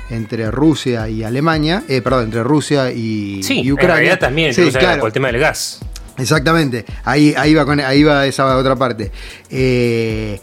entre 0.09 0.51
Rusia 0.51 1.09
y 1.09 1.23
Alemania, 1.23 1.83
eh, 1.87 2.01
perdón, 2.01 2.25
entre 2.25 2.43
Rusia 2.43 2.91
y, 2.91 3.41
Sí, 3.43 3.61
y 3.61 3.67
en 3.67 3.73
Ucrania. 3.73 3.95
realidad 3.95 4.19
también, 4.19 4.53
Sí, 4.53 4.69
claro. 4.71 4.99
por 4.99 5.07
el 5.09 5.13
tema 5.13 5.27
del 5.27 5.39
gas. 5.39 5.79
Exactamente, 6.17 6.85
ahí, 7.03 7.33
ahí, 7.37 7.53
va, 7.53 7.65
con, 7.65 7.79
ahí 7.79 8.03
va 8.03 8.25
esa 8.25 8.57
otra 8.57 8.75
parte. 8.75 9.11
Eh, 9.49 10.39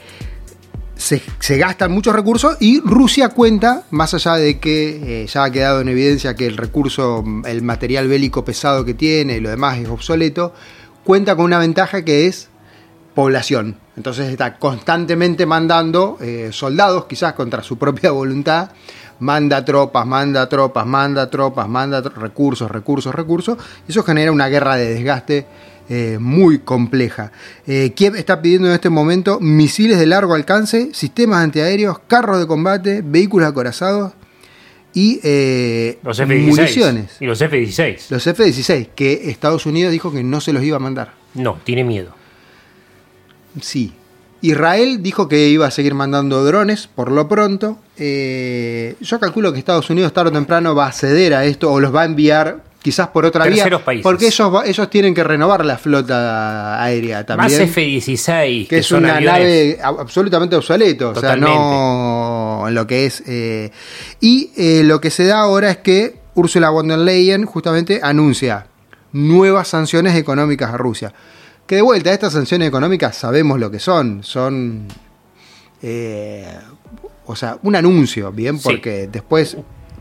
se, 0.97 1.21
se 1.41 1.59
gastan 1.59 1.91
muchos 1.93 2.15
recursos 2.15 2.57
y 2.61 2.81
Rusia 2.81 3.31
cuenta, 3.31 3.83
más 3.91 4.15
allá 4.15 4.35
de 4.37 4.59
que 4.61 5.23
eh, 5.25 5.27
ya 5.27 5.45
ha 5.45 5.51
quedado 5.51 5.81
en 5.81 5.89
evidencia 5.89 6.35
que 6.37 6.47
el 6.47 6.57
recurso, 6.57 7.25
el 7.45 7.63
material 7.63 8.07
bélico 8.09 8.45
pesado 8.45 8.85
que 8.85 8.95
tiene 8.95 9.37
y 9.37 9.41
lo 9.41 9.51
demás 9.51 9.79
es 9.79 9.89
obsoleto, 9.89 10.55
cuenta 11.03 11.35
con 11.37 11.47
una 11.47 11.59
ventaja 11.59 12.05
que 12.05 12.27
es 12.29 12.49
población. 13.15 13.77
Entonces 13.97 14.29
está 14.31 14.57
constantemente 14.59 15.47
mandando 15.47 16.19
eh, 16.21 16.51
soldados, 16.53 17.07
quizás 17.07 17.35
contra 17.35 17.63
su 17.63 17.79
propia 17.79 18.11
voluntad, 18.11 18.71
manda 19.21 19.65
tropas, 19.65 20.05
manda 20.07 20.49
tropas, 20.49 20.85
manda 20.87 21.31
tropas, 21.31 21.69
manda 21.69 22.03
tro- 22.03 22.15
recursos, 22.15 22.71
recursos, 22.71 23.15
recursos. 23.15 23.57
Y 23.87 23.93
eso 23.93 24.03
genera 24.03 24.33
una 24.33 24.49
guerra 24.49 24.77
de 24.77 24.93
desgaste 24.95 25.47
eh, 25.89 26.19
muy 26.21 26.61
compleja. 26.61 27.31
Eh, 27.67 27.93
Kiev 27.95 28.17
está 28.17 28.43
pidiendo 28.43 28.69
en 28.69 28.75
este 28.75 28.91
momento 28.91 29.39
misiles 29.41 29.99
de 29.99 30.07
largo 30.07 30.35
alcance, 30.35 30.91
sistemas 30.93 31.45
antiaéreos, 31.45 31.99
carros 32.09 32.39
de 32.41 32.47
combate, 32.47 33.03
vehículos 33.05 33.49
acorazados 33.49 34.13
y 34.93 35.17
Los 36.03 36.19
F-16. 36.21 36.47
municiones. 36.49 37.17
Y 37.21 37.27
los 37.27 37.41
F-16. 37.41 38.11
Los 38.11 38.27
F-16, 38.27 38.89
que 38.95 39.31
Estados 39.31 39.67
Unidos 39.67 39.93
dijo 39.93 40.13
que 40.13 40.23
no 40.25 40.41
se 40.41 40.53
los 40.53 40.63
iba 40.63 40.77
a 40.77 40.81
mandar. 40.81 41.13
No, 41.35 41.59
tiene 41.65 41.85
miedo. 41.85 42.15
Sí. 43.61 43.93
Israel 44.41 45.03
dijo 45.03 45.27
que 45.29 45.49
iba 45.49 45.67
a 45.67 45.71
seguir 45.71 45.95
mandando 45.95 46.45
drones 46.45 46.87
por 46.87 47.11
lo 47.11 47.29
pronto. 47.29 47.79
Eh, 47.97 48.95
yo 49.01 49.19
calculo 49.19 49.53
que 49.53 49.59
Estados 49.59 49.89
Unidos 49.89 50.13
tarde 50.13 50.31
o 50.31 50.33
temprano 50.33 50.75
va 50.75 50.89
a 50.89 50.93
ceder 50.93 51.33
a 51.35 51.45
esto 51.47 51.73
o 51.73 51.81
los 51.81 51.95
va 51.95 52.03
a 52.03 52.05
enviar 52.05 52.63
quizás 52.83 53.09
por 53.09 53.25
otra 53.25 53.45
Terceros 53.45 53.81
vía. 53.81 53.85
países. 53.87 54.03
Porque 54.03 54.27
ellos, 54.27 54.53
ellos 54.67 54.91
tienen 54.91 55.15
que 55.15 55.25
renovar 55.25 55.65
la 55.65 55.79
flota 55.79 56.83
aérea 56.83 57.25
también. 57.25 57.51
Más 57.51 57.59
F-16, 57.71 58.69
que 58.69 58.79
es 58.81 58.87
son 58.87 59.05
una 59.05 59.17
aviones. 59.17 59.39
nave 59.41 59.79
absolutamente 59.83 60.57
obsoleto, 60.57 61.11
o 61.11 61.15
sea, 61.19 61.37
no 61.37 62.67
lo 62.71 62.87
que 62.87 63.07
es. 63.07 63.23
eh, 63.27 63.71
y 64.21 64.51
eh, 64.57 64.83
lo 64.85 65.01
que 65.01 65.11
se 65.11 65.25
da 65.25 65.39
ahora 65.41 65.71
es 65.71 65.79
que 65.79 66.17
Ursula 66.35 66.69
von 66.69 66.89
der 66.89 66.99
Leyen 66.99 67.47
justamente 67.47 68.01
anuncia 68.03 68.67
nuevas 69.13 69.69
sanciones 69.69 70.15
económicas 70.17 70.71
a 70.75 70.77
Rusia. 70.77 71.15
Que 71.67 71.77
de 71.77 71.83
vuelta, 71.83 72.13
estas 72.13 72.33
sanciones 72.35 72.69
económicas 72.69 73.17
sabemos 73.17 73.59
lo 73.59 73.71
que 73.71 73.79
son, 73.79 74.23
son. 74.23 74.87
eh, 75.83 76.47
o 77.27 77.35
sea, 77.37 77.59
un 77.63 77.75
anuncio, 77.77 78.31
¿bien? 78.33 78.59
Sí. 78.59 78.65
Porque 78.65 79.09
después, 79.11 79.57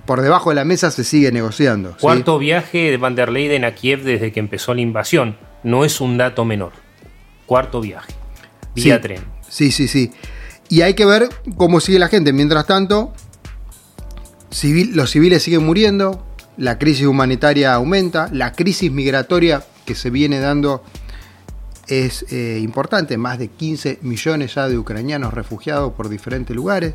por 0.05 0.21
debajo 0.21 0.49
de 0.49 0.55
la 0.55 0.65
mesa 0.65 0.91
se 0.91 1.03
sigue 1.05 1.31
negociando. 1.31 1.91
¿sí? 1.91 1.97
Cuarto 2.01 2.37
viaje 2.37 2.91
de 2.91 2.97
Van 2.97 3.15
der 3.15 3.29
Leyden 3.29 3.63
a 3.63 3.73
Kiev 3.75 4.03
desde 4.03 4.31
que 4.33 4.39
empezó 4.41 4.73
la 4.73 4.81
invasión. 4.81 5.37
No 5.63 5.85
es 5.85 6.01
un 6.01 6.17
dato 6.17 6.43
menor. 6.43 6.73
Cuarto 7.45 7.79
viaje. 7.79 8.13
Vía 8.75 8.95
Sí. 8.97 9.01
tren. 9.01 9.21
Sí, 9.47 9.71
sí, 9.71 9.87
sí. 9.87 10.11
Y 10.67 10.81
hay 10.81 10.95
que 10.95 11.05
ver 11.05 11.29
cómo 11.55 11.79
sigue 11.79 11.99
la 11.99 12.09
gente. 12.09 12.33
Mientras 12.33 12.65
tanto, 12.65 13.13
civil- 14.51 14.91
los 14.95 15.11
civiles 15.11 15.43
siguen 15.43 15.65
muriendo, 15.65 16.25
la 16.57 16.77
crisis 16.77 17.05
humanitaria 17.07 17.73
aumenta, 17.73 18.29
la 18.33 18.51
crisis 18.51 18.91
migratoria 18.91 19.63
que 19.85 19.95
se 19.95 20.09
viene 20.09 20.39
dando 20.39 20.83
es 21.87 22.25
eh, 22.31 22.59
importante, 22.61 23.17
más 23.17 23.39
de 23.39 23.49
15 23.49 23.99
millones 24.01 24.55
ya 24.55 24.67
de 24.67 24.77
ucranianos 24.77 25.33
refugiados 25.33 25.93
por 25.93 26.09
diferentes 26.09 26.55
lugares. 26.55 26.93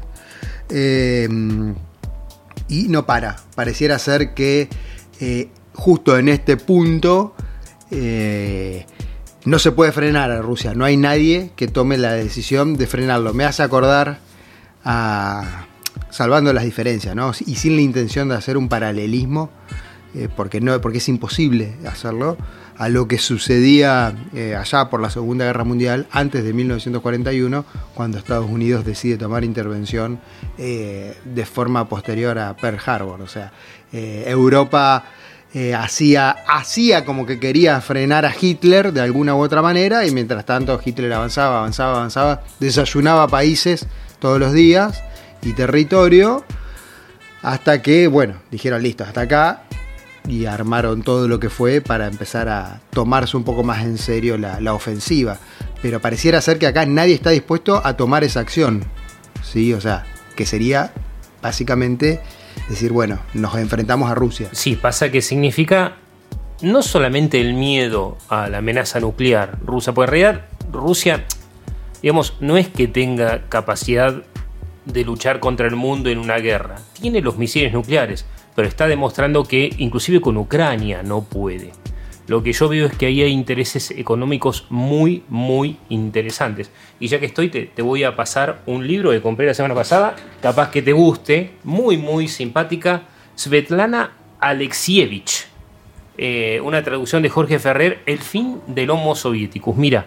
Eh, 0.71 1.29
y 2.69 2.89
no 2.89 3.07
para, 3.07 3.37
pareciera 3.55 3.99
ser 3.99 4.35
que 4.35 4.69
eh, 5.21 5.49
justo 5.75 6.19
en 6.19 6.29
este 6.29 6.57
punto 6.57 7.35
no 9.45 9.59
se 9.59 9.73
puede 9.73 9.93
frenar 9.93 10.31
a 10.31 10.43
Rusia, 10.43 10.75
no 10.75 10.85
hay 10.85 10.99
nadie 10.99 11.53
que 11.57 11.69
tome 11.69 11.97
la 11.97 12.13
decisión 12.13 12.77
de 12.77 12.87
frenarlo. 12.87 13.33
Me 13.33 13.45
hace 13.45 13.63
acordar 13.63 14.19
salvando 16.11 16.53
las 16.53 16.65
diferencias, 16.65 17.17
¿no? 17.17 17.33
Y 17.47 17.55
sin 17.55 17.77
la 17.77 17.83
intención 17.83 18.29
de 18.29 18.35
hacer 18.35 18.59
un 18.59 18.69
paralelismo, 18.69 19.51
porque, 20.37 20.61
no, 20.61 20.79
porque 20.83 20.99
es 20.99 21.09
imposible 21.09 21.77
hacerlo, 21.87 22.37
a 22.79 22.89
lo 22.89 23.09
que 23.09 23.19
sucedía 23.19 24.15
eh, 24.35 24.55
allá 24.55 24.89
por 24.89 25.03
la 25.03 25.11
Segunda 25.11 25.45
Guerra 25.45 25.65
Mundial, 25.65 26.07
antes 26.13 26.45
de 26.45 26.53
1941, 26.53 27.65
cuando 27.93 28.19
Estados 28.19 28.49
Unidos 28.49 28.85
decide 28.85 29.19
tomar 29.19 29.43
intervención 29.43 30.21
eh, 30.59 31.17
de 31.25 31.45
forma 31.45 31.89
posterior 31.89 32.39
a 32.39 32.55
Pearl 32.57 32.79
Harbor. 32.87 33.21
O 33.21 33.27
sea, 33.27 33.53
eh, 33.93 34.25
Europa 34.29 35.05
hacía, 35.77 36.31
hacía 36.47 37.05
como 37.05 37.27
que 37.27 37.41
quería 37.41 37.81
frenar 37.81 38.25
a 38.27 38.33
Hitler 38.39 38.93
de 38.93 39.01
alguna 39.01 39.35
u 39.35 39.41
otra 39.41 39.61
manera, 39.61 40.07
y 40.07 40.13
mientras 40.13 40.47
tanto 40.47 40.79
Hitler 40.85 41.13
avanzaba, 41.13 41.59
avanzaba, 41.59 41.97
avanzaba, 41.97 42.43
desayunaba 42.61 43.27
países 43.27 43.87
todos 44.21 44.39
los 44.39 44.53
días 44.53 45.03
y 45.43 45.53
territorio, 45.55 46.45
hasta 47.43 47.83
que, 47.83 48.07
bueno, 48.07 48.35
dijeron 48.53 48.83
listo, 48.83 49.03
hasta 49.03 49.23
acá, 49.23 49.68
y 50.29 50.47
armaron 50.47 51.03
todo 51.03 51.27
lo 51.27 51.41
que 51.41 51.49
fue 51.49 51.81
para 51.81 52.07
empezar 52.07 52.49
a 52.49 52.81
tomarse 52.91 53.37
un 53.37 53.45
poco 53.45 53.65
más 53.65 53.85
en 53.85 53.99
serio 53.99 54.37
la, 54.39 54.73
ofensiva. 54.75 55.39
Pero 55.83 56.01
pareciera 56.01 56.41
ser 56.41 56.59
que 56.59 56.67
acá 56.67 56.87
nadie 56.87 57.15
está 57.15 57.31
dispuesto 57.31 57.85
a 57.85 57.97
tomar 57.97 58.25
esa 58.25 58.41
acción. 58.41 58.85
¿Sí? 59.43 59.73
O 59.73 59.81
sea, 59.81 60.05
que 60.37 60.45
sería 60.47 60.93
básicamente 61.43 62.21
decir, 62.69 62.93
bueno, 62.93 63.19
nos 63.35 63.55
enfrentamos 63.57 64.11
a 64.11 64.15
Rusia. 64.15 64.49
Sí, 64.53 64.77
pasa 64.77 65.11
que 65.11 65.23
significa 65.23 65.97
no 66.61 66.83
solamente 66.83 67.41
el 67.41 67.55
miedo 67.55 68.19
a 68.29 68.49
la 68.49 68.59
amenaza 68.59 69.01
nuclear 69.01 69.59
rusa, 69.65 69.95
porque 69.95 70.17
en 70.17 70.23
realidad 70.23 70.47
Rusia 70.73 71.25
digamos, 72.03 72.35
no 72.41 72.57
es 72.57 72.69
que 72.69 72.87
tenga 72.89 73.49
capacidad 73.49 74.23
de 74.85 75.05
luchar 75.05 75.41
contra 75.41 75.67
el 75.67 75.77
mundo 75.77 76.11
en 76.11 76.19
una 76.19 76.37
guerra. 76.39 76.77
Tiene 77.01 77.21
los 77.21 77.37
misiles 77.37 77.73
nucleares, 77.73 78.25
pero 78.59 78.67
está 78.67 78.89
demostrando 78.89 79.45
que 79.45 79.73
inclusive 79.79 80.21
con 80.21 80.37
Ucrania 80.37 81.05
no 81.05 81.23
puede. 81.23 81.71
Lo 82.27 82.43
que 82.43 82.53
yo 82.53 82.69
veo 82.69 82.87
es 82.87 82.97
que 82.97 83.07
ahí 83.07 83.23
hay 83.23 83.31
intereses 83.31 83.93
económicos 83.93 84.67
muy, 84.69 85.23
muy 85.29 85.77
interesantes. 85.89 86.73
Y 86.99 87.07
ya 87.07 87.21
que 87.21 87.27
estoy, 87.27 87.51
te, 87.51 87.83
voy 87.83 88.03
a 88.03 88.17
pasar 88.17 88.63
un 88.67 88.85
libro 88.85 89.13
que 89.13 89.23
compré 89.23 89.47
la 89.47 89.55
semana 89.55 89.77
pasada, 89.77 90.17
capaz 90.43 90.73
que 90.73 90.83
te 90.83 90.93
guste, 90.93 91.53
muy, 91.63 91.99
muy 91.99 92.27
simpática, 92.27 93.03
Svetlana 93.37 94.17
Alexievich. 94.41 95.47
Eh, 96.17 96.61
una 96.65 96.83
traducción 96.83 97.23
de 97.23 97.29
Jorge 97.29 97.61
Ferrer, 97.61 98.01
El 98.07 98.19
fin 98.19 98.61
del 98.67 98.91
Homo 98.91 99.15
Soviéticus. 99.15 99.77
Mira, 99.77 100.07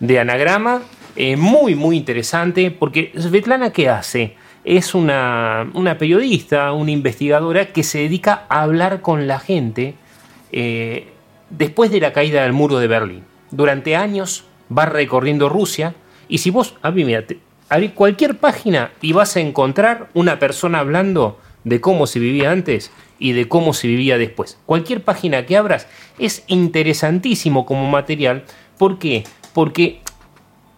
de 0.00 0.18
anagrama, 0.18 0.82
eh, 1.14 1.36
muy, 1.36 1.76
muy 1.76 1.96
interesante, 1.96 2.72
porque 2.72 3.12
Svetlana, 3.16 3.70
¿qué 3.70 3.88
hace? 3.88 4.34
Es 4.68 4.94
una, 4.94 5.70
una 5.72 5.96
periodista, 5.96 6.72
una 6.72 6.90
investigadora 6.90 7.72
que 7.72 7.82
se 7.82 8.00
dedica 8.00 8.44
a 8.50 8.60
hablar 8.60 9.00
con 9.00 9.26
la 9.26 9.38
gente 9.38 9.94
eh, 10.52 11.08
después 11.48 11.90
de 11.90 12.00
la 12.00 12.12
caída 12.12 12.42
del 12.42 12.52
muro 12.52 12.78
de 12.78 12.86
Berlín. 12.86 13.24
Durante 13.50 13.96
años 13.96 14.44
va 14.70 14.84
recorriendo 14.84 15.48
Rusia 15.48 15.94
y 16.28 16.36
si 16.36 16.50
vos, 16.50 16.74
a 16.82 16.90
mí, 16.90 17.02
mira, 17.06 17.24
abrí 17.70 17.88
cualquier 17.88 18.36
página 18.36 18.92
y 19.00 19.14
vas 19.14 19.36
a 19.36 19.40
encontrar 19.40 20.10
una 20.12 20.38
persona 20.38 20.80
hablando 20.80 21.40
de 21.64 21.80
cómo 21.80 22.06
se 22.06 22.18
vivía 22.18 22.50
antes 22.50 22.92
y 23.18 23.32
de 23.32 23.48
cómo 23.48 23.72
se 23.72 23.88
vivía 23.88 24.18
después. 24.18 24.58
Cualquier 24.66 25.02
página 25.02 25.46
que 25.46 25.56
abras 25.56 25.86
es 26.18 26.44
interesantísimo 26.46 27.64
como 27.64 27.88
material. 27.88 28.44
¿Por 28.76 28.98
qué? 28.98 29.24
Porque 29.54 30.02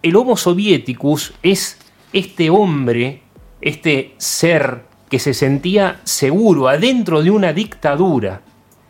el 0.01 0.15
Homo 0.15 0.37
Sovieticus 0.37 1.33
es 1.43 1.77
este 2.13 2.49
hombre, 2.49 3.21
este 3.61 4.13
ser 4.17 4.81
que 5.09 5.19
se 5.19 5.33
sentía 5.33 5.99
seguro 6.03 6.67
adentro 6.67 7.21
de 7.21 7.31
una 7.31 7.53
dictadura, 7.53 8.41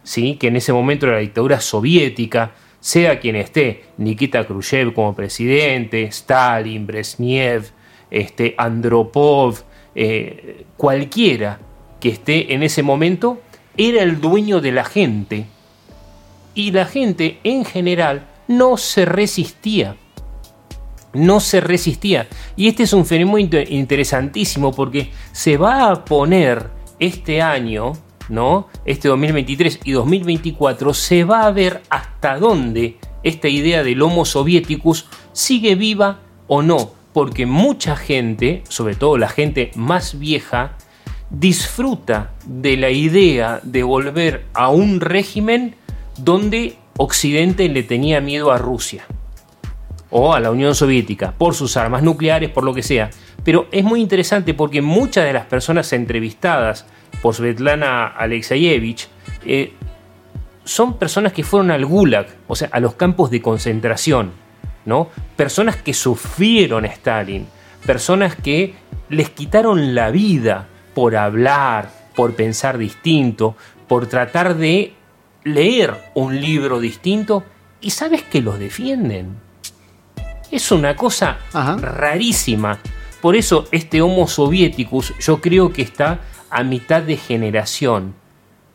¿sí? 0.04 0.36
que 0.36 0.48
en 0.48 0.56
ese 0.56 0.72
momento 0.74 1.06
era 1.06 1.16
la 1.16 1.22
dictadura 1.22 1.60
soviética, 1.60 2.52
sea 2.80 3.20
quien 3.20 3.36
esté, 3.36 3.84
Nikita 3.98 4.46
Khrushchev 4.46 4.94
como 4.94 5.16
presidente, 5.16 6.04
Stalin, 6.04 6.88
Brezhnev, 6.88 7.72
este, 8.10 8.56
Andropov, 8.58 9.64
eh, 9.94 10.66
cualquiera 10.78 11.60
que 12.00 12.10
esté 12.10 12.54
en 12.54 12.64
ese 12.64 12.84
momento, 12.84 13.42
era 13.78 14.04
el 14.04 14.20
dueño 14.20 14.62
de 14.62 14.72
la 14.72 14.84
gente. 14.84 15.46
Y 16.54 16.72
la 16.72 16.86
gente 16.86 17.40
en 17.44 17.64
general 17.64 18.28
no 18.48 18.78
se 18.78 19.06
resistía 19.06 19.96
no 21.14 21.40
se 21.40 21.62
resistía. 21.62 22.28
Y 22.56 22.68
este 22.68 22.84
es 22.84 22.94
un 22.94 23.06
fenómeno 23.06 23.38
inter- 23.38 23.72
interesantísimo 23.72 24.72
porque 24.72 25.12
se 25.32 25.58
va 25.58 25.92
a 25.92 26.06
poner 26.06 26.70
este 27.00 27.42
año, 27.42 27.94
¿no? 28.30 28.68
Este 28.86 29.08
2023 29.08 29.80
y 29.84 29.92
2024 29.92 30.94
se 30.94 31.24
va 31.24 31.46
a 31.46 31.52
ver 31.52 31.82
hasta 31.90 32.38
dónde 32.38 32.98
esta 33.24 33.48
idea 33.48 33.84
del 33.84 34.02
Homo 34.02 34.26
Sovieticus 34.26 35.08
sigue 35.34 35.76
viva 35.76 36.20
o 36.48 36.62
no, 36.62 36.92
porque 37.14 37.46
mucha 37.46 37.96
gente, 37.96 38.64
sobre 38.68 38.96
todo 38.96 39.18
la 39.18 39.30
gente 39.30 39.72
más 39.76 40.18
vieja, 40.18 40.78
disfruta 41.30 42.32
de 42.46 42.78
la 42.78 42.90
idea 42.90 43.60
de 43.64 43.84
volver 43.84 44.46
a 44.54 44.70
un 44.70 45.00
régimen 45.02 45.76
donde 46.18 46.76
Occidente 46.98 47.70
le 47.70 47.84
tenía 47.84 48.22
miedo 48.22 48.52
a 48.52 48.58
Rusia 48.58 49.06
o 50.12 50.34
a 50.34 50.40
la 50.40 50.52
Unión 50.52 50.76
Soviética 50.76 51.34
por 51.38 51.56
sus 51.56 51.78
armas 51.78 52.04
nucleares, 52.04 52.50
por 52.50 52.64
lo 52.64 52.74
que 52.74 52.84
sea. 52.84 53.10
Pero 53.44 53.68
es 53.72 53.84
muy 53.84 54.02
interesante 54.02 54.54
porque 54.54 54.82
muchas 54.82 55.26
de 55.26 55.34
las 55.34 55.46
personas 55.46 55.92
entrevistadas 55.94 56.86
por 57.22 57.34
Svetlana 57.34 58.08
Alexeyevich 58.08 59.08
eh, 59.46 59.74
son 60.64 60.98
personas 60.98 61.34
que 61.34 61.44
fueron 61.44 61.72
al 61.72 61.86
Gulag, 61.86 62.28
o 62.48 62.56
sea, 62.56 62.70
a 62.72 62.80
los 62.80 62.94
campos 62.96 63.32
de 63.32 63.42
concentración, 63.42 64.32
¿no? 64.86 65.10
Personas 65.36 65.78
que 65.78 65.94
sufrieron 65.94 66.86
Stalin, 66.86 67.48
personas 67.86 68.36
que 68.36 68.76
les 69.10 69.30
quitaron 69.30 69.96
la 69.96 70.12
vida 70.12 70.68
por 70.94 71.16
hablar, 71.16 71.90
por 72.16 72.36
pensar 72.36 72.78
distinto, 72.78 73.56
por 73.88 74.08
tratar 74.08 74.56
de 74.56 74.94
leer 75.44 75.96
un 76.14 76.40
libro 76.40 76.80
distinto, 76.80 77.44
y 77.82 77.92
sabes 77.92 78.22
que 78.22 78.42
los 78.42 78.60
defienden. 78.60 79.36
Es 80.52 80.72
una 80.72 80.96
cosa 80.96 81.40
rarísima. 81.54 82.80
Por 83.22 83.36
eso 83.36 83.68
este 83.72 84.02
Homo 84.02 84.28
Sovieticus 84.28 85.14
yo 85.20 85.40
creo 85.40 85.72
que 85.72 85.82
está 85.82 86.20
a 86.50 86.64
mitad 86.64 87.02
de 87.02 87.16
generación. 87.16 88.16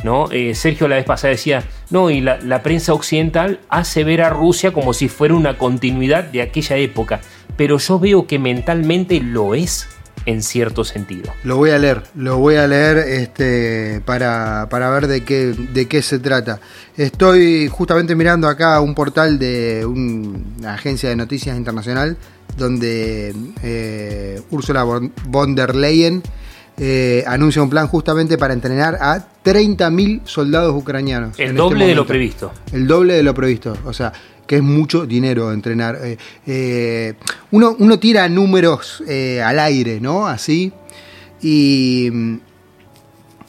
¿no? 0.03 0.31
Eh, 0.31 0.55
Sergio 0.55 0.89
la 0.89 0.97
vez 0.97 1.05
pasada 1.05 1.33
decía, 1.33 1.65
no, 1.91 2.11
y 2.11 2.21
la, 2.21 2.39
la 2.41 2.63
prensa 2.63 2.95
occidental 2.95 3.61
hace 3.69 4.05
ver 4.05 4.23
a 4.23 4.31
Rusia 4.31 4.73
como 4.73 4.93
si 4.93 5.09
fuera 5.09 5.35
una 5.35 5.59
continuidad 5.59 6.25
de 6.25 6.43
aquella 6.43 6.77
época. 6.77 7.21
Pero 7.57 7.79
yo 7.79 7.99
veo 7.99 8.27
que 8.27 8.39
mentalmente 8.39 9.21
lo 9.21 9.55
es 9.55 9.89
en 10.27 10.43
cierto 10.43 10.85
sentido. 10.85 11.33
Lo 11.45 11.57
voy 11.57 11.71
a 11.71 11.79
leer, 11.79 12.03
lo 12.17 12.37
voy 12.39 12.57
a 12.57 12.67
leer 12.67 12.99
este, 12.99 14.03
para, 14.05 14.67
para 14.69 14.91
ver 14.91 15.07
de 15.07 15.23
qué, 15.25 15.55
de 15.73 15.87
qué 15.87 16.03
se 16.03 16.19
trata. 16.19 16.61
Estoy 16.97 17.69
justamente 17.69 18.15
mirando 18.15 18.49
acá 18.49 18.81
un 18.81 18.95
portal 18.95 19.39
de 19.39 19.87
un- 19.87 20.55
una 20.59 20.75
agencia 20.75 21.09
de 21.09 21.17
noticias 21.17 21.57
internacional 21.57 22.17
donde 22.57 23.35
eh, 23.63 24.41
Ursula 24.51 24.85
von 24.85 25.55
der 25.55 25.75
Leyen 25.77 26.23
eh, 26.79 27.23
anuncia 27.27 27.63
un 27.63 27.71
plan 27.71 27.87
justamente 27.87 28.37
para 28.37 28.53
entrenar 28.53 28.97
a 29.01 29.29
30.000 29.45 30.23
soldados 30.25 30.75
ucranianos. 30.75 31.39
El 31.39 31.51
en 31.51 31.57
doble 31.57 31.79
este 31.85 31.89
de 31.91 31.95
lo 31.95 32.07
previsto. 32.07 32.53
El 32.73 32.87
doble 32.87 33.15
de 33.15 33.23
lo 33.23 33.33
previsto. 33.35 33.77
O 33.85 33.93
sea, 33.93 34.13
que 34.47 34.57
es 34.57 34.63
mucho 34.63 35.07
dinero 35.07 35.53
entrenar. 35.53 35.99
Eh, 36.03 36.17
eh, 36.47 37.15
uno, 37.51 37.77
uno 37.79 37.99
tira 37.99 38.29
números 38.29 39.03
eh, 39.07 39.43
al 39.43 39.59
aire, 39.59 40.01
¿no? 40.01 40.27
Así. 40.27 40.73
Y 41.43 42.09
mm, 42.13 42.37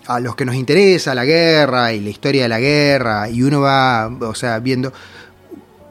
a 0.07 0.19
los 0.19 0.35
que 0.35 0.45
nos 0.45 0.55
interesa 0.55 1.13
la 1.13 1.25
guerra 1.25 1.93
y 1.93 1.99
la 1.99 2.09
historia 2.09 2.43
de 2.43 2.49
la 2.49 2.59
guerra, 2.59 3.29
y 3.29 3.43
uno 3.43 3.61
va, 3.61 4.07
o 4.07 4.35
sea, 4.35 4.59
viendo. 4.59 4.91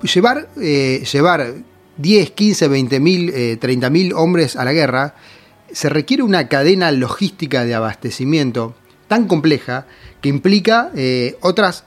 Llevar, 0.02 0.50
llevar 0.54 1.54
10, 1.96 2.30
15, 2.32 2.68
20 2.68 3.00
mil, 3.00 3.30
eh, 3.30 3.56
30 3.56 3.90
mil 3.90 4.12
hombres 4.12 4.54
a 4.54 4.64
la 4.64 4.72
guerra 4.72 5.14
se 5.72 5.88
requiere 5.88 6.22
una 6.22 6.48
cadena 6.48 6.92
logística 6.92 7.64
de 7.64 7.74
abastecimiento 7.74 8.74
tan 9.08 9.26
compleja 9.26 9.86
que 10.20 10.28
implica 10.28 10.90
otras 11.40 11.85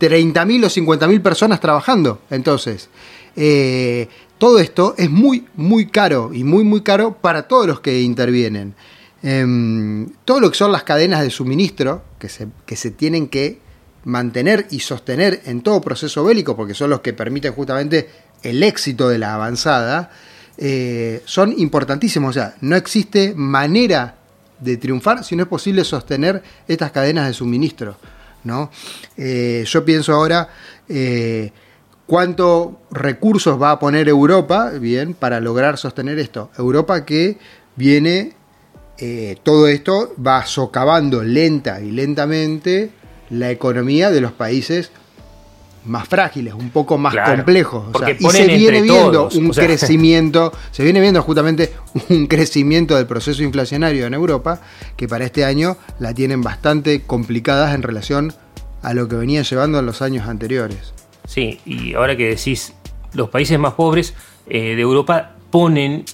30.000 0.00 0.64
o 0.64 0.68
50.000 0.68 1.22
personas 1.22 1.60
trabajando. 1.60 2.20
Entonces, 2.30 2.88
eh, 3.36 4.08
todo 4.38 4.58
esto 4.58 4.94
es 4.98 5.10
muy, 5.10 5.46
muy 5.54 5.86
caro 5.86 6.30
y 6.32 6.44
muy, 6.44 6.64
muy 6.64 6.82
caro 6.82 7.16
para 7.20 7.48
todos 7.48 7.66
los 7.66 7.80
que 7.80 8.02
intervienen. 8.02 8.74
Em, 9.22 10.10
todo 10.24 10.40
lo 10.40 10.50
que 10.50 10.56
son 10.56 10.72
las 10.72 10.82
cadenas 10.82 11.22
de 11.22 11.30
suministro 11.30 12.04
que 12.18 12.28
se, 12.28 12.48
que 12.66 12.76
se 12.76 12.90
tienen 12.90 13.28
que 13.28 13.60
mantener 14.04 14.68
y 14.70 14.80
sostener 14.80 15.42
en 15.46 15.62
todo 15.62 15.80
proceso 15.80 16.22
bélico, 16.22 16.54
porque 16.56 16.74
son 16.74 16.90
los 16.90 17.00
que 17.00 17.12
permiten 17.12 17.52
justamente 17.52 18.08
el 18.42 18.62
éxito 18.62 19.08
de 19.08 19.18
la 19.18 19.34
avanzada, 19.34 20.10
eh, 20.58 21.22
son 21.24 21.54
importantísimos. 21.58 22.30
O 22.30 22.32
sea, 22.32 22.54
no 22.60 22.76
existe 22.76 23.34
manera 23.34 24.16
de 24.60 24.76
triunfar 24.76 25.24
si 25.24 25.36
no 25.36 25.42
es 25.42 25.48
posible 25.48 25.84
sostener 25.84 26.42
estas 26.68 26.92
cadenas 26.92 27.26
de 27.26 27.34
suministro. 27.34 27.96
¿No? 28.46 28.70
Eh, 29.16 29.64
yo 29.66 29.84
pienso 29.84 30.14
ahora 30.14 30.48
eh, 30.88 31.52
cuántos 32.06 32.68
recursos 32.90 33.60
va 33.60 33.72
a 33.72 33.78
poner 33.78 34.08
Europa, 34.08 34.70
bien, 34.70 35.14
para 35.14 35.40
lograr 35.40 35.76
sostener 35.76 36.18
esto. 36.18 36.50
Europa 36.56 37.04
que 37.04 37.38
viene, 37.74 38.34
eh, 38.98 39.36
todo 39.42 39.68
esto 39.68 40.14
va 40.24 40.46
socavando 40.46 41.22
lenta 41.22 41.80
y 41.80 41.90
lentamente 41.90 42.90
la 43.28 43.50
economía 43.50 44.10
de 44.10 44.20
los 44.20 44.32
países 44.32 44.92
más 45.86 46.08
frágiles, 46.08 46.54
un 46.54 46.70
poco 46.70 46.98
más 46.98 47.12
Claro, 47.12 47.36
complejos. 47.36 47.86
O 47.92 47.98
sea, 47.98 48.10
y 48.10 48.24
se 48.24 48.46
viene 48.46 48.82
viendo 48.82 49.10
todos, 49.12 49.34
un 49.36 49.50
o 49.50 49.52
sea. 49.52 49.64
crecimiento, 49.66 50.52
se 50.70 50.84
viene 50.84 51.00
viendo 51.00 51.22
justamente 51.22 51.72
un 52.08 52.26
crecimiento 52.26 52.96
del 52.96 53.06
proceso 53.06 53.42
inflacionario 53.42 54.06
en 54.06 54.14
Europa, 54.14 54.60
que 54.96 55.08
para 55.08 55.24
este 55.24 55.44
año 55.44 55.76
la 55.98 56.14
tienen 56.14 56.42
bastante 56.42 57.02
complicadas 57.02 57.74
en 57.74 57.82
relación 57.82 58.32
a 58.82 58.94
lo 58.94 59.08
que 59.08 59.16
venían 59.16 59.44
llevando 59.44 59.78
en 59.78 59.86
los 59.86 60.02
años 60.02 60.28
anteriores. 60.28 60.94
Sí, 61.26 61.60
y 61.64 61.94
ahora 61.94 62.16
que 62.16 62.28
decís, 62.28 62.72
los 63.12 63.30
países 63.30 63.58
más 63.58 63.74
pobres 63.74 64.14
eh, 64.48 64.74
de 64.76 64.80
Europa 64.82 65.32
ponen, 65.50 66.04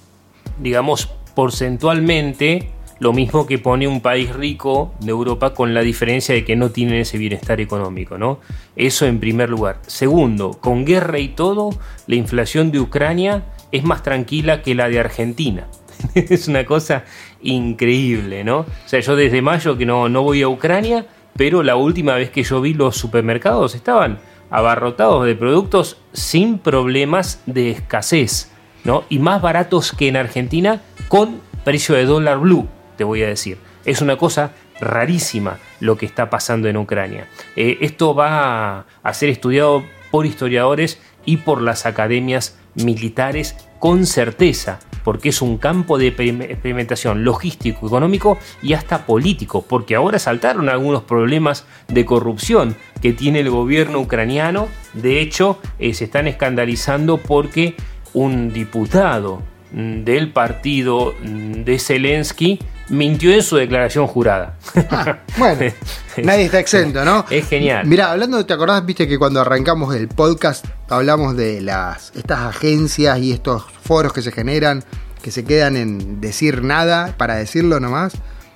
digamos, 0.59 1.09
porcentualmente 1.35 2.70
lo 3.03 3.12
mismo 3.12 3.48
que 3.48 3.59
pone 3.59 3.88
un 3.88 4.00
país 4.00 4.32
rico 4.32 4.94
de 5.00 5.11
Europa 5.11 5.55
con 5.55 5.74
la 5.74 5.80
diferencia 5.80 6.36
de 6.36 6.44
que 6.44 6.55
no 6.55 6.70
tienen 6.70 7.00
ese 7.00 7.18
bienestar 7.18 7.61
económico, 7.61 8.16
¿no? 8.16 8.38
Eso 8.76 9.07
en 9.07 9.18
primer 9.18 9.50
lugar. 9.50 9.80
Segundo, 9.88 10.53
con 10.61 10.84
guerra 10.84 11.18
y 11.18 11.26
todo, 11.26 11.70
la 12.07 12.14
inflación 12.14 12.70
de 12.70 12.78
Ucrania 12.78 13.42
es 13.72 13.82
más 13.82 14.05
tranquila 14.05 14.62
que 14.62 14.76
la 14.76 14.88
de 14.88 15.00
Argentina. 15.00 15.66
es 16.14 16.46
una 16.46 16.64
cosa 16.64 17.03
increíble, 17.42 18.44
¿no? 18.44 18.59
O 18.59 18.66
sea, 18.86 19.00
yo 19.00 19.16
desde 19.16 19.42
mayo 19.42 19.76
que 19.76 19.84
no, 19.84 20.09
no 20.09 20.22
voy 20.22 20.42
a 20.42 20.48
Ucrania, 20.48 21.05
pero 21.36 21.64
la 21.64 21.74
última 21.74 22.14
vez 22.14 22.30
que 22.30 22.44
yo 22.44 22.61
vi 22.61 22.72
los 22.72 22.96
supermercados 22.96 23.74
estaban 23.74 24.20
abarrotados 24.48 25.26
de 25.26 25.34
productos 25.34 25.96
sin 26.12 26.61
problemas 26.61 27.42
de 27.46 27.72
escasez, 27.72 28.53
¿no? 28.84 29.03
Y 29.09 29.18
más 29.18 29.42
baratos 29.42 29.90
que 29.90 30.07
en 30.07 30.16
Argentina 30.16 30.82
con 31.09 31.40
precio 31.64 31.96
de 31.96 32.05
dólar 32.05 32.38
blue, 32.38 32.68
voy 33.05 33.22
a 33.22 33.28
decir. 33.28 33.59
Es 33.84 34.00
una 34.00 34.16
cosa 34.16 34.53
rarísima 34.80 35.59
lo 35.80 35.96
que 35.96 36.07
está 36.07 36.30
pasando 36.30 36.68
en 36.68 36.76
Ucrania. 36.76 37.28
Eh, 37.57 37.78
esto 37.80 38.14
va 38.14 38.86
a 39.03 39.14
ser 39.14 39.28
estudiado 39.28 39.84
por 40.11 40.26
historiadores 40.26 41.00
y 41.24 41.38
por 41.38 41.62
las 41.62 41.86
academias 41.86 42.59
militares 42.74 43.57
con 43.78 44.07
certeza, 44.07 44.78
porque 45.05 45.30
es 45.30 45.42
un 45.42 45.59
campo 45.59 45.98
de 45.98 46.09
experimentación 46.09 47.24
logístico, 47.24 47.86
económico 47.86 48.38
y 48.62 48.74
hasta 48.74 49.07
político, 49.07 49.64
porque 49.68 49.96
ahora 49.96 50.18
saltaron 50.18 50.68
algunos 50.68 51.03
problemas 51.03 51.66
de 51.88 52.05
corrupción 52.05 52.76
que 53.00 53.12
tiene 53.12 53.40
el 53.40 53.50
gobierno 53.50 53.98
ucraniano. 53.98 54.68
De 54.92 55.20
hecho, 55.20 55.59
eh, 55.78 55.94
se 55.94 56.05
están 56.05 56.28
escandalizando 56.28 57.18
porque 57.18 57.74
un 58.14 58.53
diputado 58.53 59.42
mm, 59.72 60.05
del 60.05 60.30
partido 60.30 61.14
mm, 61.22 61.64
de 61.64 61.78
Zelensky 61.78 62.59
mintió 62.93 63.32
en 63.32 63.43
su 63.43 63.57
declaración 63.57 64.07
jurada. 64.07 64.55
Ah, 64.90 65.18
bueno, 65.36 65.72
nadie 66.22 66.45
está 66.45 66.61
exento, 66.61 67.05
¿no? 67.05 67.24
Es 67.30 67.49
genial. 67.49 67.86
Mira, 67.86 68.12
hablando, 68.12 68.45
¿te 68.47 68.53
acordás? 68.53 68.84
Viste 68.86 69.09
que 69.09 69.18
cuando 69.18 69.40
arrancamos 69.40 69.95
el 69.97 70.09
podcast 70.09 70.64
hablamos 70.88 71.36
de 71.36 71.61
las 71.61 72.12
estas 72.14 72.40
agencias 72.40 73.18
y 73.18 73.32
estos 73.32 73.64
foros 73.82 74.12
que 74.12 74.22
se 74.22 74.30
generan, 74.30 74.84
que 75.22 75.30
se 75.30 75.45
quedan 75.45 75.76
en 75.76 76.20
decir 76.20 76.62
nada 76.62 77.14
para 77.16 77.34
decirlo 77.36 77.80
nomás 77.80 78.12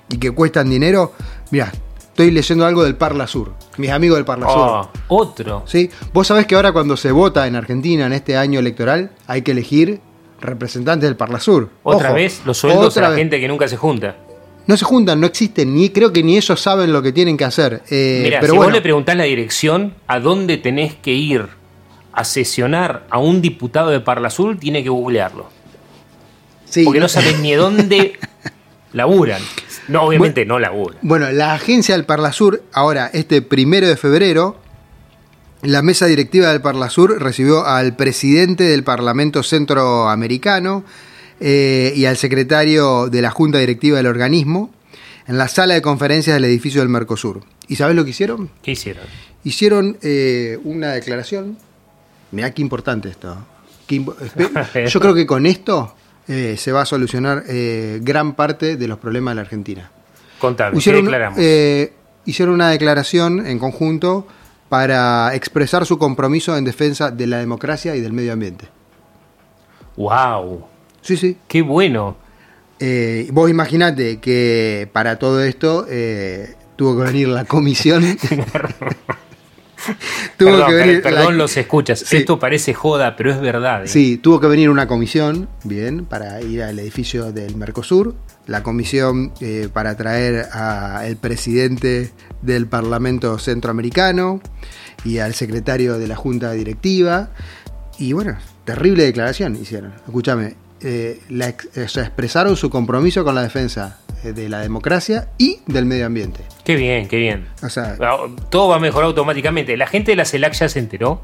y 0.09 0.17
que 0.17 0.31
cuestan 0.31 0.69
dinero. 0.69 1.13
Mira, 1.51 1.71
estoy 1.97 2.29
leyendo 2.31 2.65
algo 2.65 2.83
del 2.83 2.95
Parla 2.95 3.25
Sur, 3.27 3.53
mis 3.77 3.89
amigos 3.89 4.17
del 4.17 4.25
Parla 4.25 4.45
Oh, 4.49 4.83
Sur. 4.83 4.91
otro. 5.07 5.63
¿Sí? 5.65 5.89
Vos 6.13 6.27
sabés 6.27 6.45
que 6.45 6.55
ahora 6.55 6.71
cuando 6.71 6.95
se 6.95 7.11
vota 7.11 7.47
en 7.47 7.55
Argentina 7.55 8.05
en 8.05 8.13
este 8.13 8.37
año 8.37 8.59
electoral 8.59 9.11
hay 9.27 9.41
que 9.41 9.51
elegir 9.51 9.99
representantes 10.39 11.09
del 11.09 11.15
Parla 11.17 11.39
Sur. 11.39 11.69
Otra 11.81 12.09
Ojo, 12.09 12.15
vez 12.15 12.41
los 12.45 12.57
sueldos 12.57 12.89
otra 12.95 13.07
a 13.07 13.09
la 13.09 13.15
vez. 13.15 13.17
gente 13.17 13.39
que 13.39 13.47
nunca 13.47 13.67
se 13.67 13.77
junta. 13.77 14.15
No 14.67 14.75
se 14.77 14.85
juntan, 14.85 15.19
no 15.21 15.27
existen, 15.27 15.73
ni 15.73 15.89
creo 15.89 16.11
que 16.13 16.23
ni 16.23 16.37
ellos 16.37 16.59
saben 16.61 16.91
lo 16.91 17.01
que 17.01 17.11
tienen 17.13 17.37
que 17.37 17.45
hacer. 17.45 17.83
Eh, 17.89 18.21
Mira, 18.23 18.39
pero 18.41 18.51
si 18.53 18.57
bueno, 18.57 18.69
vos 18.69 18.73
le 18.73 18.81
preguntás 18.81 19.15
la 19.15 19.23
dirección 19.23 19.93
a 20.07 20.19
dónde 20.19 20.57
tenés 20.57 20.93
que 20.95 21.13
ir 21.13 21.47
a 22.11 22.23
sesionar 22.23 23.05
a 23.09 23.19
un 23.19 23.41
diputado 23.41 23.89
de 23.91 23.99
Parla 24.01 24.27
Azul, 24.27 24.59
tiene 24.59 24.83
que 24.83 24.89
googlearlo. 24.89 25.49
sí. 26.65 26.83
Porque 26.83 26.99
no 26.99 27.07
saben 27.07 27.41
ni 27.41 27.53
dónde 27.53 28.13
laburan. 28.93 29.41
No, 29.87 30.03
obviamente 30.03 30.45
no 30.45 30.59
laburan. 30.59 30.97
Bueno, 31.01 31.31
la 31.31 31.53
agencia 31.53 31.95
del 31.95 32.05
Parlasur, 32.05 32.63
ahora, 32.73 33.09
este 33.13 33.41
primero 33.41 33.87
de 33.87 33.95
febrero, 33.95 34.57
la 35.61 35.81
mesa 35.81 36.07
directiva 36.07 36.49
del 36.51 36.61
Parlasur 36.61 37.21
recibió 37.21 37.65
al 37.65 37.95
presidente 37.95 38.65
del 38.65 38.83
Parlamento 38.83 39.43
Centroamericano 39.43 40.83
eh, 41.39 41.93
y 41.95 42.05
al 42.05 42.17
secretario 42.17 43.09
de 43.09 43.21
la 43.21 43.31
Junta 43.31 43.59
Directiva 43.59 43.97
del 43.97 44.07
organismo 44.07 44.71
en 45.27 45.37
la 45.37 45.47
sala 45.47 45.73
de 45.73 45.81
conferencias 45.81 46.35
del 46.35 46.45
edificio 46.45 46.81
del 46.81 46.89
Mercosur. 46.89 47.43
¿Y 47.67 47.75
sabes 47.75 47.95
lo 47.95 48.03
que 48.03 48.11
hicieron? 48.11 48.49
¿Qué 48.63 48.71
hicieron? 48.71 49.03
Hicieron 49.43 49.97
eh, 50.01 50.57
una 50.63 50.93
declaración. 50.93 51.57
Mirá 52.31 52.51
qué 52.51 52.61
importante 52.61 53.09
esto. 53.09 53.37
Qué 53.85 54.03
Yo 54.89 54.99
creo 54.99 55.13
que 55.13 55.25
con 55.25 55.45
esto 55.45 55.95
eh, 56.27 56.55
se 56.57 56.71
va 56.71 56.81
a 56.81 56.85
solucionar 56.85 57.43
gran 58.01 58.35
parte 58.35 58.77
de 58.77 58.87
los 58.87 58.97
problemas 58.97 59.31
de 59.31 59.35
la 59.35 59.41
Argentina. 59.41 59.91
Contame, 60.39 60.79
¿qué 60.79 60.93
declaramos? 60.93 61.39
hicieron 62.25 62.55
una 62.55 62.69
declaración 62.69 63.47
en 63.47 63.57
conjunto 63.57 64.27
para 64.69 65.33
expresar 65.33 65.85
su 65.85 65.97
compromiso 65.97 66.57
en 66.57 66.65
defensa 66.65 67.09
de 67.09 67.25
la 67.27 67.37
democracia 67.37 67.95
y 67.95 68.01
del 68.01 68.13
medio 68.13 68.33
ambiente. 68.33 68.67
¡Wow! 69.95 70.76
Sí, 71.07 71.15
sí. 71.17 71.37
¡Qué 71.47 71.61
bueno! 71.61 72.17
Eh, 72.79 73.29
vos 73.31 73.49
imaginate 73.49 74.19
que 74.19 74.89
para 74.91 75.17
todo 75.17 75.41
esto 75.41 75.85
eh, 75.89 76.53
tuvo 76.75 76.97
que 76.97 77.03
venir 77.05 77.27
la 77.29 77.45
comisión. 77.45 78.03
tuvo 80.37 80.49
perdón, 80.51 80.67
que 80.67 80.73
venir 80.75 81.01
per- 81.01 81.13
perdón 81.13 81.33
la- 81.37 81.43
los 81.43 81.55
escuchas. 81.57 81.99
Sí. 81.99 82.17
Esto 82.17 82.39
parece 82.39 82.73
joda, 82.73 83.15
pero 83.15 83.31
es 83.31 83.39
verdad. 83.39 83.85
¿eh? 83.85 83.87
Sí, 83.87 84.17
tuvo 84.17 84.39
que 84.39 84.47
venir 84.47 84.69
una 84.69 84.87
comisión, 84.87 85.47
bien, 85.63 86.05
para 86.05 86.41
ir 86.41 86.61
al 86.63 86.77
edificio 86.79 87.31
del 87.31 87.55
Mercosur. 87.55 88.15
La 88.47 88.63
comisión 88.63 89.33
para 89.73 89.97
traer 89.97 90.45
al 90.53 91.17
presidente 91.17 92.11
del 92.41 92.65
Parlamento 92.67 93.37
Centroamericano 93.39 94.39
y 95.03 95.17
al 95.17 95.33
secretario 95.33 95.97
de 95.99 96.07
la 96.07 96.15
Junta 96.15 96.51
Directiva. 96.53 97.29
Y 97.99 98.13
bueno, 98.13 98.37
terrible 98.63 99.03
declaración 99.03 99.55
hicieron. 99.57 99.93
Escúchame, 100.05 100.55
eh, 100.81 101.19
la 101.29 101.49
ex- 101.49 101.69
o 101.77 101.87
sea, 101.87 102.03
expresaron 102.03 102.55
su 102.55 102.69
compromiso 102.69 103.23
con 103.23 103.35
la 103.35 103.41
defensa 103.43 103.99
eh, 104.23 104.33
de 104.33 104.49
la 104.49 104.59
democracia 104.59 105.29
y 105.37 105.59
del 105.65 105.85
medio 105.85 106.05
ambiente. 106.05 106.41
Qué 106.63 106.75
bien, 106.75 107.07
qué 107.07 107.17
bien. 107.17 107.47
O 107.63 107.69
sea, 107.69 107.95
Ah, 107.99 108.17
Todo 108.49 108.69
va 108.69 108.75
a 108.77 108.79
mejorar 108.79 109.07
automáticamente. 109.07 109.75
La 109.77 109.87
gente 109.87 110.11
de 110.11 110.15
la 110.17 110.25
CELAC 110.25 110.53
ya 110.53 110.69
se 110.69 110.79
enteró. 110.79 111.21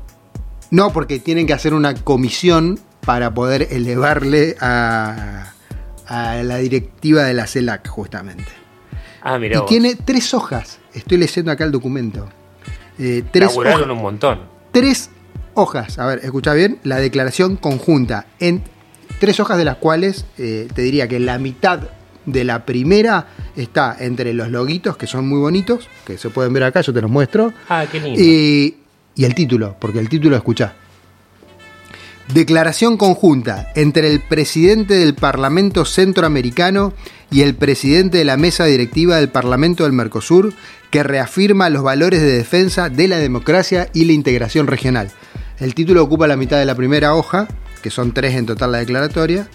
No, 0.72 0.92
porque 0.92 1.20
tienen 1.20 1.46
que 1.46 1.54
hacer 1.54 1.74
una 1.74 1.94
comisión 1.94 2.80
para 3.06 3.34
poder 3.34 3.68
elevarle 3.72 4.56
a, 4.60 5.52
a 6.08 6.36
la 6.44 6.58
directiva 6.58 7.24
de 7.24 7.34
la 7.34 7.46
CELAC, 7.48 7.88
justamente. 7.88 8.46
Ah, 9.22 9.38
mira. 9.38 9.60
y 9.60 9.66
tiene 9.68 9.96
tres 9.96 10.34
hojas. 10.34 10.80
Estoy 10.94 11.18
leyendo 11.18 11.52
acá 11.52 11.64
el 11.64 11.72
documento. 11.72 12.28
Eh, 13.00 13.24
tres, 13.32 13.56
hojas, 13.58 13.82
un 13.82 13.98
montón. 14.02 14.42
tres 14.72 15.10
hojas. 15.54 15.98
A 16.00 16.06
ver, 16.08 16.20
escucha 16.24 16.54
bien. 16.54 16.80
La 16.84 16.98
declaración 16.98 17.56
conjunta. 17.56 18.26
En 18.40 18.64
tres 19.24 19.40
hojas 19.40 19.58
de 19.58 19.64
las 19.64 19.78
cuales 19.78 20.26
eh, 20.38 20.68
te 20.76 20.82
diría 20.82 21.08
que 21.08 21.18
la 21.18 21.40
mitad 21.40 21.80
de 22.26 22.44
la 22.44 22.66
primera 22.66 23.28
está 23.56 23.96
entre 23.98 24.34
los 24.34 24.52
loguitos, 24.52 24.98
que 24.98 25.08
son 25.08 25.30
muy 25.30 25.40
bonitos, 25.40 25.88
que 26.06 26.18
se 26.18 26.30
pueden 26.30 26.52
ver 26.52 26.64
acá, 26.64 26.82
yo 26.82 26.92
te 26.92 27.00
los 27.00 27.10
muestro. 27.10 27.54
Ah, 27.70 27.86
qué 27.90 28.02
lindo. 28.02 28.20
Y, 28.22 28.80
y 29.16 29.24
el 29.24 29.34
título, 29.34 29.78
porque 29.80 30.00
el 30.00 30.10
título 30.10 30.36
escucha. 30.36 30.74
Declaración 32.34 32.98
conjunta 32.98 33.72
entre 33.76 34.12
el 34.12 34.20
presidente 34.20 34.96
del 34.96 35.16
Parlamento 35.16 35.86
Centroamericano 35.86 36.92
y 37.32 37.44
el 37.44 37.56
presidente 37.56 38.18
de 38.18 38.26
la 38.26 38.36
mesa 38.36 38.66
directiva 38.66 39.16
del 39.16 39.30
Parlamento 39.30 39.86
del 39.86 39.94
Mercosur 39.94 40.54
que 40.92 41.02
reafirma 41.02 41.70
los 41.70 41.82
valores 41.82 42.22
de 42.22 42.34
defensa 42.34 42.90
de 42.90 43.08
la 43.08 43.20
democracia 43.20 43.88
y 43.94 44.04
la 44.04 44.12
integración 44.12 44.68
regional. 44.68 45.12
El 45.62 45.76
título 45.76 46.04
ocupa 46.04 46.28
la 46.28 46.36
mitad 46.36 46.58
de 46.60 46.66
la 46.66 46.76
primera 46.76 47.16
hoja, 47.16 47.48
que 47.84 47.92
son 47.92 48.14
tres 48.14 48.34
en 48.34 48.48
total 48.48 48.72
la 48.72 48.80
declaratoria, 48.80 49.48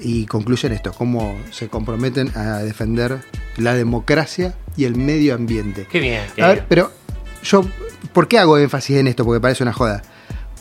y 0.00 0.26
concluyen 0.26 0.72
esto, 0.72 0.92
cómo 0.92 1.36
se 1.50 1.68
comprometen 1.68 2.30
a 2.36 2.58
defender 2.58 3.20
la 3.56 3.74
democracia 3.74 4.54
y 4.76 4.84
el 4.84 4.94
medio 4.94 5.34
ambiente. 5.34 5.86
Qué 5.90 6.00
bien. 6.00 6.22
qué 6.36 6.42
A 6.42 6.48
ver, 6.48 6.56
bien. 6.56 6.66
pero 6.68 6.92
yo, 7.42 7.64
¿por 8.12 8.28
qué 8.28 8.38
hago 8.38 8.58
énfasis 8.58 8.96
en 8.98 9.06
esto? 9.08 9.24
Porque 9.24 9.40
parece 9.40 9.62
una 9.62 9.72
joda. 9.72 10.02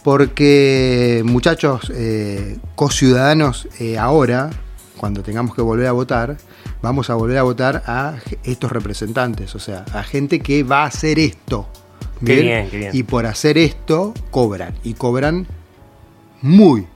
Porque, 0.04 1.22
muchachos, 1.26 1.92
eh, 1.94 2.58
co-ciudadanos, 2.76 3.68
eh, 3.80 3.98
ahora, 3.98 4.50
cuando 4.96 5.22
tengamos 5.22 5.54
que 5.54 5.62
volver 5.62 5.88
a 5.88 5.92
votar, 5.92 6.38
vamos 6.82 7.10
a 7.10 7.16
volver 7.16 7.38
a 7.38 7.44
votar 7.44 7.84
a 7.86 8.16
estos 8.44 8.72
representantes, 8.72 9.54
o 9.54 9.60
sea, 9.60 9.86
a 9.94 10.04
gente 10.04 10.40
que 10.40 10.64
va 10.64 10.84
a 10.84 10.88
hacer 10.88 11.20
esto. 11.20 11.68
Qué 12.26 12.42
bien, 12.42 12.70
qué 12.70 12.78
bien. 12.78 12.92
Y 12.94 13.04
por 13.04 13.26
hacer 13.26 13.58
esto, 13.58 14.14
cobran. 14.32 14.74
Y 14.84 14.94
cobran 14.94 15.46
muy, 16.42 16.88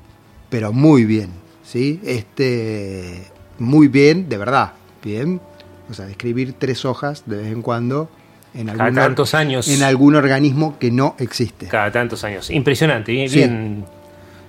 pero 0.51 0.71
muy 0.71 1.05
bien. 1.05 1.29
¿Sí? 1.63 1.99
Este. 2.05 3.23
Muy 3.57 3.87
bien, 3.87 4.29
de 4.29 4.37
verdad. 4.37 4.73
Bien. 5.03 5.41
O 5.89 5.93
sea, 5.95 6.07
escribir 6.07 6.53
tres 6.59 6.85
hojas 6.85 7.23
de 7.25 7.37
vez 7.37 7.47
en 7.51 7.61
cuando 7.63 8.09
en 8.53 8.67
Cada 8.67 8.83
algún, 8.85 8.95
tantos 8.99 9.33
años. 9.33 9.67
en 9.69 9.81
algún 9.81 10.15
organismo 10.15 10.77
que 10.77 10.91
no 10.91 11.15
existe. 11.17 11.67
Cada 11.67 11.91
tantos 11.91 12.23
años. 12.23 12.49
Impresionante. 12.51 13.11
Bien. 13.11 13.29
Sí. 13.29 13.37
bien. 13.39 13.85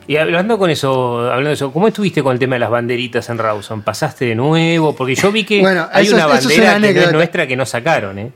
Y 0.08 0.16
hablando 0.16 0.58
con 0.58 0.68
eso, 0.68 1.20
hablando 1.20 1.48
de 1.50 1.54
eso, 1.54 1.72
¿cómo 1.72 1.86
estuviste 1.88 2.22
con 2.24 2.32
el 2.32 2.38
tema 2.40 2.56
de 2.56 2.60
las 2.60 2.70
banderitas 2.70 3.30
en 3.30 3.38
Rawson? 3.38 3.82
¿Pasaste 3.82 4.24
de 4.24 4.34
nuevo? 4.34 4.96
Porque 4.96 5.14
yo 5.14 5.30
vi 5.30 5.44
que 5.44 5.60
Bueno, 5.62 5.86
hay 5.92 6.06
eso- 6.06 6.16
una 6.16 6.26
bandera 6.26 6.74
que 6.80 6.92
no 6.92 7.00
es 7.00 7.12
nuestra 7.12 7.46
que 7.46 7.56
no 7.56 7.64
sacaron, 7.64 8.18
¿eh? 8.18 8.32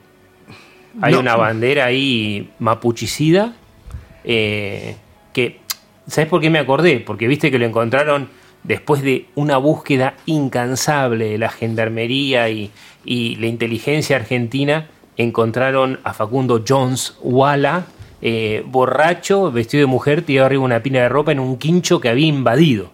Hay 1.02 1.12
No. 1.12 1.20
una 1.20 1.34
bandera 1.36 1.86
ahí 1.86 2.50
mapuchicida 2.60 3.52
eh, 4.24 4.96
que, 5.32 5.60
¿sabes 6.06 6.28
por 6.28 6.40
qué 6.40 6.50
me 6.50 6.58
acordé? 6.58 7.00
Porque 7.00 7.26
viste 7.28 7.50
que 7.50 7.58
lo 7.58 7.66
encontraron 7.66 8.28
después 8.62 9.02
de 9.02 9.26
una 9.34 9.56
búsqueda 9.58 10.14
incansable 10.26 11.30
de 11.30 11.38
la 11.38 11.48
gendarmería 11.48 12.48
y, 12.50 12.70
y 13.04 13.36
la 13.36 13.46
inteligencia 13.46 14.16
argentina, 14.16 14.88
encontraron 15.16 16.00
a 16.04 16.12
Facundo 16.12 16.62
Jones 16.66 17.14
Walla, 17.22 17.86
eh, 18.20 18.64
borracho, 18.66 19.52
vestido 19.52 19.82
de 19.82 19.86
mujer, 19.86 20.22
tirado 20.22 20.46
arriba 20.46 20.62
una 20.62 20.82
pila 20.82 21.02
de 21.02 21.08
ropa 21.08 21.32
en 21.32 21.40
un 21.40 21.56
quincho 21.58 22.00
que 22.00 22.08
había 22.08 22.26
invadido. 22.26 22.90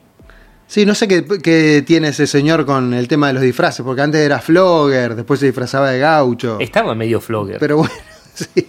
Sí, 0.66 0.86
no 0.86 0.94
sé 0.94 1.06
qué, 1.06 1.24
qué 1.42 1.82
tiene 1.86 2.08
ese 2.08 2.26
señor 2.26 2.64
con 2.64 2.94
el 2.94 3.06
tema 3.08 3.28
de 3.28 3.34
los 3.34 3.42
disfraces, 3.42 3.84
porque 3.84 4.02
antes 4.02 4.20
era 4.20 4.38
flogger, 4.38 5.14
después 5.14 5.40
se 5.40 5.46
disfrazaba 5.46 5.90
de 5.90 5.98
gaucho. 5.98 6.58
Estaba 6.60 6.94
medio 6.94 7.20
flogger. 7.20 7.58
Pero 7.58 7.78
bueno, 7.78 7.92
sí. 8.54 8.68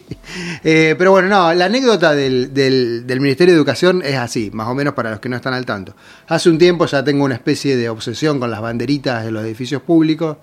Eh, 0.63 0.95
pero 0.97 1.11
bueno, 1.11 1.27
no, 1.29 1.53
la 1.53 1.65
anécdota 1.65 2.13
del, 2.15 2.53
del- 2.53 3.05
del 3.05 3.19
Ministerio 3.21 3.53
de 3.53 3.57
Educación 3.57 4.01
es 4.03 4.15
así, 4.15 4.49
más 4.53 4.67
o 4.67 4.73
menos 4.75 4.93
para 4.93 5.11
los 5.11 5.19
que 5.19 5.29
no 5.29 5.35
están 5.35 5.53
al 5.53 5.65
tanto. 5.65 5.95
Hace 6.27 6.49
un 6.49 6.57
tiempo 6.57 6.85
ya 6.85 7.03
tengo 7.03 7.23
una 7.25 7.35
especie 7.35 7.75
de 7.77 7.89
obsesión 7.89 8.39
con 8.39 8.49
las 8.51 8.61
banderitas 8.61 9.23
de 9.25 9.31
los 9.31 9.43
edificios 9.43 9.81
públicos. 9.81 10.37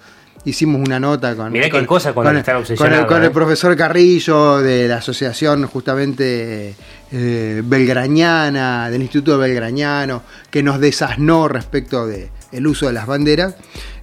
Hicimos 0.45 0.81
una 0.81 0.99
nota 0.99 1.37
con, 1.37 1.53
Mirá 1.53 1.67
qué 1.67 1.71
con, 1.73 1.85
cosa 1.85 2.15
con 2.15 2.25
con 2.25 2.35
estar 2.39 2.57
el, 2.57 3.07
con 3.07 3.19
el 3.23 3.29
eh. 3.29 3.31
profesor 3.31 3.77
Carrillo 3.77 4.59
de 4.59 4.89
la 4.89 4.97
asociación 4.97 5.67
justamente 5.67 6.75
eh, 7.13 7.63
belgrañana, 7.63 8.89
del 8.91 9.03
Instituto 9.03 9.37
Belgrañano, 9.37 10.23
que 10.51 10.63
nos 10.63 10.81
desasnó 10.81 11.47
respecto 11.49 12.07
de 12.07 12.31
el 12.53 12.67
uso 12.67 12.87
de 12.87 12.95
las 12.95 13.07
banderas. 13.07 13.55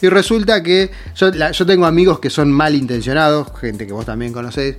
Y 0.02 0.10
resulta 0.10 0.62
que 0.62 0.92
yo, 1.16 1.32
la- 1.32 1.52
yo 1.52 1.66
tengo 1.66 1.86
amigos 1.88 2.20
que 2.20 2.30
son 2.30 2.52
malintencionados, 2.52 3.48
gente 3.60 3.88
que 3.88 3.94
vos 3.94 4.06
también 4.06 4.32
conocés, 4.32 4.78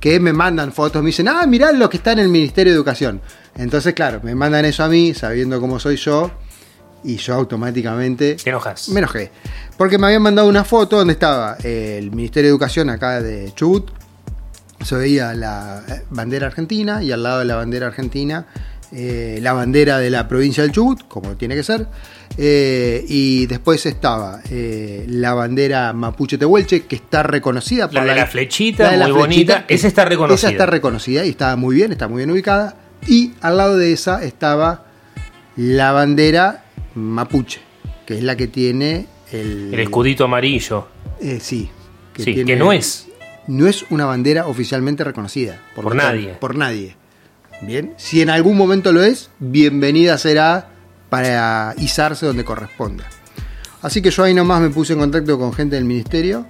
que 0.00 0.18
me 0.18 0.32
mandan 0.32 0.72
fotos, 0.72 1.02
me 1.02 1.08
dicen, 1.08 1.28
ah, 1.28 1.46
mirá 1.46 1.72
lo 1.72 1.88
que 1.90 1.98
está 1.98 2.12
en 2.12 2.20
el 2.20 2.28
Ministerio 2.28 2.72
de 2.72 2.76
Educación. 2.76 3.20
Entonces, 3.56 3.94
claro, 3.94 4.20
me 4.22 4.34
mandan 4.34 4.64
eso 4.64 4.82
a 4.82 4.88
mí, 4.88 5.14
sabiendo 5.14 5.60
cómo 5.60 5.78
soy 5.78 5.96
yo, 5.96 6.30
y 7.04 7.16
yo 7.16 7.34
automáticamente 7.34 8.34
Te 8.34 8.50
enojas. 8.50 8.88
me 8.88 9.00
enojé. 9.00 9.30
Porque 9.76 9.98
me 9.98 10.06
habían 10.06 10.22
mandado 10.22 10.48
una 10.48 10.64
foto 10.64 10.98
donde 10.98 11.12
estaba 11.12 11.56
eh, 11.62 11.96
el 11.98 12.10
Ministerio 12.10 12.48
de 12.48 12.52
Educación 12.52 12.90
acá 12.90 13.22
de 13.22 13.52
Chubut. 13.54 13.90
Se 14.84 14.94
veía 14.96 15.34
la 15.34 15.82
eh, 15.88 16.02
bandera 16.10 16.46
argentina 16.46 17.02
y 17.02 17.12
al 17.12 17.22
lado 17.22 17.40
de 17.40 17.44
la 17.44 17.56
bandera 17.56 17.86
argentina 17.86 18.46
eh, 18.92 19.38
la 19.40 19.52
bandera 19.52 19.98
de 19.98 20.10
la 20.10 20.26
provincia 20.26 20.62
del 20.62 20.72
Chubut, 20.72 21.06
como 21.06 21.36
tiene 21.36 21.54
que 21.54 21.62
ser. 21.62 21.86
Eh, 22.42 23.04
y 23.06 23.44
después 23.46 23.84
estaba 23.84 24.40
eh, 24.50 25.04
la 25.08 25.34
bandera 25.34 25.92
mapuche 25.92 26.38
tehuelche, 26.38 26.86
que 26.86 26.96
está 26.96 27.22
reconocida 27.22 27.86
por 27.88 27.96
La 27.96 28.04
de 28.04 28.14
la 28.20 28.26
flechita, 28.26 28.84
la 28.84 28.90
de 28.92 28.96
la 28.96 29.08
muy 29.08 29.12
bonita. 29.18 29.64
Esa 29.68 29.86
está 29.88 30.06
reconocida. 30.06 30.48
Esa 30.48 30.50
está 30.50 30.64
reconocida 30.66 31.26
y 31.26 31.30
está 31.30 31.54
muy 31.56 31.74
bien, 31.74 31.92
está 31.92 32.08
muy 32.08 32.18
bien 32.20 32.30
ubicada. 32.30 32.76
Y 33.06 33.32
al 33.42 33.58
lado 33.58 33.76
de 33.76 33.92
esa 33.92 34.24
estaba 34.24 34.86
la 35.56 35.92
bandera 35.92 36.64
mapuche, 36.94 37.60
que 38.06 38.14
es 38.16 38.22
la 38.22 38.36
que 38.38 38.46
tiene 38.46 39.06
el, 39.32 39.74
El 39.74 39.80
escudito 39.80 40.24
amarillo. 40.24 40.88
eh, 41.20 41.40
sí. 41.42 41.68
sí, 42.16 42.24
tiene- 42.24 42.44
que 42.46 42.56
no 42.56 42.72
es. 42.72 43.06
No 43.48 43.66
es 43.66 43.84
una 43.90 44.06
bandera 44.06 44.46
oficialmente 44.46 45.04
reconocida. 45.04 45.60
Por 45.74 45.88
tanto, 45.88 46.04
nadie. 46.04 46.28
Por 46.40 46.54
nadie. 46.56 46.96
Bien. 47.60 47.92
Si 47.98 48.22
en 48.22 48.30
algún 48.30 48.56
momento 48.56 48.92
lo 48.92 49.02
es, 49.02 49.28
bienvenida 49.40 50.16
será 50.16 50.68
para 51.10 51.74
izarse 51.78 52.24
donde 52.24 52.44
corresponda. 52.44 53.04
Así 53.82 54.00
que 54.00 54.10
yo 54.10 54.24
ahí 54.24 54.32
nomás 54.34 54.60
me 54.60 54.70
puse 54.70 54.92
en 54.94 55.00
contacto 55.00 55.38
con 55.38 55.52
gente 55.52 55.76
del 55.76 55.84
ministerio, 55.84 56.46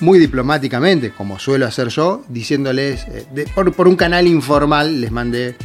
muy 0.00 0.18
diplomáticamente, 0.18 1.10
como 1.12 1.38
suelo 1.38 1.66
hacer 1.66 1.88
yo, 1.88 2.22
diciéndoles, 2.28 3.04
eh, 3.08 3.26
de- 3.34 3.46
por, 3.46 3.72
por 3.74 3.86
un 3.88 3.96
canal 3.96 4.26
informal 4.26 5.00
les 5.00 5.10
mandé... 5.10 5.56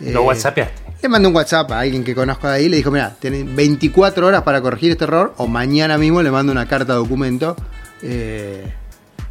eh, 0.00 0.12
Lo 0.12 0.22
whatsappeaste. 0.22 0.82
le 1.02 1.08
mandé 1.08 1.28
un 1.28 1.34
WhatsApp 1.36 1.70
a 1.72 1.80
alguien 1.80 2.02
que 2.02 2.14
conozco 2.14 2.48
de 2.48 2.54
ahí 2.54 2.68
le 2.70 2.78
dijo, 2.78 2.90
mira, 2.90 3.14
tienen 3.20 3.54
24 3.54 4.26
horas 4.26 4.42
para 4.42 4.60
corregir 4.62 4.92
este 4.92 5.04
error 5.04 5.34
o 5.36 5.46
mañana 5.46 5.98
mismo 5.98 6.22
le 6.22 6.30
mando 6.30 6.50
una 6.52 6.66
carta 6.66 6.94
documento 6.94 7.54
eh, 8.02 8.64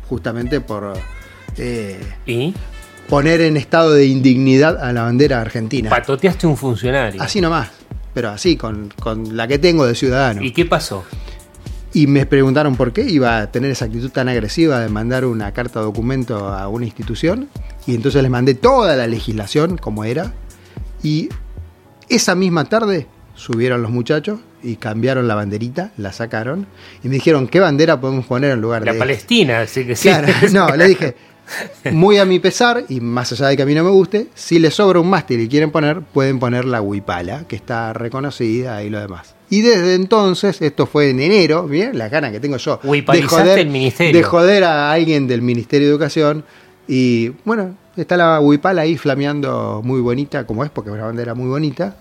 justamente 0.08 0.62
por 0.62 0.94
eh, 1.58 2.00
Y 2.28 2.54
poner 3.10 3.42
en 3.42 3.58
estado 3.58 3.92
de 3.94 4.06
indignidad 4.06 4.82
a 4.82 4.94
la 4.94 5.02
bandera 5.04 5.42
argentina. 5.42 5.90
patoteaste 5.90 6.46
un 6.46 6.56
funcionario. 6.56 7.20
Así 7.22 7.42
nomás, 7.42 7.70
pero 8.14 8.30
así, 8.30 8.58
con, 8.58 8.94
con 9.00 9.36
la 9.36 9.48
que 9.48 9.60
tengo 9.60 9.86
de 9.86 9.96
ciudadano. 9.96 10.42
¿Y 10.42 10.52
qué 10.52 10.66
pasó? 10.66 11.04
Y 11.94 12.08
me 12.08 12.26
preguntaron 12.26 12.76
por 12.76 12.94
qué 12.94 13.04
iba 13.04 13.40
a 13.40 13.52
tener 13.52 13.72
esa 13.72 13.86
actitud 13.86 14.10
tan 14.12 14.30
agresiva 14.30 14.80
de 14.80 14.88
mandar 14.88 15.26
una 15.26 15.52
carta 15.52 15.82
documento 15.82 16.48
a 16.48 16.68
una 16.70 16.86
institución. 16.86 17.50
Y 17.86 17.96
entonces 17.96 18.22
les 18.22 18.32
mandé 18.32 18.54
toda 18.54 18.96
la 18.96 19.08
legislación 19.08 19.78
como 19.78 20.06
era. 20.06 20.34
Y 21.04 21.30
esa 22.08 22.36
misma 22.36 22.66
tarde 22.66 23.08
subieron 23.36 23.82
los 23.82 23.92
muchachos 23.92 24.40
y 24.64 24.76
cambiaron 24.76 25.28
la 25.28 25.36
banderita, 25.36 25.92
la 25.98 26.14
sacaron. 26.14 26.66
Y 27.04 27.10
me 27.10 27.16
dijeron, 27.16 27.48
¿qué 27.48 27.60
bandera 27.60 28.00
podemos 28.00 28.26
poner 28.26 28.52
en 28.52 28.62
lugar 28.62 28.86
La 28.86 28.94
de 28.94 29.00
Palestina, 29.00 29.62
así 29.62 29.86
que 29.86 29.96
sí. 29.96 30.08
Claro, 30.08 30.28
no, 30.52 30.76
le 30.76 30.88
dije, 30.88 31.16
muy 31.92 32.18
a 32.18 32.26
mi 32.26 32.40
pesar, 32.40 32.86
y 32.90 33.00
más 33.00 33.32
allá 33.32 33.48
de 33.48 33.58
que 33.58 33.64
a 33.64 33.66
mí 33.66 33.76
no 33.76 33.84
me 33.84 33.90
guste, 33.90 34.28
si 34.36 34.60
les 34.60 34.74
sobra 34.74 35.00
un 35.00 35.10
mástil 35.10 35.40
y 35.42 35.48
quieren 35.48 35.72
poner, 35.72 36.02
pueden 36.02 36.40
poner 36.40 36.66
la 36.66 36.82
huipala, 36.82 37.46
que 37.48 37.56
está 37.56 37.94
reconocida 37.94 38.84
y 38.84 38.90
lo 38.90 39.00
demás. 39.00 39.36
Y 39.50 39.62
desde 39.62 39.96
entonces, 39.96 40.62
esto 40.62 40.86
fue 40.86 41.10
en 41.10 41.20
enero, 41.20 41.68
bien, 41.68 41.98
la 41.98 42.08
gana 42.08 42.32
que 42.32 42.40
tengo 42.40 42.58
yo 42.58 42.80
de 42.82 42.88
Huipalizaste 42.88 43.62
el 43.62 43.70
ministerio. 43.70 44.14
de 44.18 44.24
joder 44.24 44.64
a 44.64 44.92
alguien 44.92 45.28
del 45.28 45.42
Ministerio 45.42 45.88
de 45.88 45.92
Educación. 45.92 46.46
Y 46.88 47.30
bueno, 47.44 47.76
está 47.98 48.16
la 48.16 48.40
huipala 48.40 48.84
ahí 48.84 48.98
flameando 48.98 49.82
muy 49.84 50.00
bonita, 50.00 50.46
como 50.46 50.64
es, 50.64 50.70
porque 50.70 50.90
es 50.90 50.94
una 50.94 51.06
bandera 51.06 51.34
muy 51.36 51.50
bonita, 51.50 51.96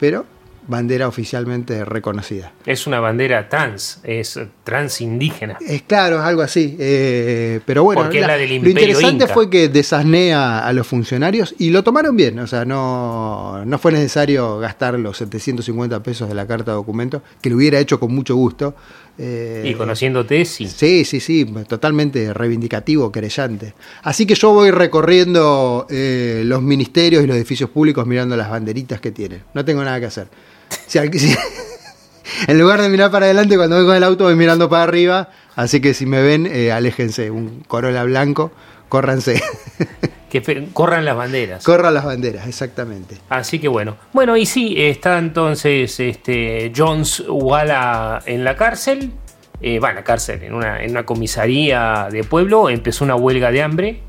pero 0.00 0.26
bandera 0.68 1.08
oficialmente 1.08 1.84
reconocida. 1.84 2.52
Es 2.66 2.86
una 2.86 3.00
bandera 3.00 3.48
trans, 3.48 4.00
es 4.04 4.38
trans 4.64 5.00
indígena. 5.00 5.58
Es 5.66 5.82
claro, 5.82 6.16
es 6.18 6.22
algo 6.24 6.42
así. 6.42 6.76
eh, 6.78 7.60
pero 7.66 7.84
bueno, 7.84 8.02
la 8.10 8.36
del 8.36 8.62
lo 8.62 8.68
interesante 8.68 9.24
Inca. 9.24 9.34
fue 9.34 9.50
que 9.50 9.68
desasné 9.68 10.34
a, 10.34 10.60
a 10.66 10.72
los 10.72 10.86
funcionarios 10.86 11.54
y 11.58 11.70
lo 11.70 11.82
tomaron 11.82 12.16
bien. 12.16 12.38
O 12.38 12.46
sea, 12.46 12.64
no, 12.64 13.64
no 13.64 13.78
fue 13.78 13.92
necesario 13.92 14.58
gastar 14.58 14.98
los 14.98 15.16
750 15.16 16.02
pesos 16.02 16.28
de 16.28 16.34
la 16.34 16.46
carta 16.46 16.70
de 16.72 16.76
documento, 16.76 17.22
que 17.40 17.50
lo 17.50 17.56
hubiera 17.56 17.78
hecho 17.78 17.98
con 17.98 18.14
mucho 18.14 18.36
gusto. 18.36 18.74
eh, 19.18 19.64
Y 19.66 19.74
conociéndote, 19.74 20.44
sí. 20.44 20.66
Sí, 20.68 21.04
sí, 21.04 21.20
sí, 21.20 21.44
totalmente 21.68 22.32
reivindicativo, 22.32 23.10
querellante. 23.10 23.74
Así 24.02 24.26
que 24.26 24.34
yo 24.34 24.52
voy 24.52 24.70
recorriendo 24.70 25.86
eh, 25.90 26.42
los 26.46 26.62
ministerios 26.62 27.24
y 27.24 27.26
los 27.26 27.36
edificios 27.36 27.70
públicos 27.70 28.06
mirando 28.06 28.36
las 28.36 28.48
banderitas 28.50 29.00
que 29.00 29.10
tienen. 29.10 29.42
No 29.54 29.64
tengo 29.64 29.82
nada 29.84 29.98
que 30.00 30.06
hacer. 30.06 30.28
Si 30.86 30.98
en 32.48 32.58
lugar 32.58 32.80
de 32.80 32.88
mirar 32.88 33.10
para 33.10 33.26
adelante, 33.26 33.56
cuando 33.56 33.76
voy 33.76 33.86
con 33.86 33.96
el 33.96 34.04
auto 34.04 34.24
voy 34.24 34.36
mirando 34.36 34.68
para 34.68 34.82
arriba. 34.82 35.30
Así 35.54 35.80
que 35.80 35.94
si 35.94 36.06
me 36.06 36.22
ven, 36.22 36.46
eh, 36.46 36.72
aléjense. 36.72 37.30
Un 37.30 37.62
Corolla 37.66 38.04
blanco, 38.04 38.52
córranse. 38.88 39.40
Que 40.32 40.66
corran 40.72 41.04
las 41.04 41.14
banderas. 41.14 41.62
Corran 41.62 41.92
las 41.92 42.06
banderas, 42.06 42.48
exactamente. 42.48 43.18
Así 43.28 43.58
que 43.58 43.68
bueno. 43.68 43.98
Bueno, 44.14 44.34
y 44.34 44.46
sí, 44.46 44.76
está 44.78 45.18
entonces 45.18 46.00
este 46.00 46.72
Jones 46.74 47.22
Walla 47.28 48.20
en 48.24 48.42
la 48.42 48.56
cárcel. 48.56 49.12
Eh, 49.60 49.78
va, 49.78 49.92
la 49.92 50.02
cárcel, 50.02 50.42
en 50.42 50.54
una, 50.54 50.82
en 50.82 50.92
una 50.92 51.04
comisaría 51.04 52.08
de 52.10 52.24
pueblo. 52.24 52.70
Empezó 52.70 53.04
una 53.04 53.14
huelga 53.14 53.50
de 53.50 53.62
hambre. 53.62 54.00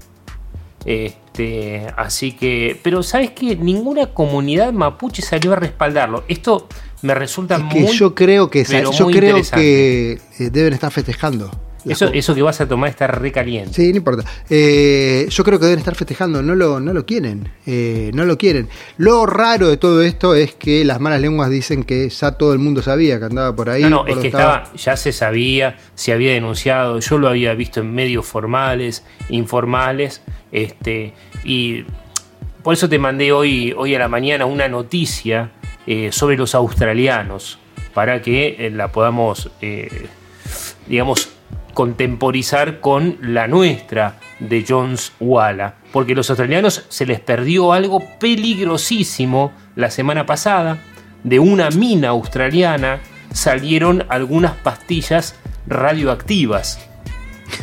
Este, 1.33 1.87
así 1.97 2.33
que. 2.33 2.79
Pero 2.83 3.01
¿sabes 3.01 3.31
qué? 3.31 3.55
Ninguna 3.55 4.07
comunidad 4.07 4.71
mapuche 4.71 5.23
salió 5.23 5.53
a 5.53 5.55
respaldarlo. 5.55 6.23
Esto 6.27 6.67
me 7.01 7.15
resulta 7.15 7.55
Es 7.55 7.63
que 7.73 7.79
muy. 7.81 7.91
yo 7.91 8.13
creo 8.13 8.49
que, 8.51 8.63
yo 8.63 9.05
muy 9.05 9.13
creo 9.13 9.37
que 9.53 10.19
eh, 10.39 10.49
deben 10.51 10.73
estar 10.73 10.91
festejando. 10.91 11.49
Eso, 11.85 12.07
eso 12.13 12.33
que 12.33 12.41
vas 12.41 12.61
a 12.61 12.67
tomar 12.67 12.89
está 12.89 13.07
recaliente. 13.07 13.73
Sí, 13.73 13.91
no 13.91 13.97
importa. 13.97 14.23
Eh, 14.49 15.27
yo 15.29 15.43
creo 15.43 15.59
que 15.59 15.65
deben 15.65 15.79
estar 15.79 15.95
festejando, 15.95 16.41
no 16.41 16.55
lo, 16.55 16.79
no 16.79 16.93
lo 16.93 17.05
quieren. 17.05 17.49
eh, 17.65 18.11
no 18.13 18.25
lo 18.25 18.37
quieren. 18.37 18.69
Lo 18.97 19.25
raro 19.25 19.67
de 19.67 19.77
todo 19.77 20.01
esto 20.01 20.33
es 20.35 20.53
que 20.53 20.85
las 20.85 20.99
malas 20.99 21.19
lenguas 21.19 21.49
dicen 21.49 21.83
que 21.83 22.07
ya 22.09 22.31
todo 22.31 22.53
el 22.53 22.59
mundo 22.59 22.81
sabía 22.81 23.19
que 23.19 23.25
andaba 23.25 23.55
por 23.55 23.69
ahí. 23.69 23.83
No, 23.83 23.89
no, 23.89 24.07
es 24.07 24.17
que 24.17 24.27
estaba, 24.27 24.71
ya 24.75 24.95
se 24.95 25.11
sabía, 25.11 25.77
se 25.95 26.13
había 26.13 26.33
denunciado, 26.33 26.99
yo 26.99 27.17
lo 27.17 27.27
había 27.27 27.53
visto 27.53 27.81
en 27.81 27.93
medios 27.93 28.25
formales, 28.25 29.03
informales, 29.29 30.21
este, 30.51 31.13
y 31.43 31.83
por 32.63 32.73
eso 32.73 32.87
te 32.87 32.97
mandé 32.99 33.31
hoy, 33.33 33.73
hoy 33.75 33.93
a 33.95 33.99
la 33.99 34.07
mañana 34.07 34.45
una 34.45 34.67
noticia 34.69 35.51
eh, 35.85 36.11
sobre 36.13 36.37
los 36.37 36.55
australianos, 36.55 37.59
para 37.93 38.21
que 38.21 38.71
la 38.73 38.87
podamos, 38.91 39.51
eh, 39.61 40.07
digamos, 40.87 41.29
contemporizar 41.73 42.79
con 42.79 43.17
la 43.21 43.47
nuestra 43.47 44.19
de 44.39 44.65
Jones 44.67 45.11
Walla, 45.19 45.75
porque 45.91 46.15
los 46.15 46.29
australianos 46.29 46.85
se 46.89 47.05
les 47.05 47.19
perdió 47.19 47.73
algo 47.73 48.01
peligrosísimo 48.19 49.51
la 49.75 49.89
semana 49.89 50.25
pasada, 50.25 50.83
de 51.23 51.39
una 51.39 51.69
mina 51.69 52.09
australiana 52.09 52.99
salieron 53.31 54.05
algunas 54.09 54.53
pastillas 54.53 55.35
radioactivas. 55.67 56.79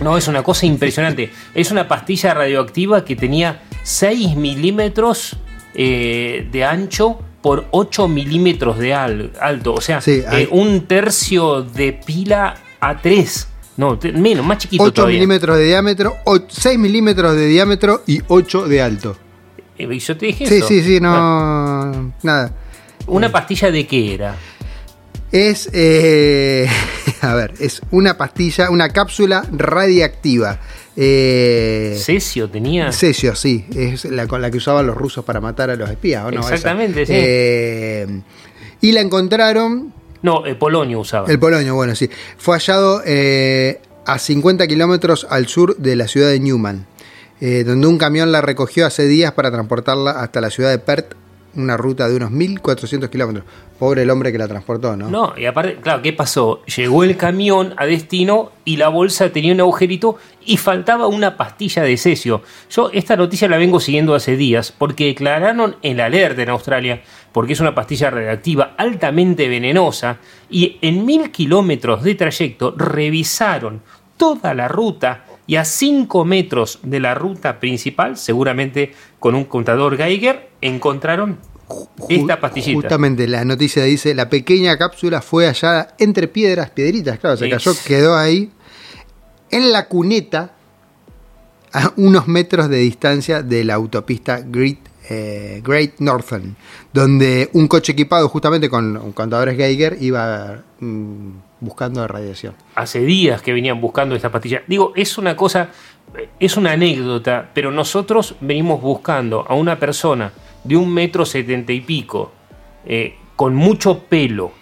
No, 0.02 0.16
es 0.16 0.28
una 0.28 0.42
cosa 0.42 0.66
impresionante. 0.66 1.30
Es 1.54 1.70
una 1.70 1.88
pastilla 1.88 2.32
radioactiva 2.34 3.04
que 3.04 3.16
tenía 3.16 3.60
6 3.82 4.36
milímetros 4.36 5.36
eh, 5.74 6.48
de 6.50 6.64
ancho 6.64 7.20
por 7.42 7.66
8 7.70 8.08
milímetros 8.08 8.78
de 8.78 8.94
al- 8.94 9.32
alto. 9.40 9.74
O 9.74 9.80
sea, 9.80 10.00
Sí, 10.00 10.22
hay- 10.28 10.44
eh, 10.44 10.48
un 10.50 10.86
tercio 10.86 11.62
de 11.62 11.92
pila 11.92 12.56
A3. 12.80 13.46
No, 13.80 13.98
menos, 14.14 14.44
más 14.44 14.58
chiquito 14.58 14.82
8 14.84 14.92
todavía. 14.92 15.16
milímetros 15.16 15.56
de 15.56 15.64
diámetro, 15.64 16.16
6 16.48 16.78
milímetros 16.78 17.34
de 17.34 17.46
diámetro 17.46 18.02
y 18.06 18.20
8 18.28 18.68
de 18.68 18.82
alto. 18.82 19.16
Eh, 19.78 19.88
y 19.90 19.98
yo 19.98 20.16
te 20.18 20.26
dije 20.26 20.46
Sí, 20.46 20.56
eso. 20.56 20.68
sí, 20.68 20.82
sí, 20.82 21.00
no. 21.00 21.10
Ah, 21.14 21.92
Nada. 22.22 22.52
¿Una 23.06 23.32
pastilla 23.32 23.70
de 23.70 23.86
qué 23.86 24.12
era? 24.14 24.36
Es, 25.32 25.70
eh, 25.72 26.68
a 27.22 27.34
ver, 27.34 27.54
es 27.58 27.80
una 27.90 28.18
pastilla, 28.18 28.68
una 28.68 28.90
cápsula 28.90 29.44
radiactiva. 29.50 30.58
Eh, 30.96 31.96
Cesio 31.98 32.50
tenía. 32.50 32.92
Cesio, 32.92 33.34
sí, 33.34 33.64
es 33.74 34.04
la 34.04 34.26
con 34.26 34.42
la 34.42 34.50
que 34.50 34.58
usaban 34.58 34.86
los 34.86 34.96
rusos 34.96 35.24
para 35.24 35.40
matar 35.40 35.70
a 35.70 35.76
los 35.76 35.88
espías, 35.88 36.24
¿o 36.26 36.30
no? 36.30 36.40
Esa. 36.40 36.54
Exactamente, 36.54 37.06
sí. 37.06 37.12
Eh, 37.16 38.20
y 38.82 38.92
la 38.92 39.00
encontraron, 39.00 39.94
No, 40.22 40.44
el 40.44 40.56
Polonio 40.56 41.00
usaba. 41.00 41.28
el 41.30 41.38
Polonio, 41.38 41.74
bueno, 41.74 41.94
sí, 41.94 42.10
fue 42.36 42.56
hallado 42.56 43.02
eh, 43.06 43.80
a 44.06 44.18
50 44.18 44.66
kilómetros 44.66 45.26
al 45.30 45.46
sur 45.46 45.76
de 45.76 45.96
la 45.96 46.08
ciudad 46.08 46.28
de 46.28 46.40
Newman, 46.40 46.86
eh, 47.40 47.64
donde 47.64 47.86
un 47.86 47.98
camión 47.98 48.32
la 48.32 48.40
recogió 48.40 48.86
hace 48.86 49.06
días 49.06 49.32
para 49.32 49.50
transportarla 49.50 50.10
hasta 50.12 50.40
la 50.40 50.50
ciudad 50.50 50.70
de 50.70 50.78
Perth, 50.78 51.14
una 51.56 51.76
ruta 51.76 52.08
de 52.08 52.16
unos 52.16 52.30
1.400 52.30 53.08
kilómetros. 53.08 53.44
Pobre 53.78 54.02
el 54.02 54.10
hombre 54.10 54.30
que 54.30 54.38
la 54.38 54.46
transportó, 54.46 54.94
¿no? 54.94 55.08
No, 55.08 55.32
y 55.36 55.46
aparte, 55.46 55.76
claro, 55.80 56.02
¿qué 56.02 56.12
pasó? 56.12 56.62
Llegó 56.66 57.02
el 57.02 57.16
camión 57.16 57.74
a 57.76 57.86
destino 57.86 58.52
y 58.64 58.76
la 58.76 58.88
bolsa 58.88 59.30
tenía 59.30 59.52
un 59.54 59.60
agujerito 59.60 60.16
y 60.44 60.56
faltaba 60.56 61.06
una 61.06 61.36
pastilla 61.36 61.82
de 61.82 61.96
cesio. 61.96 62.42
Yo 62.70 62.90
esta 62.92 63.16
noticia 63.16 63.48
la 63.48 63.58
vengo 63.58 63.80
siguiendo 63.80 64.14
hace 64.14 64.36
días 64.36 64.72
porque 64.76 65.06
declararon 65.06 65.76
el 65.82 66.00
alerta 66.00 66.42
en 66.42 66.50
Australia 66.50 67.02
porque 67.32 67.52
es 67.52 67.60
una 67.60 67.74
pastilla 67.74 68.10
radiactiva 68.10 68.74
altamente 68.76 69.48
venenosa 69.48 70.18
y 70.48 70.78
en 70.82 71.04
mil 71.04 71.30
kilómetros 71.30 72.02
de 72.02 72.14
trayecto 72.14 72.74
revisaron 72.76 73.82
toda 74.16 74.54
la 74.54 74.68
ruta 74.68 75.24
y 75.46 75.56
a 75.56 75.64
5 75.64 76.24
metros 76.24 76.78
de 76.82 77.00
la 77.00 77.14
ruta 77.14 77.58
principal, 77.58 78.16
seguramente 78.16 78.92
con 79.18 79.34
un 79.34 79.44
contador 79.44 79.96
Geiger, 79.96 80.50
encontraron 80.60 81.38
esta 82.08 82.38
pastillita. 82.38 82.82
Justamente 82.82 83.26
la 83.26 83.44
noticia 83.44 83.82
dice, 83.84 84.14
la 84.14 84.28
pequeña 84.28 84.76
cápsula 84.78 85.22
fue 85.22 85.46
hallada 85.46 85.94
entre 85.98 86.28
piedras, 86.28 86.70
piedritas, 86.70 87.18
claro, 87.18 87.36
se 87.36 87.48
cayó, 87.48 87.72
quedó 87.84 88.16
ahí, 88.16 88.50
en 89.50 89.72
la 89.72 89.86
cuneta, 89.88 90.52
a 91.72 91.92
unos 91.96 92.26
metros 92.28 92.68
de 92.68 92.78
distancia 92.78 93.42
de 93.42 93.64
la 93.64 93.74
autopista 93.74 94.40
Great, 94.44 94.78
eh, 95.08 95.60
Great 95.64 95.98
Northern, 95.98 96.56
donde 96.92 97.48
un 97.52 97.68
coche 97.68 97.92
equipado 97.92 98.28
justamente 98.28 98.68
con 98.68 99.12
contadores 99.12 99.56
Geiger 99.56 99.96
iba 100.00 100.62
mm, 100.80 101.30
buscando 101.60 102.06
radiación. 102.08 102.54
hace 102.74 103.00
días 103.00 103.42
que 103.42 103.52
venían 103.52 103.80
buscando 103.80 104.14
esta 104.14 104.30
pastilla. 104.30 104.62
Digo, 104.66 104.92
es 104.96 105.18
una 105.18 105.36
cosa, 105.36 105.68
es 106.38 106.56
una 106.56 106.72
anécdota, 106.72 107.50
pero 107.54 107.70
nosotros 107.70 108.34
venimos 108.40 108.80
buscando 108.80 109.44
a 109.48 109.54
una 109.54 109.78
persona 109.78 110.32
de 110.64 110.76
un 110.76 110.92
metro 110.92 111.24
setenta 111.24 111.72
y 111.72 111.80
pico, 111.80 112.32
eh, 112.84 113.14
con 113.36 113.54
mucho 113.54 114.00
pelo, 114.04 114.52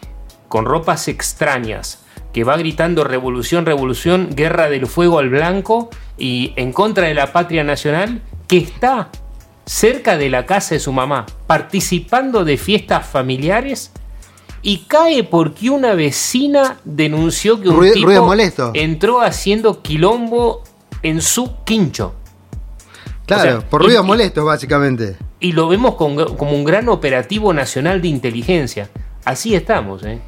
con 0.48 0.64
ropas 0.64 1.08
extrañas, 1.08 2.04
que 2.38 2.44
va 2.44 2.56
gritando 2.56 3.02
revolución, 3.02 3.66
revolución, 3.66 4.28
guerra 4.32 4.68
del 4.70 4.86
fuego 4.86 5.18
al 5.18 5.28
blanco 5.28 5.90
y 6.16 6.52
en 6.54 6.72
contra 6.72 7.08
de 7.08 7.14
la 7.14 7.32
patria 7.32 7.64
nacional, 7.64 8.22
que 8.46 8.58
está 8.58 9.08
cerca 9.66 10.16
de 10.16 10.30
la 10.30 10.46
casa 10.46 10.76
de 10.76 10.78
su 10.80 10.92
mamá, 10.92 11.26
participando 11.48 12.44
de 12.44 12.56
fiestas 12.56 13.04
familiares 13.08 13.90
y 14.62 14.84
cae 14.86 15.24
porque 15.24 15.68
una 15.68 15.94
vecina 15.94 16.76
denunció 16.84 17.60
que 17.60 17.70
un 17.70 17.76
Ruido- 17.76 17.94
tipo 17.94 18.06
ruido 18.06 18.24
molesto. 18.26 18.70
entró 18.74 19.20
haciendo 19.20 19.82
quilombo 19.82 20.62
en 21.02 21.20
su 21.20 21.56
quincho. 21.64 22.14
Claro, 23.26 23.42
O 23.42 23.60
sea, 23.62 23.68
por 23.68 23.82
ruidos 23.82 24.04
molestos 24.06 24.44
básicamente. 24.44 25.16
Y 25.40 25.50
lo 25.50 25.66
vemos 25.66 25.96
con- 25.96 26.36
como 26.36 26.52
un 26.52 26.62
gran 26.64 26.88
operativo 26.88 27.52
nacional 27.52 28.00
de 28.00 28.06
inteligencia. 28.06 28.90
Así 29.24 29.56
estamos, 29.56 30.04
¿eh? 30.04 30.20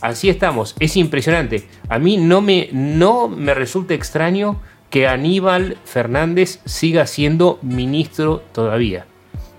Así 0.00 0.28
estamos. 0.28 0.74
Es 0.80 0.96
impresionante. 0.96 1.66
A 1.88 1.98
mí 1.98 2.16
no 2.16 2.40
me, 2.40 2.68
no 2.72 3.28
me 3.28 3.54
resulta 3.54 3.94
extraño 3.94 4.60
que 4.90 5.06
Aníbal 5.06 5.76
Fernández 5.84 6.60
siga 6.64 7.06
siendo 7.06 7.58
ministro 7.62 8.42
todavía. 8.52 9.06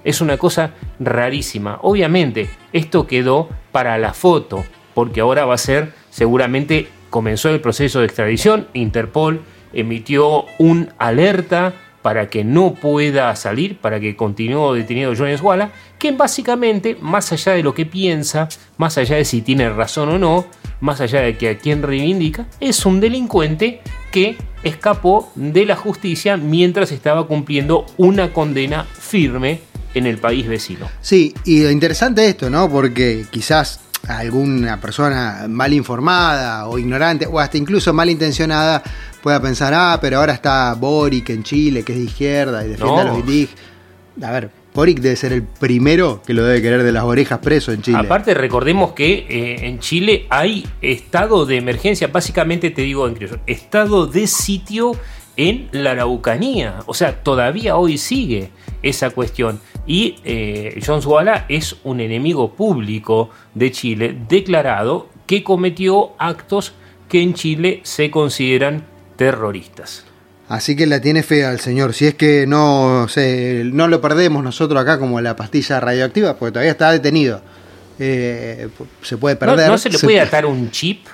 Es 0.04 0.22
una 0.22 0.38
cosa 0.38 0.72
rarísima. 1.00 1.80
Obviamente, 1.82 2.50
esto 2.74 3.06
quedó 3.06 3.50
para 3.72 3.98
la 3.98 4.14
foto, 4.14 4.64
porque 4.94 5.22
ahora 5.22 5.46
va 5.46 5.56
a 5.56 5.60
ser, 5.60 5.94
seguramente 6.10 6.88
comenzó 7.10 7.50
el 7.50 7.62
proceso 7.62 8.00
de 8.00 8.06
extradición, 8.06 8.68
Interpol 8.74 9.42
emitió 9.74 10.46
un 10.58 10.90
alerta 10.98 11.74
para 12.10 12.28
que 12.28 12.44
no 12.44 12.74
pueda 12.74 13.36
salir, 13.36 13.78
para 13.78 14.00
que 14.00 14.16
continúe 14.16 14.74
detenido 14.74 15.14
Jones 15.16 15.44
Walla, 15.44 15.70
que 16.00 16.12
básicamente, 16.12 16.98
más 17.00 17.32
allá 17.32 17.52
de 17.52 17.62
lo 17.62 17.76
que 17.76 17.86
piensa, 17.86 18.50
más 18.78 18.98
allá 18.98 19.18
de 19.18 19.26
si 19.26 19.44
tiene 19.44 19.70
razón 19.70 20.10
o 20.10 20.18
no, 20.18 20.48
más 20.82 21.02
allá 21.02 21.22
de 21.22 21.38
que 21.38 21.50
a 21.50 21.58
quien 21.60 21.84
reivindica, 21.84 22.48
es 22.60 22.84
un 22.88 23.00
delincuente 23.00 23.82
que 24.12 24.38
escapó 24.64 25.32
de 25.36 25.68
la 25.68 25.76
justicia 25.76 26.36
mientras 26.36 26.92
estaba 26.92 27.28
cumpliendo 27.28 27.86
una 27.98 28.34
condena 28.34 28.86
firme 28.86 29.60
en 29.94 30.08
el 30.08 30.18
país 30.18 30.48
vecino. 30.48 30.88
Sí, 31.02 31.36
y 31.46 31.62
lo 31.62 31.70
interesante 31.70 32.24
es 32.24 32.30
esto, 32.30 32.50
¿no? 32.50 32.72
Porque 32.72 33.28
quizás 33.30 33.82
alguna 34.08 34.80
persona 34.80 35.46
mal 35.48 35.74
informada 35.74 36.68
o 36.68 36.80
ignorante 36.80 37.28
o 37.28 37.40
hasta 37.40 37.58
incluso 37.58 37.94
malintencionada 37.94 38.82
pueda 39.22 39.42
pensar, 39.42 39.74
ah, 39.74 39.98
pero 40.02 40.18
ahora 40.20 40.34
está 40.34 40.74
Boric 40.74 41.30
en 41.30 41.44
Chile, 41.44 41.84
que 41.84 41.92
es 41.94 41.98
de 42.00 42.06
izquierda 42.06 42.66
y 42.66 42.70
defiende 42.70 42.94
No. 42.96 43.00
a 43.00 43.04
los 43.06 43.20
indígenas. 43.20 43.64
A 44.24 44.32
ver, 44.32 44.50
Boric 44.74 45.00
debe 45.00 45.16
ser 45.16 45.34
el 45.34 45.44
primero 45.44 46.22
que 46.26 46.34
lo 46.34 46.44
debe 46.44 46.62
querer 46.62 46.84
de 46.84 46.92
las 46.92 47.04
orejas 47.04 47.40
preso 47.40 47.72
en 47.72 47.82
Chile. 47.82 47.98
Aparte, 47.98 48.34
recordemos 48.34 48.94
que 48.94 49.26
eh, 49.30 49.68
en 49.68 49.80
Chile 49.80 50.26
hay 50.30 50.66
estado 50.82 51.46
de 51.46 51.58
emergencia, 51.58 52.08
básicamente 52.08 52.70
te 52.72 52.82
digo 52.84 53.08
en 53.08 53.16
criollo, 53.16 53.40
estado 53.46 54.08
de 54.08 54.28
sitio 54.28 54.92
en 55.40 55.70
la 55.72 55.92
Araucanía. 55.92 56.80
O 56.86 56.94
sea, 56.94 57.24
todavía 57.24 57.78
hoy 57.78 57.98
sigue 57.98 58.52
esa 58.84 59.10
cuestión. 59.10 59.62
Y 59.88 60.18
eh, 60.26 60.82
Jones 60.86 61.06
Walla 61.06 61.46
es 61.48 61.78
un 61.86 62.02
enemigo 62.02 62.54
público 62.54 63.30
de 63.56 63.72
Chile, 63.72 64.18
declarado, 64.28 65.08
que 65.26 65.42
cometió 65.42 66.12
actos 66.18 66.74
que 67.08 67.22
en 67.22 67.34
Chile 67.36 67.80
se 67.84 68.12
consideran 68.12 68.84
terroristas. 69.16 70.04
Así 70.50 70.76
que 70.76 70.86
la 70.86 71.00
tiene 71.00 71.24
fea 71.24 71.52
el 71.52 71.62
señor. 71.62 71.94
Si 71.94 72.08
es 72.08 72.16
que 72.16 72.46
no, 72.46 73.08
se, 73.08 73.64
no 73.64 73.88
lo 73.88 74.02
perdemos 74.02 74.44
nosotros 74.44 74.82
acá 74.82 75.00
como 75.00 75.22
la 75.22 75.38
pastilla 75.38 75.80
radioactiva, 75.80 76.36
porque 76.36 76.52
todavía 76.52 76.72
está 76.72 76.92
detenido. 76.92 77.42
Eh, 77.98 78.68
se 79.04 79.16
puede 79.16 79.36
¿No, 79.36 79.40
perder. 79.40 79.70
no 79.70 79.78
se 79.78 79.90
le 79.90 80.00
puede 80.00 80.20
atar 80.20 80.46
un 80.46 80.70
chip? 80.70 81.06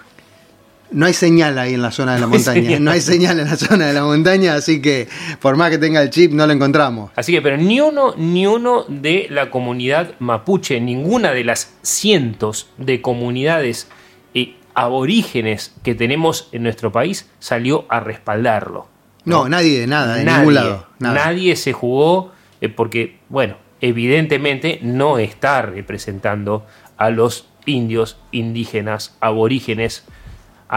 No 0.92 1.06
hay 1.06 1.14
señal 1.14 1.58
ahí 1.58 1.74
en 1.74 1.82
la 1.82 1.92
zona 1.92 2.16
de 2.16 2.22
la 2.22 2.28
montaña. 2.28 2.80
No 2.80 2.92
hay 2.92 3.02
señal 3.02 3.40
en 3.40 3.48
la 3.48 3.58
zona 3.58 3.88
de 3.88 3.94
la 3.94 4.04
montaña, 4.04 4.56
así 4.56 4.82
que 4.82 5.08
por 5.42 5.58
más 5.58 5.72
que 5.72 5.78
tenga 5.78 6.02
el 6.02 6.10
chip, 6.10 6.32
no 6.32 6.46
lo 6.46 6.54
encontramos. 6.54 7.12
Así 7.16 7.32
que, 7.32 7.42
pero 7.42 7.58
ni 7.58 7.80
uno, 7.82 8.14
ni 8.18 8.46
uno 8.46 8.86
de 8.88 9.28
la 9.30 9.50
comunidad 9.50 10.12
mapuche, 10.20 10.80
ninguna 10.80 11.32
de 11.32 11.44
las 11.44 11.74
cientos 11.82 12.70
de 12.78 13.02
comunidades 13.02 13.90
eh, 14.34 14.56
aborígenes 14.74 15.74
que 15.84 15.96
tenemos 15.96 16.50
en 16.52 16.64
nuestro 16.64 16.92
país 16.92 17.30
salió 17.40 17.86
a 17.90 18.00
respaldarlo. 18.00 18.88
No, 19.26 19.50
nadie 19.50 19.80
de 19.80 19.88
nada, 19.88 20.16
de 20.16 20.24
nadie, 20.24 20.38
ningún 20.38 20.54
lado. 20.54 20.88
Nada. 21.00 21.16
nadie 21.26 21.56
se 21.56 21.74
jugó 21.74 22.32
eh, 22.62 22.70
porque, 22.70 23.18
bueno, 23.30 23.58
evidentemente 23.82 24.80
no 24.82 25.18
está 25.18 25.62
representando 25.64 26.66
a 26.98 27.10
los 27.10 27.48
indios, 27.66 28.18
indígenas, 28.32 29.16
aborígenes, 29.20 30.06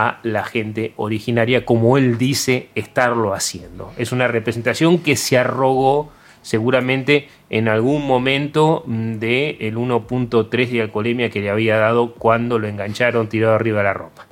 a 0.01 0.21
la 0.23 0.45
gente 0.45 0.93
originaria 0.97 1.65
como 1.65 1.99
él 1.99 2.19
dice 2.19 2.69
estarlo 2.77 3.35
haciendo. 3.35 3.93
Es 3.97 4.13
una 4.13 4.29
representación 4.29 4.99
que 4.99 5.17
se 5.17 5.37
arrogó 5.37 6.13
seguramente 6.41 7.27
en 7.51 7.67
algún 7.67 8.07
momento 8.07 8.85
del 8.87 9.57
el 9.59 9.77
1.3 9.77 10.69
de 10.69 10.83
alcoholemia 10.83 11.31
que 11.31 11.41
le 11.41 11.51
había 11.51 11.79
dado 11.79 12.15
cuando 12.15 12.61
lo 12.61 12.69
engancharon 12.69 13.29
tirado 13.29 13.55
arriba 13.55 13.79
de 13.79 13.85
la 13.85 13.93
ropa. 13.93 14.27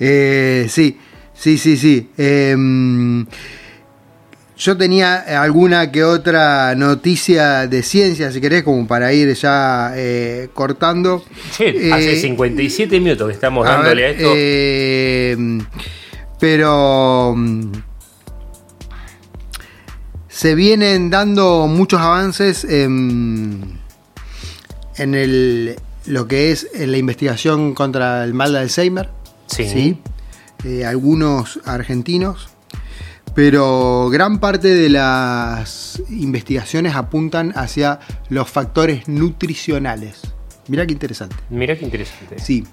Eh, 0.00 0.66
sí, 0.68 0.98
sí, 1.32 1.58
sí, 1.58 1.76
sí. 1.76 2.10
Em, 2.18 3.24
yo 4.56 4.76
tenía 4.76 5.42
alguna 5.42 5.90
que 5.92 6.02
otra 6.04 6.74
noticia 6.74 7.66
de 7.66 7.82
ciencia, 7.82 8.32
si 8.32 8.40
querés, 8.40 8.62
como 8.62 8.86
para 8.86 9.12
ir 9.12 9.32
ya 9.34 9.92
eh, 9.94 10.48
cortando. 10.54 11.22
Che, 11.56 11.92
hace 11.92 12.12
Eh, 12.14 12.20
57 12.20 12.98
minutos 13.00 13.28
que 13.28 13.34
estamos 13.34 13.66
A 13.66 13.72
dándole 13.72 14.02
ver, 14.02 14.10
a 14.10 14.10
esto. 14.16 14.32
eh, 14.34 15.36
pero 16.40 17.34
mm, 17.36 17.72
se 20.28 20.54
vienen 20.54 21.10
dando 21.10 21.66
muchos 21.66 22.00
avances 22.00 22.64
en, 22.64 23.78
en 24.96 25.14
el, 25.14 25.76
lo 26.06 26.28
que 26.28 26.52
es 26.52 26.68
en 26.74 26.92
la 26.92 26.98
investigación 26.98 27.74
contra 27.74 28.22
el 28.24 28.34
mal 28.34 28.52
de 28.52 28.58
Alzheimer. 28.60 29.10
Sí. 29.46 29.98
Eh, 30.64 30.84
algunos 30.84 31.60
argentinos. 31.64 32.48
Pero 33.36 34.08
gran 34.08 34.38
parte 34.38 34.68
de 34.68 34.88
las 34.88 36.02
investigaciones 36.08 36.94
apuntan 36.94 37.52
hacia 37.54 38.00
los 38.30 38.48
factores 38.48 39.08
nutricionales. 39.08 40.22
Mirá 40.68 40.86
qué 40.86 40.94
interesante. 40.94 41.36
Mira 41.50 41.76
qué 41.76 41.84
interesante. 41.84 42.38
Sí. 42.38 42.64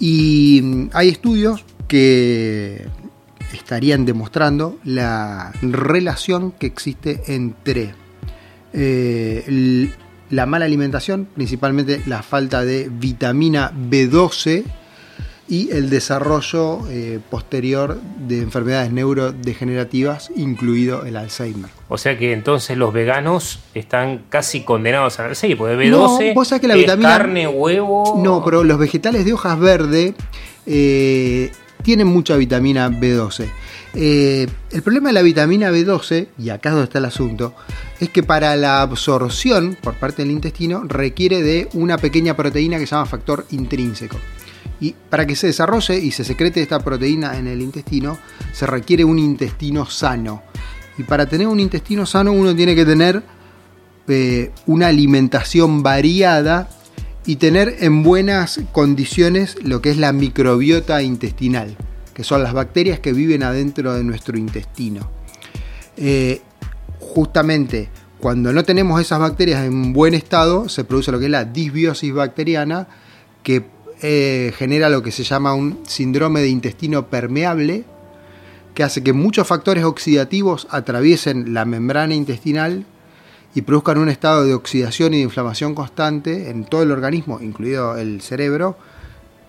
Y 0.00 0.60
mm, 0.64 0.90
hay 0.94 1.10
estudios 1.10 1.64
que 1.86 2.88
estarían 3.54 4.04
demostrando 4.04 4.80
la 4.82 5.52
relación 5.62 6.50
que 6.50 6.66
existe 6.66 7.22
entre 7.28 7.94
eh, 8.72 9.88
la 10.28 10.46
mala 10.46 10.64
alimentación, 10.64 11.28
principalmente 11.32 12.02
la 12.06 12.24
falta 12.24 12.64
de 12.64 12.90
vitamina 12.90 13.72
B12 13.72 14.64
y 15.50 15.68
el 15.72 15.90
desarrollo 15.90 16.78
eh, 16.88 17.18
posterior 17.28 18.00
de 18.26 18.38
enfermedades 18.40 18.92
neurodegenerativas, 18.92 20.30
incluido 20.36 21.04
el 21.04 21.16
Alzheimer. 21.16 21.68
O 21.88 21.98
sea 21.98 22.16
que 22.16 22.32
entonces 22.32 22.76
los 22.78 22.92
veganos 22.92 23.58
están 23.74 24.22
casi 24.28 24.62
condenados 24.62 25.18
a 25.20 25.34
sí, 25.34 25.54
porque 25.56 25.74
B12 25.76 25.90
No, 25.90 26.34
vos 26.34 26.48
sabés 26.48 26.60
que 26.62 26.68
la 26.68 26.74
es 26.74 26.80
vitamina- 26.80 27.08
carne, 27.18 27.48
huevo. 27.48 28.20
No, 28.24 28.44
pero 28.44 28.62
los 28.64 28.78
vegetales 28.78 29.24
de 29.24 29.32
hojas 29.32 29.58
verde 29.58 30.14
eh, 30.66 31.50
tienen 31.82 32.06
mucha 32.06 32.36
vitamina 32.36 32.88
B12. 32.88 33.46
Eh, 33.94 34.46
el 34.70 34.82
problema 34.82 35.08
de 35.08 35.14
la 35.14 35.22
vitamina 35.22 35.72
B12, 35.72 36.28
y 36.38 36.50
acá 36.50 36.68
es 36.68 36.74
donde 36.74 36.84
está 36.84 36.98
el 36.98 37.06
asunto, 37.06 37.54
es 37.98 38.08
que 38.08 38.22
para 38.22 38.54
la 38.54 38.82
absorción 38.82 39.76
por 39.82 39.94
parte 39.94 40.22
del 40.22 40.30
intestino 40.30 40.84
requiere 40.86 41.42
de 41.42 41.68
una 41.72 41.98
pequeña 41.98 42.36
proteína 42.36 42.78
que 42.78 42.86
se 42.86 42.94
llama 42.94 43.06
factor 43.06 43.46
intrínseco. 43.50 44.16
Y 44.80 44.94
para 45.10 45.26
que 45.26 45.36
se 45.36 45.48
desarrolle 45.48 45.98
y 45.98 46.10
se 46.10 46.24
secrete 46.24 46.62
esta 46.62 46.80
proteína 46.80 47.36
en 47.36 47.46
el 47.46 47.60
intestino, 47.60 48.18
se 48.52 48.66
requiere 48.66 49.04
un 49.04 49.18
intestino 49.18 49.86
sano. 49.86 50.42
Y 50.98 51.02
para 51.02 51.26
tener 51.26 51.46
un 51.46 51.60
intestino 51.60 52.06
sano 52.06 52.32
uno 52.32 52.54
tiene 52.54 52.74
que 52.74 52.84
tener 52.84 53.22
eh, 54.08 54.50
una 54.66 54.88
alimentación 54.88 55.82
variada 55.82 56.68
y 57.26 57.36
tener 57.36 57.76
en 57.80 58.02
buenas 58.02 58.60
condiciones 58.72 59.56
lo 59.62 59.82
que 59.82 59.90
es 59.90 59.98
la 59.98 60.12
microbiota 60.12 61.02
intestinal, 61.02 61.76
que 62.14 62.24
son 62.24 62.42
las 62.42 62.54
bacterias 62.54 63.00
que 63.00 63.12
viven 63.12 63.42
adentro 63.42 63.94
de 63.94 64.02
nuestro 64.02 64.38
intestino. 64.38 65.10
Eh, 65.96 66.40
justamente 66.98 67.90
cuando 68.20 68.52
no 68.52 68.64
tenemos 68.64 69.00
esas 69.00 69.18
bacterias 69.18 69.64
en 69.64 69.92
buen 69.92 70.12
estado, 70.12 70.68
se 70.68 70.84
produce 70.84 71.10
lo 71.10 71.18
que 71.18 71.24
es 71.24 71.30
la 71.30 71.44
disbiosis 71.44 72.12
bacteriana, 72.12 72.86
que 73.42 73.64
eh, 74.02 74.52
genera 74.56 74.88
lo 74.88 75.02
que 75.02 75.12
se 75.12 75.24
llama 75.24 75.54
un 75.54 75.80
síndrome 75.86 76.40
de 76.40 76.48
intestino 76.48 77.06
permeable, 77.06 77.84
que 78.74 78.82
hace 78.82 79.02
que 79.02 79.12
muchos 79.12 79.46
factores 79.46 79.84
oxidativos 79.84 80.66
atraviesen 80.70 81.52
la 81.54 81.64
membrana 81.64 82.14
intestinal 82.14 82.86
y 83.54 83.62
produzcan 83.62 83.98
un 83.98 84.08
estado 84.08 84.44
de 84.44 84.54
oxidación 84.54 85.14
y 85.14 85.18
de 85.18 85.24
inflamación 85.24 85.74
constante 85.74 86.50
en 86.50 86.64
todo 86.64 86.82
el 86.82 86.92
organismo, 86.92 87.40
incluido 87.40 87.96
el 87.96 88.20
cerebro, 88.20 88.76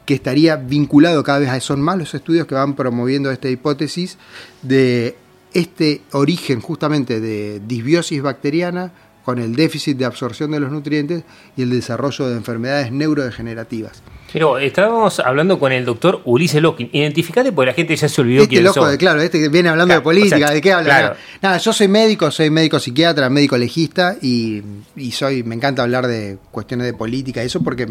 que 0.06 0.16
estaría 0.16 0.56
vinculado 0.56 1.24
cada 1.24 1.40
vez 1.40 1.50
a 1.50 1.60
son 1.60 1.82
más 1.82 1.98
los 1.98 2.14
estudios 2.14 2.48
que 2.48 2.56
van 2.56 2.76
promoviendo 2.76 3.32
esta 3.32 3.50
hipótesis 3.50 4.18
de 4.64 5.16
este 5.54 6.02
origen 6.12 6.62
justamente 6.62 7.20
de 7.20 7.62
disbiosis 7.66 8.22
bacteriana 8.22 8.92
con 9.24 9.40
el 9.40 9.56
déficit 9.56 9.98
de 9.98 10.06
absorción 10.06 10.52
de 10.52 10.60
los 10.60 10.72
nutrientes 10.72 11.24
y 11.56 11.62
el 11.64 11.70
desarrollo 11.70 12.28
de 12.30 12.36
enfermedades 12.38 12.92
neurodegenerativas. 12.92 14.02
Pero 14.34 14.58
estábamos 14.58 15.20
hablando 15.20 15.60
con 15.60 15.72
el 15.74 15.84
doctor 15.84 16.22
Ulises 16.24 16.62
Locking. 16.62 16.90
Identificate 16.94 17.52
porque 17.52 17.68
la 17.72 17.74
gente 17.74 17.96
ya 17.96 18.08
se 18.08 18.22
olvidó 18.22 18.44
Este 18.44 18.56
quién 18.56 18.64
loco, 18.64 18.88
de, 18.88 18.98
claro, 18.98 19.22
este 19.22 19.40
que 19.40 19.50
viene 19.50 19.70
hablando 19.70 19.92
Claro, 19.94 20.00
de 20.02 20.04
política, 20.04 20.36
o 20.38 20.40
sea, 20.40 20.52
¿de 20.52 20.62
qué 20.62 20.72
habla? 20.72 20.86
claro. 20.86 21.16
Nada, 21.42 21.58
yo 21.58 21.74
soy 21.74 21.88
médico, 21.90 22.32
soy 22.32 22.50
médico 22.50 22.80
psiquiatra, 22.80 23.30
médico 23.30 23.58
legista 23.58 24.16
y, 24.22 24.62
y 24.96 25.12
soy, 25.12 25.44
me 25.44 25.56
encanta 25.56 25.84
hablar 25.84 26.08
de 26.08 26.38
cuestiones 26.50 26.86
de 26.88 26.94
política 26.94 27.44
y 27.44 27.48
eso 27.48 27.62
porque 27.62 27.88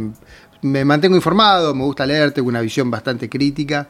me 0.63 0.85
mantengo 0.85 1.15
informado, 1.17 1.75
me 1.75 1.85
gusta 1.85 2.07
leer, 2.07 2.33
tengo 2.33 2.49
una 2.49 2.61
visión 2.63 2.91
bastante 2.91 3.29
crítica. 3.29 3.87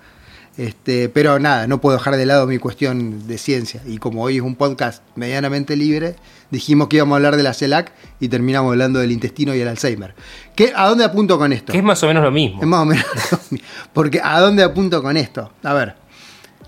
Este, 0.57 1.09
pero 1.09 1.38
nada, 1.38 1.66
no 1.66 1.80
puedo 1.80 1.96
dejar 1.96 2.16
de 2.16 2.26
lado 2.26 2.46
mi 2.46 2.59
cuestión 2.59 3.26
de 3.26 3.38
ciencia. 3.38 3.82
Y 3.86 3.98
como 3.98 4.22
hoy 4.22 4.36
es 4.36 4.42
un 4.42 4.57
podcast 4.57 5.03
medianamente 5.14 5.76
libre, 5.76 6.16
dijimos 6.51 6.88
que 6.88 6.96
íbamos 6.96 7.14
a 7.14 7.16
hablar 7.16 7.36
de 7.36 7.42
la 7.42 7.55
CELAC 7.55 7.92
y 8.18 8.28
terminamos 8.28 8.72
hablando 8.72 8.98
del 8.98 9.12
intestino 9.12 9.55
y 9.55 9.61
el 9.61 9.68
Alzheimer. 9.68 10.14
¿Qué, 10.55 10.72
¿A 10.74 10.88
dónde 10.88 11.05
apunto 11.05 11.38
con 11.38 11.53
esto? 11.53 11.72
Que 11.72 11.78
es 11.78 11.84
más 11.84 12.03
o 12.03 12.09
menos 12.09 12.22
lo 12.22 12.30
mismo. 12.30 12.61
Es 12.61 12.66
más 12.66 12.80
o 12.80 12.84
menos 12.84 13.05
lo 13.30 13.38
mismo. 13.51 13.68
Porque 13.92 14.20
¿a 14.22 14.40
dónde 14.40 14.62
apunto 14.62 15.03
con 15.03 15.16
esto? 15.16 15.53
A 15.62 15.72
ver, 15.72 15.94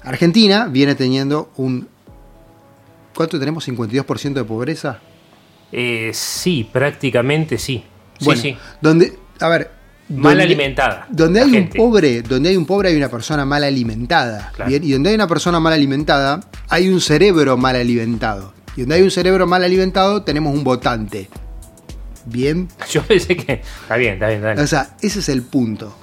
Argentina 0.04 0.68
viene 0.70 0.94
teniendo 0.94 1.50
un... 1.56 1.88
¿Cuánto 3.14 3.38
tenemos? 3.38 3.68
¿52% 3.68 4.32
de 4.32 4.44
pobreza? 4.44 5.00
Eh, 5.70 6.10
sí, 6.14 6.68
prácticamente 6.70 7.58
sí. 7.58 7.84
Sí, 8.18 8.24
bueno, 8.24 8.40
sí. 8.40 8.56
donde... 8.80 9.18
A 9.40 9.48
ver... 9.48 9.81
Mal 10.08 10.32
donde- 10.32 10.42
alimentada. 10.42 11.06
Donde 11.10 11.40
hay 11.40 11.56
un 11.56 11.68
pobre, 11.70 12.22
donde 12.22 12.50
hay 12.50 12.56
un 12.56 12.66
pobre 12.66 12.90
hay 12.90 12.96
una 12.96 13.08
persona 13.08 13.44
mal 13.44 13.64
alimentada. 13.64 14.50
Claro. 14.54 14.68
¿bien? 14.70 14.84
Y 14.84 14.92
donde 14.92 15.10
hay 15.10 15.14
una 15.14 15.28
persona 15.28 15.58
mal 15.60 15.72
alimentada, 15.72 16.40
hay 16.68 16.88
un 16.88 17.00
cerebro 17.00 17.56
mal 17.56 17.76
alimentado. 17.76 18.52
Y 18.76 18.80
donde 18.82 18.96
hay 18.96 19.02
un 19.02 19.10
cerebro 19.10 19.46
mal 19.46 19.64
alimentado, 19.64 20.22
tenemos 20.22 20.54
un 20.54 20.64
votante. 20.64 21.28
Bien. 22.26 22.68
Yo 22.90 23.02
pensé 23.02 23.36
que. 23.36 23.62
Está 23.82 23.96
bien, 23.96 24.14
está 24.14 24.26
bien, 24.28 24.38
está 24.38 24.52
bien. 24.52 24.64
O 24.64 24.66
sea, 24.66 24.96
ese 25.00 25.20
es 25.20 25.28
el 25.28 25.42
punto. 25.42 25.96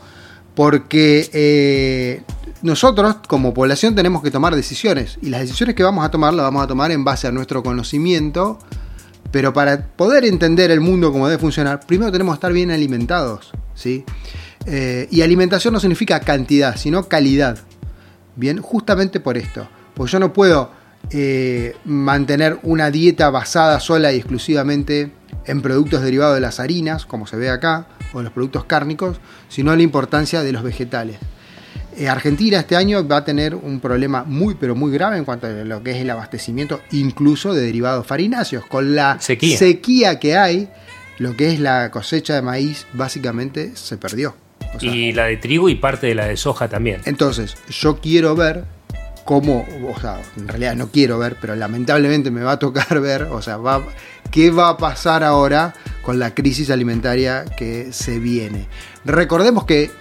Porque 0.55 1.29
eh, 1.31 2.21
nosotros 2.61 3.17
como 3.27 3.53
población 3.53 3.95
tenemos 3.95 4.21
que 4.21 4.31
tomar 4.31 4.55
decisiones. 4.55 5.17
Y 5.21 5.29
las 5.29 5.41
decisiones 5.41 5.75
que 5.75 5.83
vamos 5.83 6.03
a 6.03 6.11
tomar 6.11 6.33
las 6.33 6.43
vamos 6.43 6.63
a 6.63 6.67
tomar 6.67 6.91
en 6.91 7.03
base 7.03 7.27
a 7.27 7.31
nuestro 7.31 7.63
conocimiento. 7.63 8.59
Pero 9.31 9.53
para 9.53 9.87
poder 9.87 10.25
entender 10.25 10.71
el 10.71 10.81
mundo 10.81 11.11
como 11.11 11.27
debe 11.27 11.39
funcionar, 11.39 11.81
primero 11.85 12.11
tenemos 12.11 12.33
que 12.33 12.37
estar 12.37 12.53
bien 12.53 12.71
alimentados. 12.71 13.51
¿sí? 13.75 14.03
Eh, 14.65 15.07
y 15.11 15.21
alimentación 15.21 15.73
no 15.73 15.79
significa 15.79 16.19
cantidad, 16.19 16.75
sino 16.75 17.07
calidad. 17.07 17.59
Bien, 18.35 18.61
justamente 18.61 19.19
por 19.19 19.37
esto. 19.37 19.67
Porque 19.93 20.11
yo 20.11 20.19
no 20.19 20.33
puedo 20.33 20.71
eh, 21.11 21.75
mantener 21.85 22.59
una 22.63 22.91
dieta 22.91 23.29
basada 23.29 23.79
sola 23.79 24.11
y 24.11 24.17
exclusivamente 24.17 25.11
en 25.45 25.61
productos 25.61 26.01
derivados 26.01 26.35
de 26.35 26.41
las 26.41 26.59
harinas, 26.59 27.05
como 27.05 27.27
se 27.27 27.37
ve 27.37 27.49
acá, 27.49 27.87
o 28.13 28.19
en 28.19 28.25
los 28.25 28.33
productos 28.33 28.65
cárnicos, 28.65 29.19
sino 29.47 29.75
la 29.75 29.81
importancia 29.81 30.43
de 30.43 30.51
los 30.51 30.63
vegetales. 30.63 31.17
Eh, 31.99 32.07
Argentina 32.07 32.59
este 32.59 32.77
año 32.77 33.05
va 33.05 33.17
a 33.17 33.25
tener 33.25 33.53
un 33.53 33.81
problema 33.81 34.23
muy, 34.23 34.55
pero 34.55 34.73
muy 34.73 34.89
grave 34.89 35.17
en 35.17 35.25
cuanto 35.25 35.47
a 35.47 35.49
lo 35.49 35.83
que 35.83 35.91
es 35.91 35.97
el 35.97 36.09
abastecimiento, 36.09 36.79
incluso 36.91 37.53
de 37.53 37.61
derivados 37.61 38.07
farináceos. 38.07 38.65
Con 38.65 38.95
la 38.95 39.19
Sequía. 39.19 39.57
sequía 39.57 40.17
que 40.17 40.37
hay, 40.37 40.69
lo 41.17 41.35
que 41.35 41.51
es 41.51 41.59
la 41.59 41.91
cosecha 41.91 42.35
de 42.35 42.41
maíz, 42.41 42.87
básicamente 42.93 43.75
se 43.75 43.97
perdió. 43.97 44.33
O 44.73 44.79
sea, 44.79 44.89
y 44.89 45.11
la 45.11 45.25
de 45.25 45.35
trigo 45.35 45.67
y 45.67 45.75
parte 45.75 46.07
de 46.07 46.15
la 46.15 46.27
de 46.27 46.37
soja 46.37 46.69
también. 46.69 47.01
entonces, 47.03 47.57
yo 47.69 47.99
quiero 47.99 48.33
ver 48.33 48.63
cómo, 49.25 49.67
o 49.93 49.99
sea, 49.99 50.21
en 50.37 50.47
realidad 50.47 50.75
no 50.75 50.91
quiero 50.91 51.19
ver, 51.19 51.35
pero 51.41 51.53
lamentablemente 51.55 52.31
me 52.31 52.43
va 52.43 52.53
a 52.53 52.59
tocar 52.59 53.01
ver, 53.01 53.23
o 53.23 53.41
sea, 53.41 53.57
va, 53.57 53.83
qué 54.31 54.51
va 54.51 54.69
a 54.69 54.77
pasar 54.77 55.25
ahora 55.25 55.73
con 56.01 56.17
la 56.17 56.33
crisis 56.33 56.69
alimentaria 56.69 57.43
que 57.57 57.91
se 57.91 58.19
viene. 58.19 58.67
Recordemos 59.03 59.65
que 59.65 59.91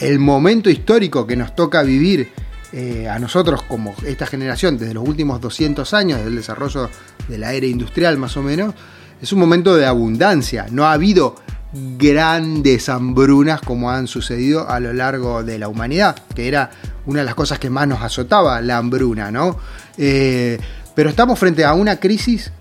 el 0.00 0.18
momento 0.18 0.70
histórico 0.70 1.26
que 1.26 1.36
nos 1.36 1.54
toca 1.54 1.82
vivir 1.82 2.32
eh, 2.72 3.08
a 3.08 3.18
nosotros 3.18 3.62
como 3.62 3.94
esta 4.04 4.26
generación 4.26 4.76
desde 4.76 4.94
los 4.94 5.06
últimos 5.06 5.40
200 5.40 5.94
años 5.94 6.24
del 6.24 6.34
desarrollo 6.34 6.90
de 7.28 7.38
la 7.38 7.52
era 7.52 7.66
industrial 7.66 8.18
más 8.18 8.36
o 8.36 8.42
menos, 8.42 8.74
es 9.22 9.32
un 9.32 9.38
momento 9.38 9.76
de 9.76 9.86
abundancia. 9.86 10.66
No 10.70 10.84
ha 10.84 10.92
habido 10.92 11.36
grandes 11.72 12.88
hambrunas 12.88 13.60
como 13.60 13.90
han 13.90 14.06
sucedido 14.06 14.68
a 14.68 14.80
lo 14.80 14.92
largo 14.92 15.42
de 15.42 15.58
la 15.58 15.68
humanidad, 15.68 16.16
que 16.34 16.48
era 16.48 16.70
una 17.06 17.20
de 17.20 17.26
las 17.26 17.34
cosas 17.34 17.58
que 17.58 17.70
más 17.70 17.86
nos 17.86 18.02
azotaba, 18.02 18.60
la 18.60 18.78
hambruna, 18.78 19.30
¿no? 19.30 19.58
Eh, 19.96 20.58
pero 20.94 21.10
estamos 21.10 21.38
frente 21.38 21.64
a 21.64 21.74
una 21.74 21.96
crisis 21.96 22.52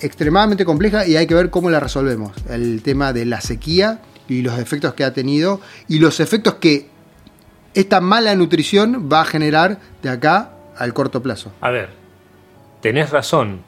extremadamente 0.00 0.64
compleja 0.64 1.06
y 1.06 1.16
hay 1.16 1.26
que 1.26 1.34
ver 1.34 1.50
cómo 1.50 1.70
la 1.70 1.80
resolvemos. 1.80 2.32
El 2.48 2.82
tema 2.82 3.12
de 3.12 3.24
la 3.24 3.40
sequía 3.40 4.00
y 4.30 4.42
los 4.42 4.58
efectos 4.58 4.94
que 4.94 5.04
ha 5.04 5.12
tenido 5.12 5.60
y 5.88 5.98
los 5.98 6.20
efectos 6.20 6.54
que 6.54 6.88
esta 7.74 8.00
mala 8.00 8.34
nutrición 8.34 9.08
va 9.12 9.22
a 9.22 9.24
generar 9.24 9.78
de 10.02 10.08
acá 10.08 10.52
al 10.76 10.94
corto 10.94 11.22
plazo. 11.22 11.52
A 11.60 11.70
ver, 11.70 11.90
tenés 12.80 13.10
razón. 13.10 13.62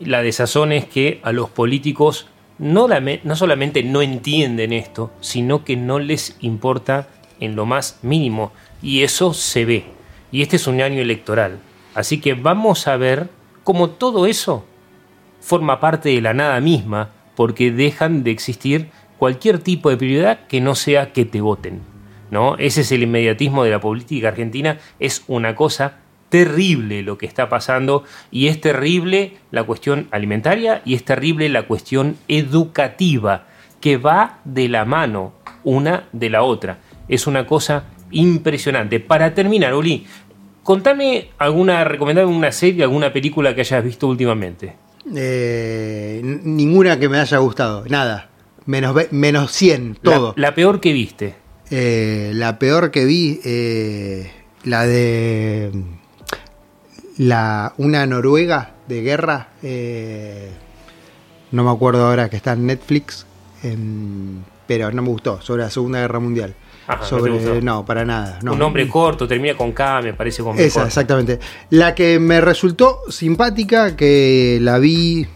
La 0.00 0.22
desazón 0.22 0.72
es 0.72 0.84
que 0.86 1.20
a 1.22 1.32
los 1.32 1.50
políticos 1.50 2.28
no, 2.58 2.88
la 2.88 3.00
no 3.00 3.36
solamente 3.36 3.82
no 3.82 4.02
entienden 4.02 4.72
esto, 4.72 5.12
sino 5.20 5.64
que 5.64 5.76
no 5.76 5.98
les 5.98 6.36
importa 6.40 7.08
en 7.40 7.56
lo 7.56 7.66
más 7.66 7.98
mínimo. 8.02 8.52
Y 8.82 9.02
eso 9.02 9.34
se 9.34 9.64
ve. 9.64 9.84
Y 10.32 10.42
este 10.42 10.56
es 10.56 10.66
un 10.66 10.80
año 10.80 11.00
electoral. 11.00 11.58
Así 11.94 12.20
que 12.20 12.34
vamos 12.34 12.88
a 12.88 12.96
ver 12.96 13.30
cómo 13.64 13.90
todo 13.90 14.26
eso 14.26 14.64
forma 15.40 15.80
parte 15.80 16.10
de 16.10 16.20
la 16.20 16.34
nada 16.34 16.60
misma, 16.60 17.10
porque 17.36 17.70
dejan 17.70 18.24
de 18.24 18.32
existir 18.32 18.88
cualquier 19.18 19.58
tipo 19.58 19.90
de 19.90 19.96
prioridad 19.96 20.46
que 20.46 20.60
no 20.60 20.74
sea 20.74 21.12
que 21.12 21.24
te 21.24 21.40
voten. 21.40 21.80
¿no? 22.30 22.56
Ese 22.58 22.82
es 22.82 22.92
el 22.92 23.02
inmediatismo 23.02 23.64
de 23.64 23.70
la 23.70 23.80
política 23.80 24.28
argentina, 24.28 24.78
es 24.98 25.24
una 25.28 25.54
cosa 25.54 25.98
terrible 26.28 27.02
lo 27.02 27.18
que 27.18 27.26
está 27.26 27.48
pasando 27.48 28.04
y 28.30 28.48
es 28.48 28.60
terrible 28.60 29.36
la 29.50 29.62
cuestión 29.62 30.08
alimentaria 30.10 30.82
y 30.84 30.94
es 30.94 31.04
terrible 31.04 31.48
la 31.48 31.62
cuestión 31.62 32.16
educativa, 32.28 33.46
que 33.80 33.96
va 33.96 34.40
de 34.44 34.68
la 34.68 34.84
mano 34.84 35.34
una 35.62 36.04
de 36.12 36.30
la 36.30 36.42
otra. 36.42 36.78
Es 37.08 37.26
una 37.26 37.46
cosa 37.46 37.84
impresionante. 38.10 38.98
Para 39.00 39.34
terminar, 39.34 39.74
Uli, 39.74 40.06
contame 40.62 41.30
alguna, 41.38 41.84
recomendame 41.84 42.26
una 42.26 42.50
serie, 42.50 42.82
alguna 42.82 43.12
película 43.12 43.54
que 43.54 43.60
hayas 43.60 43.84
visto 43.84 44.08
últimamente. 44.08 44.74
Eh, 45.14 46.20
ninguna 46.42 46.98
que 46.98 47.08
me 47.08 47.18
haya 47.18 47.38
gustado, 47.38 47.84
nada. 47.86 48.30
Menos, 48.66 48.96
menos 49.12 49.52
100, 49.52 49.98
La- 50.02 50.12
todo. 50.14 50.34
La, 50.36 50.54
peor 50.54 50.80
que 50.80 50.92
viste. 50.92 51.34
Eh, 51.70 52.32
la 52.34 52.58
peor 52.58 52.90
que 52.90 53.04
vi, 53.04 53.40
eh, 53.44 54.30
la 54.64 54.86
de 54.86 55.72
la 57.18 57.72
una 57.78 58.06
noruega 58.06 58.72
de 58.86 59.02
guerra, 59.02 59.48
eh, 59.62 60.50
no 61.52 61.64
me 61.64 61.70
acuerdo 61.70 62.06
ahora 62.06 62.28
que 62.28 62.36
está 62.36 62.52
en 62.52 62.66
Netflix, 62.66 63.26
pero 64.66 64.92
no 64.92 65.02
me 65.02 65.08
gustó, 65.08 65.40
sobre 65.40 65.62
la 65.62 65.70
Segunda 65.70 66.00
Guerra 66.00 66.20
Mundial. 66.20 66.54
Ajá, 66.86 67.00
no 67.00 67.06
sobre, 67.06 67.62
para 67.84 68.04
nada. 68.04 68.38
no. 68.42 68.52
Un 68.52 68.60
nombre 68.60 68.88
corto, 68.88 69.26
termina 69.26 69.56
con 69.56 69.72
K, 69.72 70.02
me 70.02 70.14
parece 70.14 70.42
con 70.42 70.56
Esa, 70.58 70.86
exactamente. 70.86 71.40
La 71.70 71.94
que 71.96 72.20
me 72.20 72.40
resultó 72.40 73.00
simpática, 73.08 73.96
que 73.96 74.58
la 74.60 74.78
vi, 74.78 75.26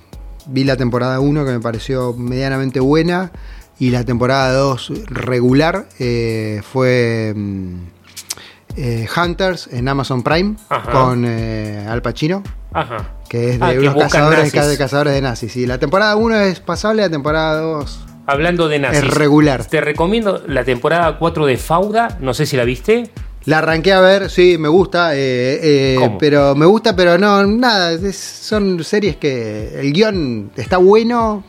vi 0.50 0.64
la 0.64 0.76
temporada 0.76 1.20
1 1.20 1.44
que 1.44 1.52
me 1.52 1.60
pareció 1.60 2.12
medianamente 2.14 2.80
buena 2.80 3.30
y 3.78 3.90
la 3.90 4.04
temporada 4.04 4.52
2 4.52 4.92
regular, 5.06 5.86
eh, 5.98 6.60
fue 6.70 7.32
mm, 7.34 7.74
eh, 8.76 9.08
Hunters 9.16 9.68
en 9.72 9.88
Amazon 9.88 10.22
Prime 10.22 10.56
Ajá. 10.68 10.90
con 10.90 11.24
eh, 11.26 11.86
Al 11.88 12.02
Pacino. 12.02 12.42
Ajá. 12.72 13.14
Que 13.28 13.50
es 13.50 13.58
de 13.60 13.64
Ah, 13.66 13.72
unos 13.78 13.94
cazadores, 13.96 14.52
de 14.52 14.78
cazadores 14.78 15.14
de 15.14 15.22
nazis. 15.22 15.56
Y 15.56 15.66
la 15.66 15.78
temporada 15.78 16.14
1 16.16 16.36
es 16.40 16.60
pasable, 16.60 17.02
la 17.02 17.10
temporada 17.10 17.60
2 17.60 18.06
Hablando 18.26 18.68
de 18.68 18.78
nazis. 18.80 19.02
es 19.04 19.14
regular. 19.14 19.64
Te 19.64 19.80
recomiendo 19.80 20.42
la 20.46 20.62
temporada 20.64 21.18
4 21.18 21.46
de 21.46 21.56
Fauda, 21.56 22.18
no 22.20 22.34
sé 22.34 22.46
si 22.46 22.56
la 22.56 22.64
viste. 22.64 23.10
La 23.46 23.58
arranqué 23.58 23.92
a 23.92 24.00
ver, 24.00 24.28
sí, 24.30 24.58
me 24.58 24.68
gusta, 24.68 25.14
eh, 25.16 25.58
eh, 25.96 26.16
pero 26.18 26.54
me 26.54 26.66
gusta, 26.66 26.94
pero 26.94 27.16
no, 27.16 27.46
nada, 27.46 27.92
es- 27.92 28.16
son 28.16 28.84
series 28.84 29.16
que 29.16 29.80
el 29.80 29.92
guion 29.92 30.50
está 30.56 30.76
bueno, 30.76 31.42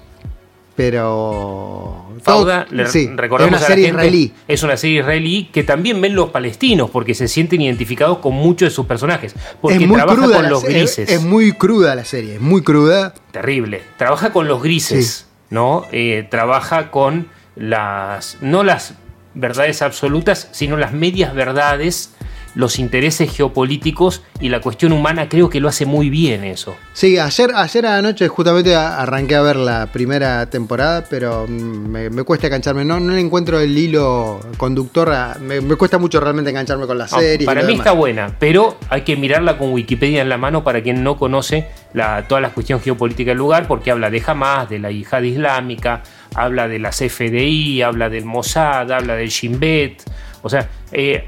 pero... 0.95 2.05
Fauda, 2.23 2.65
todo- 2.65 2.75
le 2.75 2.87
sí, 2.87 3.09
recordamos 3.15 3.55
es 3.55 3.57
una 3.57 3.57
a 3.57 3.61
la 3.61 3.67
serie 3.67 3.85
gente, 3.87 4.01
israelí. 4.01 4.33
Es 4.47 4.63
una 4.63 4.77
serie 4.77 4.99
israelí 4.99 5.49
que 5.51 5.63
también 5.63 5.99
ven 5.99 6.13
los 6.15 6.29
palestinos 6.29 6.89
porque 6.91 7.15
se 7.15 7.27
sienten 7.27 7.61
identificados 7.61 8.19
con 8.19 8.33
muchos 8.35 8.69
de 8.69 8.75
sus 8.75 8.85
personajes. 8.85 9.33
Porque 9.59 9.77
es 9.77 9.87
muy 9.87 9.97
trabaja 9.97 10.17
cruda 10.21 10.35
con 10.37 10.49
los 10.49 10.61
se- 10.61 10.67
grises. 10.69 10.99
Es, 11.09 11.15
es 11.15 11.21
muy 11.23 11.51
cruda 11.53 11.95
la 11.95 12.05
serie, 12.05 12.35
es 12.35 12.41
muy 12.41 12.61
cruda. 12.61 13.13
Terrible. 13.31 13.81
Trabaja 13.97 14.31
con 14.31 14.47
los 14.47 14.61
grises, 14.61 15.25
¿no? 15.49 15.85
Eh, 15.91 16.27
trabaja 16.29 16.91
con 16.91 17.27
las. 17.55 18.37
no 18.41 18.63
las 18.63 18.93
verdades 19.33 19.81
absolutas, 19.81 20.49
sino 20.51 20.77
las 20.77 20.93
medias 20.93 21.33
verdades, 21.33 22.11
los 22.53 22.79
intereses 22.79 23.31
geopolíticos 23.33 24.23
y 24.41 24.49
la 24.49 24.59
cuestión 24.59 24.91
humana. 24.91 25.29
Creo 25.29 25.49
que 25.49 25.61
lo 25.61 25.69
hace 25.69 25.85
muy 25.85 26.09
bien 26.09 26.43
eso. 26.43 26.75
Sí, 26.91 27.17
ayer, 27.17 27.51
ayer 27.55 27.85
a 27.85 27.91
la 27.95 28.01
noche 28.01 28.27
justamente 28.27 28.75
arranqué 28.75 29.35
a 29.35 29.41
ver 29.41 29.55
la 29.55 29.87
primera 29.87 30.45
temporada, 30.49 31.05
pero 31.09 31.45
mm, 31.47 31.51
me, 31.87 32.09
me 32.09 32.23
cuesta 32.23 32.47
engancharme, 32.47 32.83
no, 32.83 32.99
no 32.99 33.15
encuentro 33.15 33.57
el 33.61 33.77
hilo 33.77 34.41
conductor, 34.57 35.11
a- 35.13 35.37
me, 35.39 35.61
me 35.61 35.75
cuesta 35.75 35.97
mucho 35.97 36.19
realmente 36.19 36.49
engancharme 36.51 36.85
con 36.87 36.97
la 36.97 37.07
serie. 37.07 37.45
para 37.45 37.61
mí 37.61 37.67
demás. 37.67 37.87
está 37.87 37.91
buena, 37.93 38.35
pero 38.37 38.77
hay 38.89 39.03
que 39.03 39.15
mirarla 39.15 39.57
con 39.57 39.71
Wikipedia 39.71 40.21
en 40.21 40.27
la 40.27 40.37
mano 40.37 40.61
para 40.65 40.83
quien 40.83 41.03
no 41.03 41.15
conoce 41.17 41.67
la, 41.93 42.27
toda 42.27 42.41
la 42.41 42.49
cuestión 42.49 42.81
geopolítica 42.81 43.31
del 43.31 43.37
lugar, 43.37 43.65
porque 43.69 43.91
habla 43.91 44.09
de 44.09 44.21
Hamas, 44.27 44.69
de 44.69 44.79
la 44.79 44.91
yihad 44.91 45.21
islámica, 45.21 46.03
habla 46.35 46.67
de 46.67 46.79
las 46.79 46.97
FDI, 46.97 47.81
habla 47.81 48.09
del 48.09 48.25
Mossad, 48.25 48.91
habla 48.91 49.15
del 49.15 49.29
Shin 49.29 49.59
Bet. 49.59 50.03
O 50.41 50.49
sea, 50.49 50.67
eh, 50.91 51.25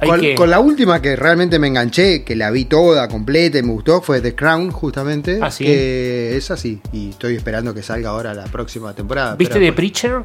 hay 0.00 0.08
Con, 0.08 0.20
que. 0.20 0.34
con 0.34 0.50
la 0.50 0.60
última 0.60 1.00
que 1.00 1.16
realmente 1.16 1.58
me 1.58 1.68
enganché, 1.68 2.24
que 2.24 2.34
la 2.36 2.50
vi 2.50 2.64
toda, 2.64 3.08
completa 3.08 3.58
y 3.58 3.62
me 3.62 3.72
gustó, 3.72 4.00
fue 4.02 4.20
The 4.20 4.34
Crown, 4.34 4.70
justamente. 4.70 5.38
Ah, 5.40 5.50
¿sí? 5.50 5.64
Que 5.64 6.36
es 6.36 6.50
así. 6.50 6.80
Y 6.92 7.10
estoy 7.10 7.36
esperando 7.36 7.72
que 7.74 7.82
salga 7.82 8.10
ahora 8.10 8.34
la 8.34 8.44
próxima 8.44 8.94
temporada. 8.94 9.36
¿Viste 9.36 9.58
The 9.60 9.72
Preacher? 9.72 10.22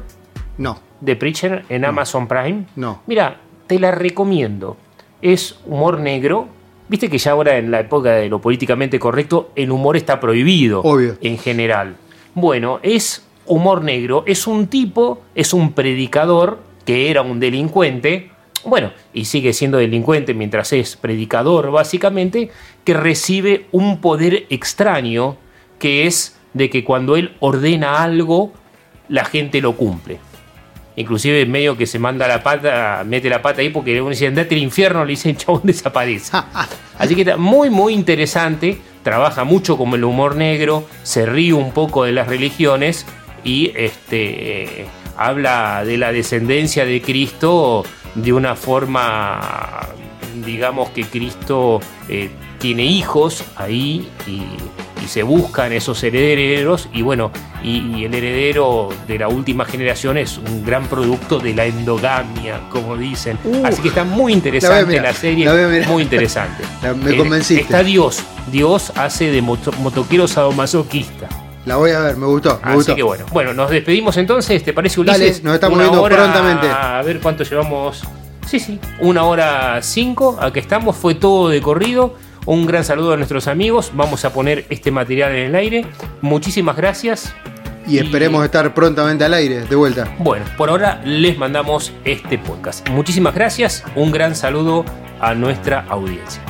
No, 0.58 0.80
The 1.04 1.14
Preacher 1.16 1.64
en 1.68 1.84
Amazon 1.84 2.26
Prime. 2.26 2.66
no. 2.76 3.02
Mira, 3.06 3.40
te 3.66 3.78
la 3.78 3.90
recomiendo. 3.92 4.76
Es 5.22 5.56
humor 5.66 6.00
negro. 6.00 6.48
Viste 6.88 7.10
que 7.10 7.18
ya 7.18 7.32
ahora 7.32 7.58
en 7.58 7.70
la 7.70 7.80
época 7.80 8.12
de 8.12 8.28
lo 8.28 8.40
políticamente 8.40 8.98
correcto, 8.98 9.52
el 9.54 9.70
humor 9.70 9.96
está 9.96 10.18
prohibido. 10.20 10.80
Obvio. 10.80 11.16
En 11.20 11.36
general. 11.38 11.96
Bueno, 12.34 12.80
es 12.82 13.24
humor 13.48 13.82
negro. 13.82 14.24
Es 14.26 14.46
un 14.46 14.68
tipo, 14.68 15.22
es 15.34 15.52
un 15.52 15.72
predicador 15.72 16.60
que 16.84 17.10
era 17.10 17.22
un 17.22 17.40
delincuente. 17.40 18.30
Bueno, 18.64 18.92
y 19.12 19.24
sigue 19.24 19.52
siendo 19.52 19.78
delincuente 19.78 20.34
mientras 20.34 20.72
es 20.72 20.96
predicador, 20.96 21.70
básicamente, 21.70 22.50
que 22.84 22.94
recibe 22.94 23.66
un 23.72 24.00
poder 24.00 24.46
extraño 24.50 25.36
que 25.78 26.06
es 26.06 26.38
de 26.54 26.70
que 26.70 26.84
cuando 26.84 27.16
él 27.16 27.36
ordena 27.40 28.02
algo, 28.02 28.52
la 29.08 29.24
gente 29.24 29.60
lo 29.60 29.76
cumple. 29.76 30.18
Inclusive 30.96 31.46
medio 31.46 31.76
que 31.76 31.86
se 31.86 32.00
manda 32.00 32.26
la 32.26 32.42
pata, 32.42 33.04
mete 33.06 33.28
la 33.30 33.40
pata 33.40 33.60
ahí 33.60 33.68
porque 33.68 34.00
uno 34.00 34.10
dice, 34.10 34.26
andate 34.26 34.56
al 34.56 34.62
infierno, 34.62 35.04
le 35.04 35.10
dice 35.10 35.30
el 35.30 35.36
chabón 35.36 35.60
desaparece. 35.64 36.36
Así 36.98 37.14
que 37.14 37.20
está 37.20 37.36
muy, 37.36 37.70
muy 37.70 37.94
interesante. 37.94 38.78
Trabaja 39.04 39.44
mucho 39.44 39.78
con 39.78 39.94
el 39.94 40.02
humor 40.02 40.34
negro, 40.34 40.86
se 41.04 41.24
ríe 41.24 41.52
un 41.52 41.70
poco 41.70 42.04
de 42.04 42.12
las 42.12 42.26
religiones 42.26 43.06
y 43.44 43.72
este, 43.74 44.82
eh, 44.82 44.86
habla 45.16 45.84
de 45.84 45.96
la 45.98 46.12
descendencia 46.12 46.84
de 46.84 47.00
Cristo 47.02 47.84
de 48.14 48.32
una 48.32 48.54
forma, 48.56 49.88
digamos 50.44 50.90
que 50.90 51.04
Cristo 51.04 51.80
eh, 52.08 52.30
tiene 52.58 52.84
hijos 52.84 53.44
ahí 53.56 54.08
y, 54.26 54.42
y 55.04 55.08
se 55.08 55.22
buscan 55.22 55.72
esos 55.72 56.02
herederos 56.02 56.88
y 56.92 57.02
bueno, 57.02 57.30
y, 57.62 57.78
y 57.96 58.04
el 58.04 58.14
heredero 58.14 58.88
de 59.06 59.18
la 59.18 59.28
última 59.28 59.64
generación 59.64 60.16
es 60.18 60.38
un 60.38 60.64
gran 60.64 60.86
producto 60.86 61.38
de 61.38 61.54
la 61.54 61.66
endogamia, 61.66 62.60
como 62.70 62.96
dicen. 62.96 63.38
Uh, 63.44 63.64
Así 63.66 63.82
que 63.82 63.88
está 63.88 64.04
muy 64.04 64.32
interesante 64.32 65.00
la, 65.00 65.12
serie, 65.12 65.44
la 65.44 65.54
mirar. 65.54 65.88
muy 65.88 66.02
interesante. 66.02 66.62
La- 66.82 66.94
me 66.94 67.12
Eh, 67.12 67.16
convenciste. 67.16 67.62
Está 67.62 67.82
Dios, 67.82 68.22
Dios 68.50 68.92
hace 68.96 69.30
de 69.30 69.42
moto- 69.42 69.72
motoquero 69.80 70.26
sadomasoquista. 70.28 71.17
La 71.68 71.76
voy 71.76 71.90
a 71.90 72.00
ver, 72.00 72.16
me 72.16 72.26
gustó, 72.26 72.58
me 72.64 72.68
Así 72.70 72.76
gustó. 72.76 72.96
que 72.96 73.02
bueno, 73.02 73.26
bueno, 73.32 73.52
nos 73.54 73.70
despedimos 73.70 74.16
entonces, 74.16 74.62
¿te 74.64 74.72
parece 74.72 75.00
Ulises? 75.00 75.18
Dale, 75.20 75.40
nos 75.44 75.54
estamos 75.54 75.78
viendo 75.78 76.02
hora- 76.02 76.16
prontamente. 76.16 76.66
A 76.68 77.02
ver 77.02 77.20
cuánto 77.20 77.44
llevamos. 77.44 78.02
Sí, 78.46 78.58
sí, 78.58 78.80
una 79.00 79.24
hora 79.24 79.78
cinco, 79.82 80.38
aquí 80.40 80.58
estamos, 80.58 80.96
fue 80.96 81.14
todo 81.14 81.48
de 81.50 81.60
corrido. 81.60 82.14
Un 82.46 82.66
gran 82.66 82.82
saludo 82.82 83.12
a 83.12 83.16
nuestros 83.18 83.46
amigos, 83.46 83.92
vamos 83.94 84.24
a 84.24 84.32
poner 84.32 84.64
este 84.70 84.90
material 84.90 85.32
en 85.36 85.46
el 85.48 85.54
aire. 85.54 85.86
Muchísimas 86.22 86.74
gracias. 86.76 87.32
Y 87.86 87.98
esperemos 87.98 88.42
estar 88.44 88.72
prontamente 88.74 89.24
al 89.24 89.34
aire, 89.34 89.64
de 89.64 89.76
vuelta. 89.76 90.08
Bueno, 90.18 90.44
por 90.56 90.70
ahora 90.70 91.00
les 91.04 91.36
mandamos 91.38 91.92
este 92.04 92.38
podcast. 92.38 92.88
Muchísimas 92.88 93.34
gracias, 93.34 93.84
un 93.96 94.10
gran 94.12 94.34
saludo 94.34 94.84
a 95.20 95.34
nuestra 95.34 95.84
audiencia. 95.90 96.42